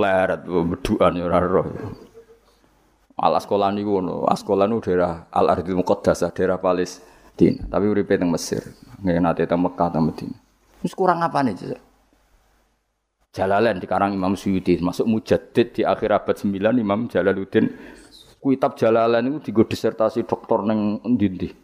[0.00, 1.68] Pleret beduan ya ora roh.
[3.20, 4.24] Al sekolah niku ngono.
[4.32, 7.68] Sekolah niku daerah Al Ardil Muqaddasah, daerah Palestina.
[7.68, 8.64] Tapi uripe teng Mesir,
[9.04, 10.40] nggih nate teng Mekah teng Madinah.
[10.80, 11.76] Wis kurang apa nih,
[13.30, 16.50] Jalalain di karang Imam Suyuti masuk mujaddid di akhir abad 9
[16.82, 17.70] Imam Jalaluddin
[18.42, 21.54] kitab Jalalain itu digo disertasi doktor neng ndi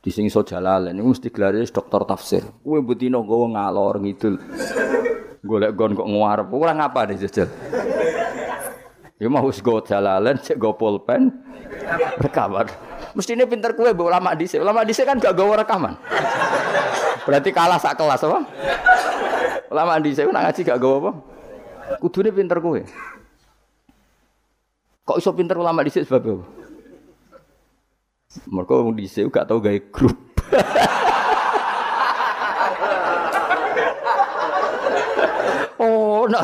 [0.00, 4.40] di sing iso Jalalain itu mesti gelar doktor tafsir kowe betina nggawa ngalor ngidul
[5.42, 6.46] golek gon kok nguarep.
[6.50, 7.48] Ora ngapa nih jajal.
[9.18, 11.34] Ya mau wis go jalalan, cek go pulpen,
[12.22, 12.70] rekaman.
[13.18, 14.62] Mestine pinter kue bawa ulama dhisik.
[14.62, 15.98] Ulama dhisik kan gak gawa rekaman.
[17.26, 18.46] Berarti kalah sak kelas apa?
[19.74, 21.12] Ulama dhisik nak ngaji gak gawa apa?
[21.98, 22.86] Kudune pinter kue.
[25.02, 26.46] Kok iso pinter ulama dhisik sebab apa?
[28.46, 30.14] Mereka wong dhisik gak tau gawe grup.
[36.26, 36.40] ono.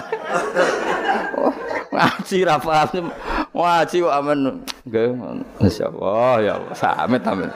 [1.95, 3.11] Ngaji ra paham.
[3.55, 4.39] Ngaji kok amen.
[4.87, 5.11] Nggih,
[5.63, 7.51] insyaallah ya samit amen.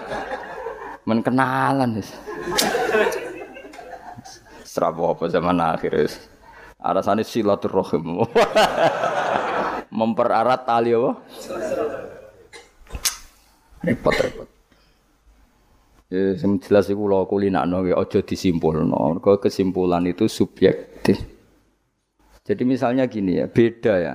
[1.07, 2.11] Men kenalan wis.
[4.79, 6.15] Apa zaman akhir wis.
[6.79, 8.23] Alasannya silaturahim.
[9.99, 11.19] Mempererat tali apa?
[13.83, 14.49] Repot-repot.
[16.09, 19.21] Ya, yang jelas itu kalau kulinakno, ojo disimpulno.
[19.21, 21.38] Kalau kesimpulan itu subjektif.
[22.49, 24.15] Jadi misalnya gini ya, beda ya.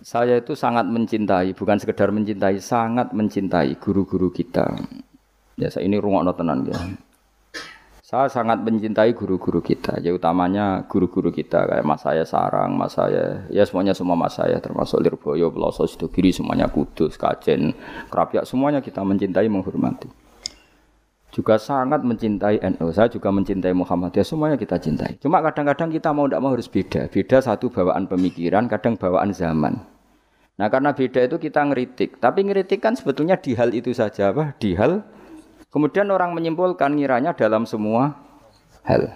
[0.00, 4.64] Saya itu sangat mencintai, bukan sekedar mencintai, sangat mencintai guru-guru kita.
[5.60, 6.80] Ya, saya ini rungokno tenan ya.
[8.00, 13.44] Saya sangat mencintai guru-guru kita, ya utamanya guru-guru kita kayak mas saya Sarang, mas saya,
[13.52, 17.70] ya semuanya semua mas saya termasuk Lirboyo, Peloso, Sidogiri, semuanya Kudus, Kajen,
[18.10, 20.10] Kerapiak, semuanya kita mencintai, menghormati
[21.30, 22.90] juga sangat mencintai NU.
[22.90, 24.26] Saya juga mencintai Muhammadiyah.
[24.26, 25.16] Semuanya kita cintai.
[25.22, 27.06] Cuma kadang-kadang kita mau tidak mau harus beda.
[27.06, 29.78] Beda satu bawaan pemikiran, kadang bawaan zaman.
[30.60, 32.20] Nah karena beda itu kita ngeritik.
[32.20, 34.52] Tapi ngeritik kan sebetulnya di hal itu saja apa?
[34.60, 35.06] Di hal
[35.70, 38.18] kemudian orang menyimpulkan ngiranya dalam semua
[38.84, 39.08] hal.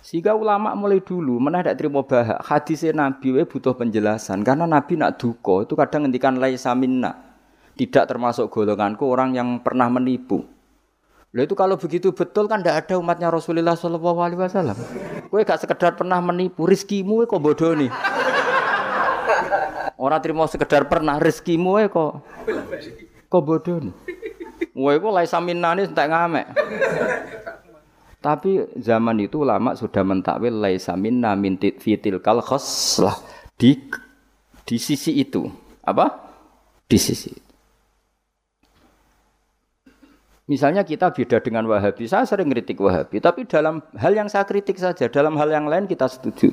[0.00, 5.20] Sehingga ulama mulai dulu mana terima bahak hadisnya Nabi we butuh penjelasan karena Nabi nak
[5.20, 7.30] duko itu kadang ngendikan laisa minna
[7.76, 10.59] tidak termasuk golonganku orang yang pernah menipu.
[11.30, 14.74] Lalu itu kalau begitu betul kan tidak ada umatnya Rasulullah Shallallahu Alaihi Wasallam.
[15.30, 17.86] Kue gak sekedar pernah menipu rizkimu kok bodoh nih.
[19.94, 22.26] Orang terima sekedar pernah rizkimu kok
[23.30, 23.94] kok bodoh nih.
[24.74, 26.46] Kue kok laisa minna nih tak ngamek.
[28.18, 33.14] Tapi zaman itu ulama sudah mentakwil laisa minna min fitil kal khoslah
[33.54, 33.78] di
[34.66, 35.46] di sisi itu.
[35.86, 36.10] Apa?
[36.90, 37.49] Di sisi itu.
[40.50, 44.82] Misalnya kita beda dengan Wahabi, saya sering kritik Wahabi, tapi dalam hal yang saya kritik
[44.82, 46.50] saja, dalam hal yang lain kita setuju.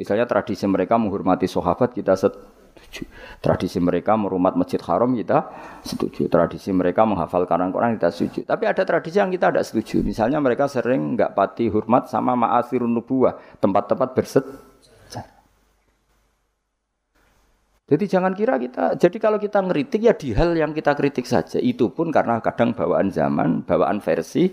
[0.00, 3.04] Misalnya tradisi mereka menghormati sahabat kita setuju.
[3.44, 5.52] Tradisi mereka merumat masjid haram kita
[5.84, 6.24] setuju.
[6.32, 8.48] Tradisi mereka menghafal Quran kita setuju.
[8.48, 10.00] Tapi ada tradisi yang kita tidak setuju.
[10.00, 14.44] Misalnya mereka sering nggak pati hormat sama ma'asirun nubuah, tempat-tempat berset
[17.84, 21.60] Jadi jangan kira kita, jadi kalau kita ngeritik ya di hal yang kita kritik saja.
[21.60, 24.48] Itu pun karena kadang bawaan zaman, bawaan versi,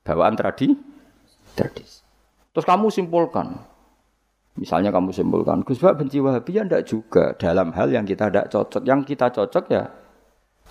[0.00, 0.72] bawaan tradi,
[1.52, 2.00] tradisi.
[2.56, 3.60] Terus kamu simpulkan,
[4.56, 8.48] misalnya kamu simpulkan, Gus Bak benci Wahabi ya enggak juga dalam hal yang kita tidak
[8.48, 8.82] cocok.
[8.88, 9.84] Yang kita cocok ya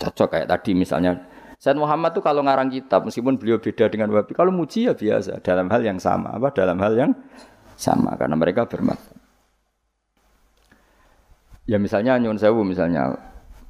[0.01, 1.21] cocok kayak tadi misalnya.
[1.61, 5.37] Said Muhammad tuh kalau ngarang kitab, meskipun beliau beda dengan Wahabi, kalau muji ya biasa
[5.45, 7.13] dalam hal yang sama, apa dalam hal yang
[7.77, 9.20] sama karena mereka bermakna.
[11.69, 13.15] Ya misalnya nyun sewu misalnya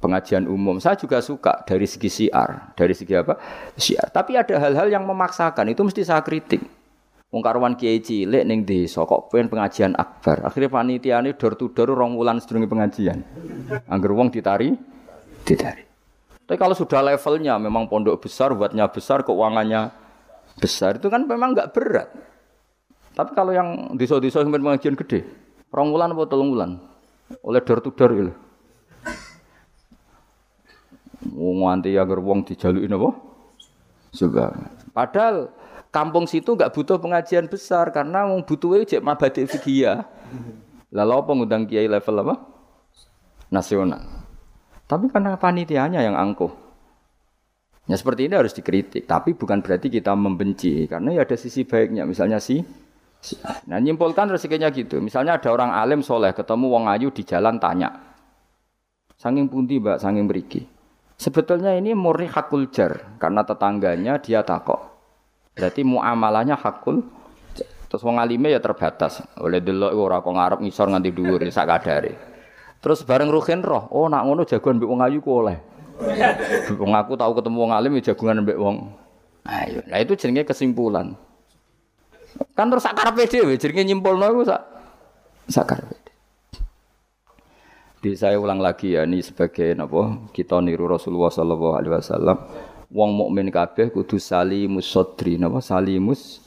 [0.02, 0.82] pengajian umum.
[0.82, 3.38] Saya juga suka dari segi siar, dari segi apa?
[3.78, 4.10] Siar.
[4.10, 6.60] Tapi ada hal-hal yang memaksakan, itu mesti saya kritik.
[7.32, 7.40] Wong
[7.80, 10.44] kiai cilik ning desa kok pengen pengajian akbar.
[10.44, 13.24] Akhirnya panitia ini door to door rong wulan sedurunge pengajian.
[13.88, 14.76] Angger wong ditari,
[15.48, 15.80] ditari.
[16.44, 19.88] Tapi kalau sudah levelnya memang pondok besar, buatnya besar, keuangannya
[20.60, 22.12] besar, itu kan memang nggak berat.
[23.16, 25.24] Tapi kalau yang desa-desa yang pengajian gede,
[25.72, 26.76] rong wulan atau telung wulan,
[27.40, 28.32] oleh dor to dor itu.
[31.32, 33.16] Wong nganti agar wong dijaluki napa?
[34.12, 34.52] Sebab.
[34.92, 35.48] Padahal
[35.88, 40.04] kampung situ enggak butuh pengajian besar karena wong butuhe cek mabadi fikih.
[40.92, 42.34] Lalu apa ngundang kiai level apa?
[43.48, 44.04] Nasional.
[44.84, 46.52] Tapi karena panitianya yang angkuh.
[47.90, 52.06] Ya seperti ini harus dikritik, tapi bukan berarti kita membenci karena ya ada sisi baiknya.
[52.06, 52.62] Misalnya si
[53.70, 54.98] Nah nyimpulkan rezekinya gitu.
[54.98, 57.90] Misalnya ada orang alim soleh ketemu wong ayu di jalan tanya.
[59.14, 60.66] Sanging pundi mbak, sanging beriki.
[61.14, 64.90] Sebetulnya ini murni hakul jar karena tetangganya dia takok.
[65.54, 67.06] Berarti muamalahnya hakul.
[67.86, 69.22] Terus wong alime ya terbatas.
[69.38, 72.12] Oleh delok ora kok ngarep ngisor nganti dhuwur sak kadare.
[72.82, 75.54] Terus bareng ruhin roh, oh nak ngono jagoan mbek wong ayu ku oleh.
[76.82, 78.90] Wong aku tahu ketemu wong alim ya jagungan mbek wong.
[79.86, 81.14] Nah itu jenenge kesimpulan.
[82.52, 84.60] Kan terus sakar dhewe jenenge nyimpulno iku sak
[85.48, 85.80] sakar
[88.02, 92.34] Di saya ulang lagi ya ini sebagai napa kita niru Rasulullah sallallahu alaihi wasallam
[92.90, 96.42] wong mukmin kabeh kudu salimus sodri napa salimus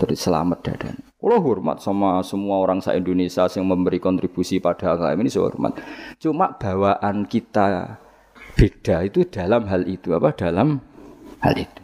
[0.00, 0.96] terus selamat dadan.
[1.20, 5.76] Kalau hormat sama semua orang sa Indonesia yang memberi kontribusi pada agama ini saya hormat.
[6.20, 8.00] Cuma bawaan kita
[8.56, 10.80] beda itu dalam hal itu apa dalam
[11.44, 11.83] hal itu.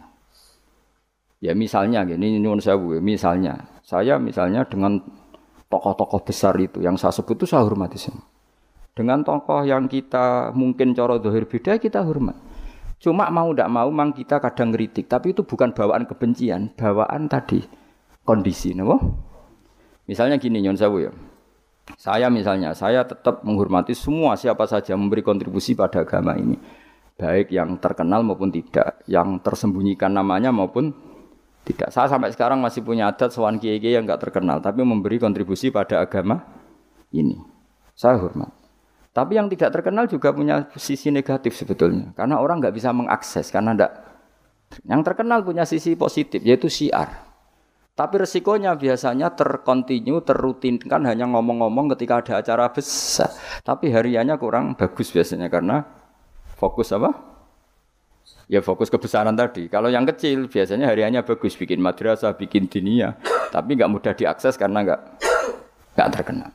[1.41, 5.01] Ya misalnya gini nyuwun sewu, misalnya saya misalnya dengan
[5.73, 8.21] tokoh-tokoh besar itu yang saya sebut itu saya hormati semua.
[8.93, 12.37] Dengan tokoh yang kita mungkin coro dohir beda kita hormat.
[13.01, 17.65] Cuma mau tidak mau mang kita kadang ngeritik, tapi itu bukan bawaan kebencian, bawaan tadi
[18.21, 19.01] kondisi, nabo.
[20.05, 21.11] Misalnya gini nyuwun sewu ya.
[21.97, 26.55] Saya misalnya, saya tetap menghormati semua siapa saja memberi kontribusi pada agama ini.
[27.17, 30.93] Baik yang terkenal maupun tidak, yang tersembunyikan namanya maupun
[31.61, 35.69] tidak, saya sampai sekarang masih punya adat sowan kiai yang nggak terkenal, tapi memberi kontribusi
[35.69, 36.41] pada agama
[37.13, 37.37] ini.
[37.93, 38.49] Saya hormat.
[39.13, 43.77] Tapi yang tidak terkenal juga punya sisi negatif sebetulnya, karena orang nggak bisa mengakses karena
[43.77, 43.93] enggak.
[44.87, 47.29] Yang terkenal punya sisi positif yaitu siar.
[47.91, 53.29] Tapi resikonya biasanya terkontinu, terrutinkan hanya ngomong-ngomong ketika ada acara besar.
[53.61, 55.85] Tapi hariannya kurang bagus biasanya karena
[56.57, 57.30] fokus apa?
[58.47, 59.67] Ya fokus kebesaran tadi.
[59.67, 63.17] Kalau yang kecil biasanya hariannya bagus, bikin madrasah, bikin dinia,
[63.51, 65.01] tapi nggak mudah diakses karena nggak
[65.97, 66.51] nggak terkenal.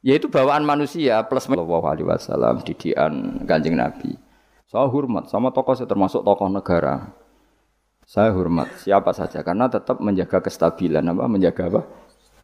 [0.00, 4.16] Ya itu bawaan manusia plus Allah alaihi wasallam didian Kanjeng Nabi.
[4.64, 7.12] Saya hormat sama tokoh saya termasuk tokoh negara.
[8.08, 11.80] Saya hormat siapa saja karena tetap menjaga kestabilan apa menjaga apa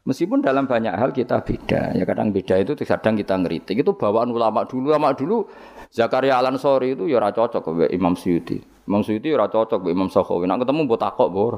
[0.06, 3.82] Meskipun dalam banyak hal kita beda, ya kadang beda itu kadang kita ngeritik.
[3.82, 5.50] Itu bawaan ulama dulu, ulama dulu
[5.90, 8.62] Zakaria Al Ansori itu ya cocok ke Imam Suyuti.
[8.86, 10.46] Imam Suyuti ya cocok ke Imam Sakhawi.
[10.46, 11.54] Nak ketemu buat takok bor.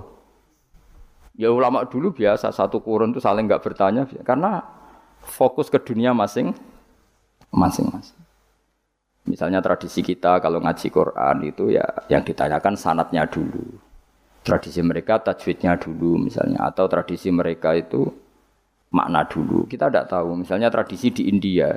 [1.36, 4.64] Ya ulama dulu biasa satu kurun itu saling nggak bertanya karena
[5.20, 6.56] fokus ke dunia masing
[7.52, 8.16] masing-masing.
[9.28, 13.76] Misalnya tradisi kita kalau ngaji Quran itu ya yang ditanyakan sanatnya dulu.
[14.40, 18.08] Tradisi mereka tajwidnya dulu misalnya atau tradisi mereka itu
[18.94, 19.68] makna dulu.
[19.68, 20.38] Kita tidak tahu.
[20.38, 21.74] Misalnya tradisi di India.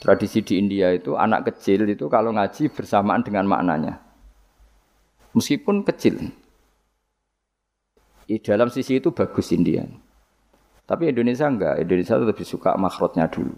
[0.00, 4.00] Tradisi di India itu anak kecil itu kalau ngaji bersamaan dengan maknanya.
[5.32, 6.30] Meskipun kecil.
[8.24, 9.84] Di dalam sisi itu bagus India.
[10.84, 11.80] Tapi Indonesia enggak.
[11.80, 13.56] Indonesia lebih suka makhrotnya dulu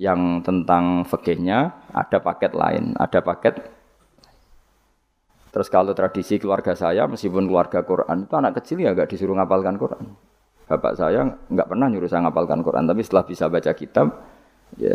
[0.00, 3.60] yang tentang fikihnya ada paket lain, ada paket
[5.52, 9.76] Terus kalau tradisi keluarga saya, meskipun keluarga Quran itu anak kecil ya nggak disuruh ngapalkan
[9.76, 10.16] Quran.
[10.66, 14.06] Bapak saya nggak pernah nyuruh saya ngapalkan Quran, tapi setelah bisa baca kitab,
[14.78, 14.94] ya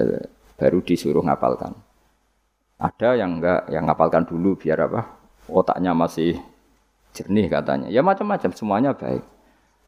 [0.57, 1.75] baru disuruh ngapalkan.
[2.77, 5.01] Ada yang enggak, yang ngapalkan dulu biar apa?
[5.49, 6.37] Otaknya masih
[7.13, 7.87] jernih katanya.
[7.89, 9.25] Ya macam-macam, semuanya baik.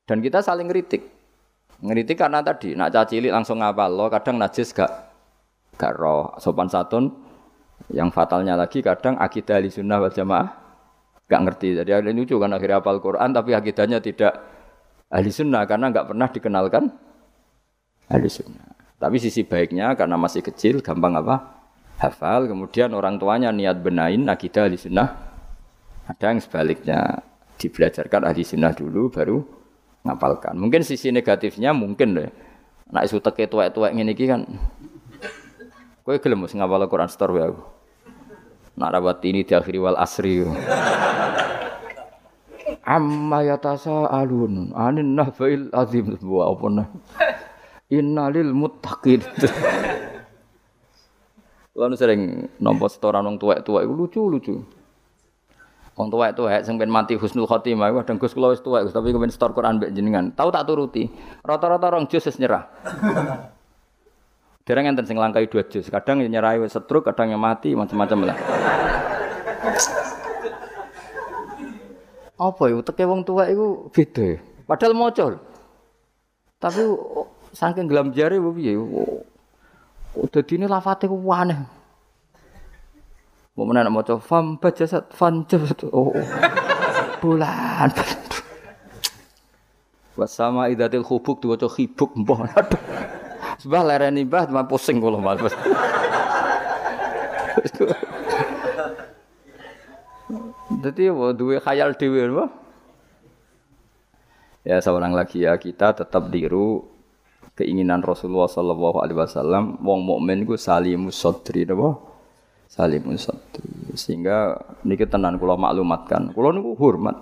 [0.09, 1.05] Dan kita saling kritik.
[1.79, 4.89] Ngeritik karena tadi, nak cacili langsung ngapal lo, kadang najis gak
[5.79, 7.13] gak roh sopan satun.
[7.87, 10.51] Yang fatalnya lagi kadang akidah ahli sunnah wal jamaah
[11.29, 11.79] gak ngerti.
[11.79, 14.33] Jadi ada lucu kan akhirnya hafal Quran tapi akidahnya tidak
[15.09, 16.93] ahli sunnah karena gak pernah dikenalkan
[18.09, 18.77] ahli sunnah.
[18.99, 21.59] Tapi sisi baiknya karena masih kecil gampang apa?
[21.99, 25.19] Hafal, kemudian orang tuanya niat benain akidah ahli sunnah.
[26.07, 26.99] Ada yang sebaliknya
[27.59, 29.43] dibelajarkan ahli sunnah dulu baru
[30.07, 30.55] ngapalkan.
[30.55, 32.31] Mungkin sisi negatifnya mungkin deh.
[32.89, 34.47] Nak isu teke ngene iki kan.
[36.01, 37.61] Kowe gelem mesti ngapal Quran store wae aku.
[38.79, 40.41] Nak rawat ini di akhir wal asri.
[42.89, 46.87] Amma yatasa alun anin nahfail azim wa apa nah.
[47.93, 49.21] Innalil muttaqin.
[51.77, 52.21] Lalu sering
[52.57, 54.65] nompo setoran wong tuwek-tuwek lucu-lucu.
[55.93, 59.29] Wong tuwek tuwek sing ben mati husnul khotimah kadang Gus kula wis tuwek tapi kepen
[59.29, 60.33] setor Quran mbek jenengan.
[60.33, 61.05] Tahu tak turuti.
[61.45, 62.73] Rata-rata rong jus nyerah.
[64.65, 65.93] Dereng enten sing langkai dua jus.
[65.93, 68.37] Kadang nyerah wis setruk, kadang yang mati macam-macam lah.
[72.39, 74.39] Apa ya teke wong tuwek iku beda.
[74.63, 75.35] Padahal maca.
[76.55, 76.81] Tapi
[77.51, 78.79] saking gelam jare piye?
[80.15, 81.59] Kok dadine lafate ku aneh.
[83.59, 85.83] Mau mana nak maca fam bajasat fan jasad.
[85.91, 86.15] Oh.
[87.19, 87.91] Bulan.
[90.15, 92.47] Wasama idatil khubuk diwaca khibuk mbah.
[93.59, 95.51] Sebab lereni mbah mah pusing kula Mas.
[100.79, 102.45] Dadi duwe khayal dhewe apa?
[104.63, 106.87] Ya seorang lagi ya kita tetap diru
[107.59, 111.99] keinginan Rasulullah sallallahu alaihi wasallam wong mukmin ku salimus sadri napa?
[112.69, 113.97] salimun sadri.
[113.97, 116.31] Sehingga niki tenan kula maklumatkan.
[116.31, 117.17] Kula niku hormat.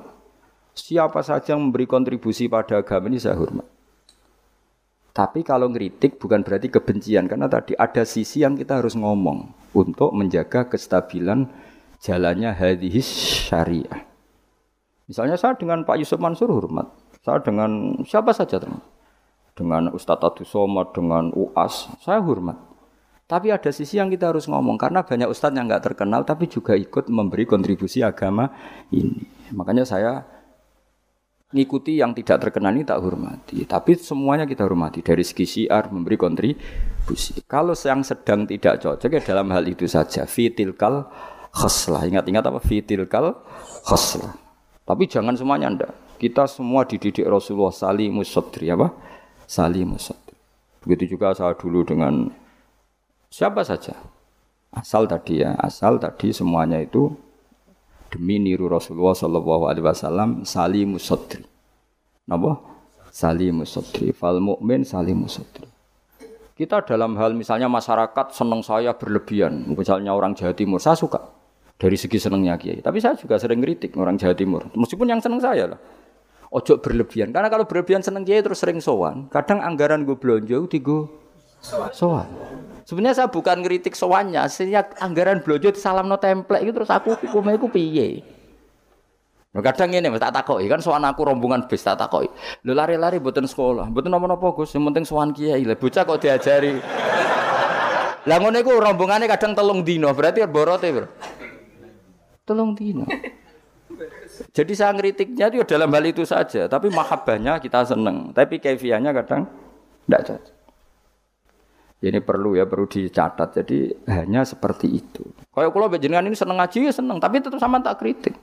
[0.78, 3.66] Siapa saja yang memberi kontribusi pada agama ini saya hormat.
[5.16, 10.14] Tapi kalau ngeritik bukan berarti kebencian karena tadi ada sisi yang kita harus ngomong untuk
[10.14, 11.50] menjaga kestabilan
[12.02, 13.08] jalannya hadis
[13.48, 14.08] syariah.
[15.08, 16.92] Misalnya saya dengan Pak Yusuf Mansur hormat.
[17.24, 18.84] Saya dengan siapa saja teman.
[19.58, 22.68] Dengan Ustadz Adu Somad, dengan UAS, saya hormat.
[23.28, 26.80] Tapi ada sisi yang kita harus ngomong karena banyak ustadz yang nggak terkenal tapi juga
[26.80, 28.48] ikut memberi kontribusi agama
[28.88, 29.20] ini.
[29.52, 30.24] Makanya saya
[31.52, 33.68] ngikuti yang tidak terkenal ini tak hormati.
[33.68, 37.44] Tapi semuanya kita hormati dari segi syiar memberi kontribusi.
[37.44, 41.12] Kalau yang sedang tidak cocok ya dalam hal itu saja fitilkal
[41.58, 42.06] khoslah.
[42.06, 43.34] Ingat-ingat apa fitilkal
[43.90, 44.38] khoslah.
[44.86, 45.92] Tapi jangan semuanya ndak.
[46.22, 48.94] Kita semua dididik Rasulullah salimus sadri apa?
[49.50, 50.38] Salimus sadri.
[50.86, 52.30] Begitu juga saya dulu dengan
[53.28, 53.92] Siapa saja.
[54.72, 57.12] Asal tadi ya, asal tadi semuanya itu
[58.08, 61.44] demi niru Rasulullah Shallallahu Alaihi Wasallam salimus sadri.
[62.28, 62.56] Napa?
[63.12, 64.16] Salimus sadri.
[64.16, 65.68] Fal mukmin salimus sadri.
[66.58, 71.37] Kita dalam hal misalnya masyarakat senang saya berlebihan, misalnya orang Jawa Timur, saya suka
[71.78, 72.82] dari segi senangnya kiai.
[72.82, 75.80] Tapi saya juga sering kritik orang Jawa Timur, meskipun yang senang saya lah.
[76.48, 79.30] Ojo berlebihan, karena kalau berlebihan seneng kiai terus sering sowan.
[79.30, 81.12] Kadang anggaran gue belanja tigo
[81.62, 82.26] sowan.
[82.88, 87.60] Sebenarnya saya bukan ngeritik sowannya, sehingga anggaran belanja salam no template itu terus aku hukumnya
[87.60, 88.24] itu piye.
[89.52, 92.32] Nah, kadang ini tak takoki kan sowan aku rombongan bis tak takoki.
[92.64, 95.68] Lho lari-lari mboten sekolah, mboten napa-napa Gus, yang penting sowan kiai.
[95.68, 96.80] Lah bocah kok diajari.
[98.28, 98.72] Lah ngono iku
[99.28, 101.08] kadang telung dino, berarti borote, Bro.
[102.48, 103.04] Telung dino.
[104.56, 109.48] Jadi saya ngeritiknya itu dalam hal itu saja, tapi mahabbahnya kita seneng, tapi kefiahnya kadang
[110.06, 110.56] tidak cocok.
[111.98, 113.58] Ini perlu ya, perlu dicatat.
[113.58, 115.26] Jadi hanya seperti itu.
[115.50, 118.38] Kalau kalau jenengan ini seneng ngaji ya seneng, tapi tetap sama tak kritik.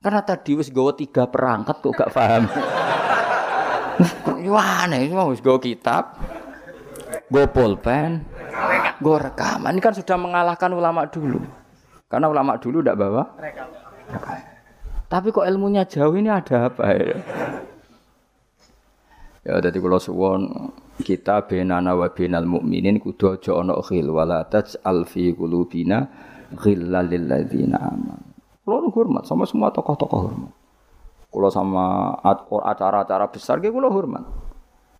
[0.00, 2.48] Karena tadi wis gawa tiga perangkat kok gak paham.
[4.48, 6.16] Wah, mau wis gawa kitab,
[7.28, 8.24] gawa pulpen,
[9.04, 9.76] gawa rekaman.
[9.76, 11.67] Ini kan sudah mengalahkan ulama dulu.
[12.08, 13.22] Karena ulama dulu tidak bawa
[15.08, 17.16] Tapi kok ilmunya jauh ini ada apa ya?
[19.44, 25.08] Ya jadi kalau suwon kita benana wa benal mukminin kudu aja ana khil wala taj'al
[25.08, 26.04] fi qulubina
[26.52, 28.28] ghillal lil ladzina amanu.
[28.60, 30.52] Kulo hormat sama semua tokoh-tokoh hormat.
[31.32, 32.12] Kulo sama
[32.60, 34.28] acara-acara besar ge kulo hormat.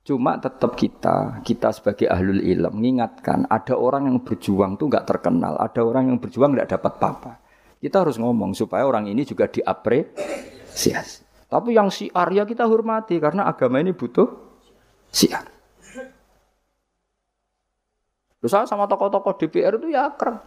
[0.09, 5.61] Cuma tetap kita, kita sebagai ahlul ilm mengingatkan ada orang yang berjuang tuh nggak terkenal,
[5.61, 7.33] ada orang yang berjuang nggak dapat apa-apa.
[7.77, 11.29] Kita harus ngomong supaya orang ini juga diapresiasi.
[11.53, 14.33] Tapi yang si Arya kita hormati karena agama ini butuh
[15.13, 15.45] siar.
[18.41, 20.41] Terus saya sama tokoh-tokoh DPR itu ya akrab.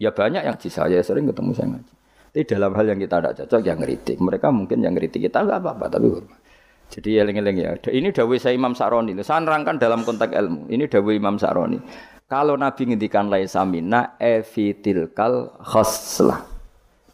[0.00, 1.94] Ya banyak yang di saya sering ketemu saya ngaji.
[2.32, 4.16] Tapi dalam hal yang kita tidak cocok yang ngeritik.
[4.16, 6.45] Mereka mungkin yang ngeritik kita nggak apa-apa tapi hormat.
[6.86, 7.70] Jadi eling-eling ya.
[7.76, 9.12] Ini dawai saya Imam Saroni.
[9.20, 10.70] Saya nerangkan dalam konteks ilmu.
[10.70, 11.78] Ini dawai Imam Saroni.
[12.26, 16.42] Kalau Nabi ngendikan laisa minna evitilkal khoslah.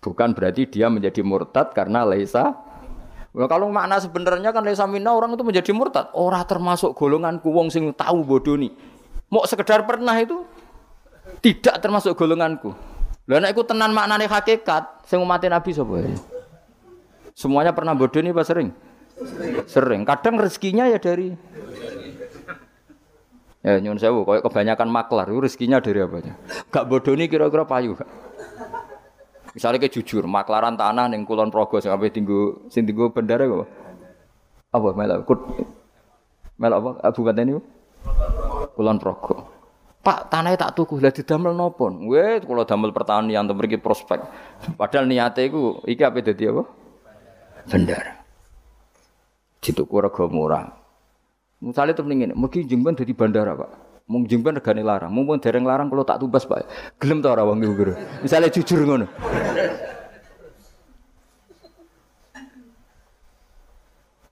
[0.03, 2.73] Bukan berarti dia menjadi murtad karena laisa
[3.33, 6.13] Nah, kalau makna sebenarnya kan laisa minna orang itu menjadi murtad.
[6.13, 8.69] Orang termasuk golongan kuwong sing tahu bodoh nih.
[9.33, 10.45] Mau sekedar pernah itu
[11.41, 12.77] tidak termasuk golonganku.
[13.25, 16.13] Lah nek iku tenan maknane hakikat, sing umat Nabi sapa ya?
[17.33, 18.69] Semuanya pernah bodoh nih Pak sering?
[19.69, 20.03] Sering.
[20.07, 21.35] Kadang rezekinya ya dari
[23.63, 26.35] Ya nyun sewu, kayak kebanyakan maklar, itu rezekinya dari apa aja?
[26.75, 27.95] Gak bodoh nih kira-kira payu?
[29.55, 33.67] Misalnya kayak jujur, maklaran tanah neng Kulon Progo sampai tinggu, sing tinggu bendara apa?
[34.75, 35.23] Apa melak?
[36.59, 36.91] Melak apa?
[37.07, 37.55] Abu ini?
[38.75, 39.47] Kulon Progo.
[40.03, 41.87] Pak tanahnya tak tuku lah didamel nopo?
[41.87, 44.19] Gue kalau damel pertanian pergi prospek.
[44.75, 46.67] Padahal niatnya itu iki apa jadi apa?
[47.71, 48.22] Bendara.
[49.63, 50.75] Dituku rego murah.
[51.63, 53.71] Misalnya temen ini, mungkin jengban dari bandara pak.
[54.11, 56.67] Mung jengban regane larang, mung dereng larang kalau tak tubas pak.
[56.99, 59.07] Gelem tau ora wong iku Misalnya jujur ngono.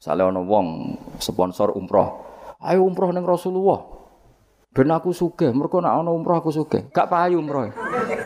[0.00, 0.66] Misalnya ono wong
[1.22, 2.24] sponsor umroh,
[2.64, 3.84] ayo umroh neng Rasulullah.
[4.74, 6.90] Ben aku sugih, mergo nek ana umroh aku sugih.
[6.90, 7.70] Gak payu umroh.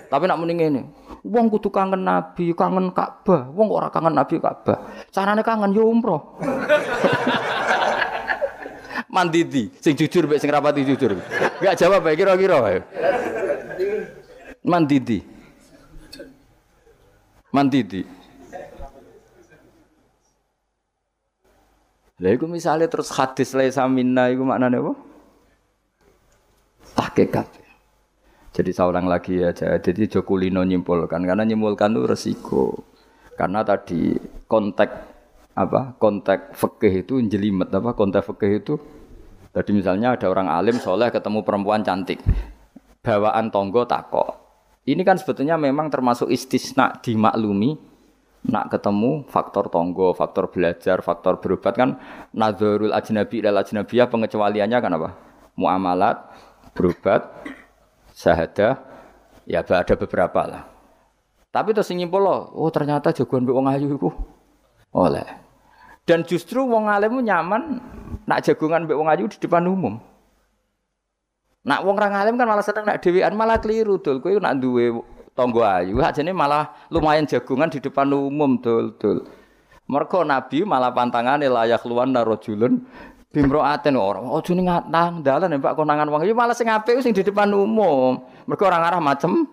[0.09, 0.83] Tapi nak mending ngene.
[1.25, 3.49] Wong kudu kangen Nabi, kangen Ka'bah.
[3.49, 5.09] Wong ora kangen Nabi Ka'bah.
[5.09, 6.37] Carane kangen yo umroh.
[9.15, 11.15] Mandidi, sing jujur mek sing rapati jujur.
[11.63, 12.83] Gak jawab bae kira-kira wae.
[14.67, 15.23] Mandidi.
[17.55, 18.03] Mandidi.
[22.19, 24.93] Lha iku misale terus hadis laisa minna iku maknane apa?
[27.15, 27.47] hakikat.
[28.55, 31.27] Jadi saya ulang lagi ya, jadi Jokulino nyimpulkan.
[31.27, 32.65] Karena nyimpulkan itu resiko.
[33.35, 34.15] Karena tadi
[34.47, 34.95] konteks
[35.59, 37.75] apa konteks fikih itu jelimet.
[37.75, 38.75] Apa konteks fikih itu
[39.51, 42.23] tadi misalnya ada orang alim soleh ketemu perempuan cantik.
[43.03, 44.39] Bawaan tonggo takok.
[44.87, 47.75] Ini kan sebetulnya memang termasuk istisna dimaklumi
[48.45, 51.75] nak ketemu faktor tonggo, faktor belajar, faktor berobat.
[51.75, 51.99] Kan
[52.31, 55.11] nazarul ajnabi dan ajnabiyah pengecualiannya kan apa?
[55.59, 56.17] Muamalat,
[56.77, 57.31] berobat,
[58.15, 58.79] syahadah,
[59.45, 60.63] ya ada beberapa lah.
[61.51, 64.11] Tapi terus nyimpul loh, oh ternyata jagoan wong ayu itu
[64.95, 65.27] oleh.
[66.07, 67.81] Dan justru wong alim nyaman
[68.27, 69.99] nak jagungan mbek wong ayu di depan umum.
[71.65, 74.21] Nak wong ra alim kan malah seneng nak dhewean malah keliru dul.
[74.21, 74.93] Kowe nak duwe
[75.33, 79.25] tonggo ayu, ajane malah lumayan jagungan di depan umum dul dul.
[79.89, 82.85] Mergo Nabi malah pantangane layak luwan narojulun
[83.35, 87.27] bimroaten orang oh ning nang dalan Pak konangan wong ya malah sing apik sing di
[87.27, 89.51] depan umum mergo orang arah macem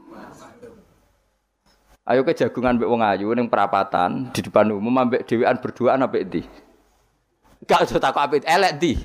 [2.06, 6.30] ayo ke jagungan mbek wong ayu ning perapatan di depan umum ambek dhewean berduaan ambek
[6.30, 6.44] ndi
[7.62, 8.98] Gak usah takut apik elek di.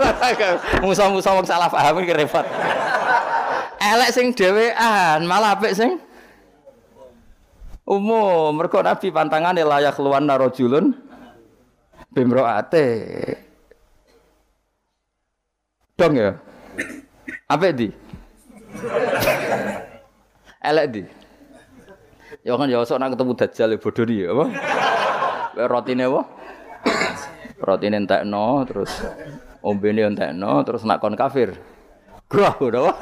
[0.80, 2.40] Musa-musa wong salah paham iki repot.
[3.76, 6.00] Elek sing dhewean, malah apik sing
[7.84, 8.56] umum.
[8.56, 10.96] Mergo Nabi pantangane layak luwan narojulun
[12.16, 12.88] bimroate.
[15.96, 16.36] Dong ya.
[17.48, 17.88] Apa di?
[20.60, 21.02] Elek di.
[22.44, 24.44] Ya kan ya sok nak ketemu dajjal ya bodoh ya apa?
[25.56, 26.22] Rotine apa?
[27.64, 28.92] Rotine entekno terus
[29.64, 31.56] ombene entekno terus nak kon kafir.
[32.28, 32.92] Grah udah.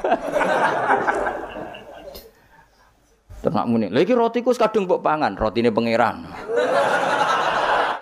[3.43, 3.91] Terus nak muni.
[3.91, 6.31] Lha iki rotiku kadung mbok pangan, rotine pangeran.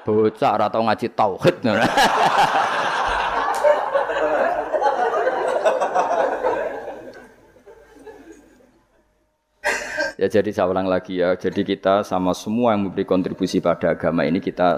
[0.05, 1.65] Bocah ora ngaji tauhid.
[10.17, 11.35] Ya jadi saya ulang lagi ya.
[11.37, 14.77] Jadi kita sama semua yang memberi kontribusi pada agama ini kita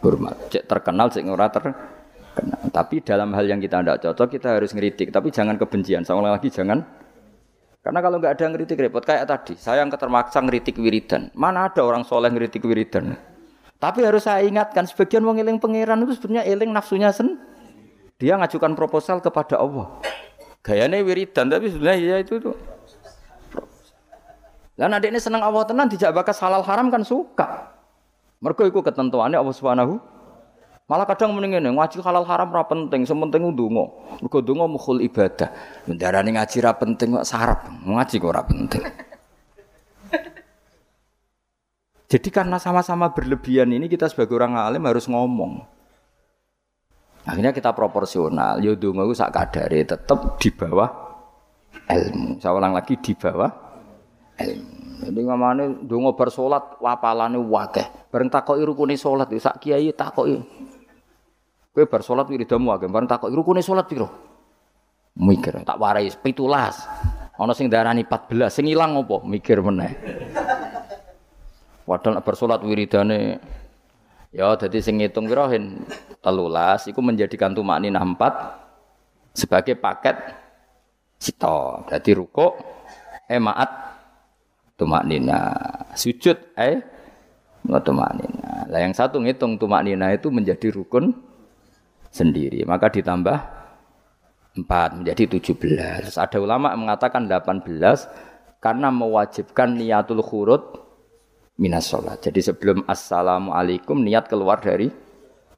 [0.00, 0.36] hormat.
[0.52, 2.00] Cek terkenal, cek ora terkenal.
[2.70, 5.12] Tapi dalam hal yang kita tidak cocok kita harus ngeritik.
[5.12, 6.06] Tapi jangan kebencian.
[6.06, 6.80] Saya ulang lagi jangan.
[7.80, 9.56] Karena kalau nggak ada ngeritik repot kayak tadi.
[9.56, 11.32] Saya yang ketermaksa ngeritik wiridan.
[11.32, 13.16] Mana ada orang soleh ngeritik wiridan?
[13.80, 17.40] Tapi harus saya ingatkan sebagian wong eling pangeran itu sebenarnya eling nafsunya sen.
[18.20, 19.88] Dia ngajukan proposal kepada Allah.
[20.60, 22.52] Gayanya wiridan tapi sebenarnya ya itu tuh.
[24.80, 27.68] Dan adik ini senang Allah tenang tidak bakas halal haram kan suka.
[28.40, 30.00] Mereka ikut ketentuannya Allah Subhanahu
[30.90, 33.94] Malah kadang mending ngene, ngaji halal haram ora penting, sementing ndonga.
[34.18, 35.46] Mergo ndonga mukhul ibadah.
[35.86, 38.82] Ndarani ngaji ra penting kok sarap, ngaji kok ora penting.
[42.10, 45.62] Jadi karena sama-sama berlebihan ini kita sebagai orang alim harus ngomong.
[47.22, 48.58] Akhirnya kita proporsional.
[48.58, 50.90] Yo donga ku sak kadare tetep di bawah
[51.86, 52.42] ilmu.
[52.42, 53.69] Saya ulang lagi di bawah.
[55.00, 58.12] Jadi ngamane donga bar salat wapalane wakeh.
[58.12, 60.36] Bareng takoki rukune salat sak kiai takoki.
[61.72, 64.10] Kowe bar salat wiridamu akeh, bareng takok rukune salat piro?
[65.16, 66.20] Mikir, tak warai 17.
[67.40, 69.24] Ana sing darani 14, sing ilang apa?
[69.24, 69.96] Mikir meneh.
[71.88, 73.40] Padahal bar salat wiridane
[74.30, 75.82] ya dadi sing ngitung piro hen
[76.22, 80.16] 13 iku menjadikan tumakninah 4 sebagai paket
[81.16, 81.88] cita.
[81.88, 82.52] Dadi rukuk
[83.26, 83.40] eh
[84.88, 85.40] maat tumaknina.
[85.96, 86.80] Sujud eh
[87.64, 88.68] tumaknina.
[88.70, 91.12] Lah yang satu ngitung tumaknina itu menjadi rukun
[92.08, 92.64] sendiri.
[92.64, 93.38] Maka ditambah
[94.56, 96.18] 4 menjadi 17.
[96.18, 97.62] Ada ulama mengatakan 18
[98.60, 100.62] karena mewajibkan niatul khurud
[101.60, 102.18] minas sholat.
[102.24, 104.90] Jadi sebelum assalamualaikum niat keluar dari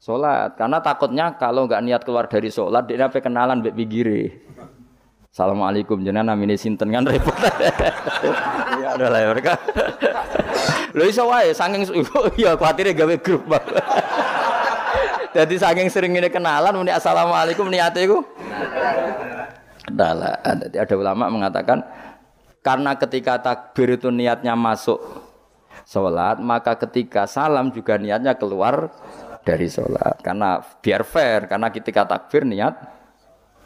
[0.03, 0.59] sholat.
[0.59, 3.75] Karena takutnya kalau nggak niat keluar dari sholat dia apa kenalan bek.
[5.33, 7.33] Assalamualaikum jenengan namine sinten kan repot.
[8.85, 9.57] ya udah lah ya mereka.
[10.93, 11.89] Lho iso wae saking
[12.45, 13.49] ya kuatire gawe grup.
[15.33, 18.21] Jadi saking sering ini kenalan, muni assalamualaikum niatnya itu.
[19.89, 20.69] Kenalan.
[20.69, 21.81] Jadi ada ulama mengatakan
[22.61, 25.01] karena ketika takbir itu niatnya masuk
[25.89, 28.93] sholat, maka ketika salam juga niatnya keluar
[29.49, 30.21] dari sholat.
[30.21, 32.92] Karena biar fair, karena ketika takbir niat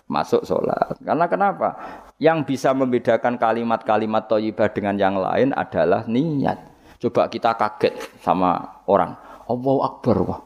[0.06, 0.96] masuk sholat.
[1.02, 1.68] Karena kenapa?
[2.16, 6.58] Yang bisa membedakan kalimat-kalimat toyibah dengan yang lain adalah niat.
[7.02, 7.92] Coba kita kaget
[8.24, 9.14] sama orang.
[9.46, 10.16] Allahu Akbar.
[10.24, 10.40] Wah.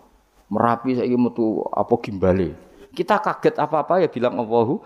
[0.51, 2.59] Merapi saya metu apa gimbale.
[2.91, 4.83] Kita kaget apa-apa ya bilang Allahu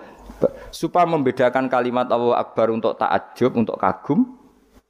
[0.68, 4.36] supaya membedakan kalimat Allahu Akbar untuk takjub, untuk kagum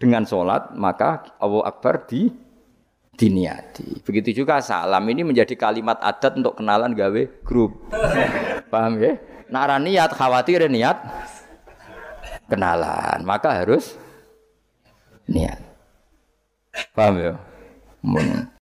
[0.03, 2.27] dengan sholat, maka Allahu Akbar di
[3.15, 4.03] diniati.
[4.03, 7.87] Begitu juga salam ini menjadi kalimat adat untuk kenalan gawe grup.
[8.75, 9.15] Paham ya?
[9.55, 10.99] Nara niat khawatir ya niat
[12.51, 13.95] kenalan, maka harus
[15.31, 15.63] niat.
[16.91, 17.33] Paham ya?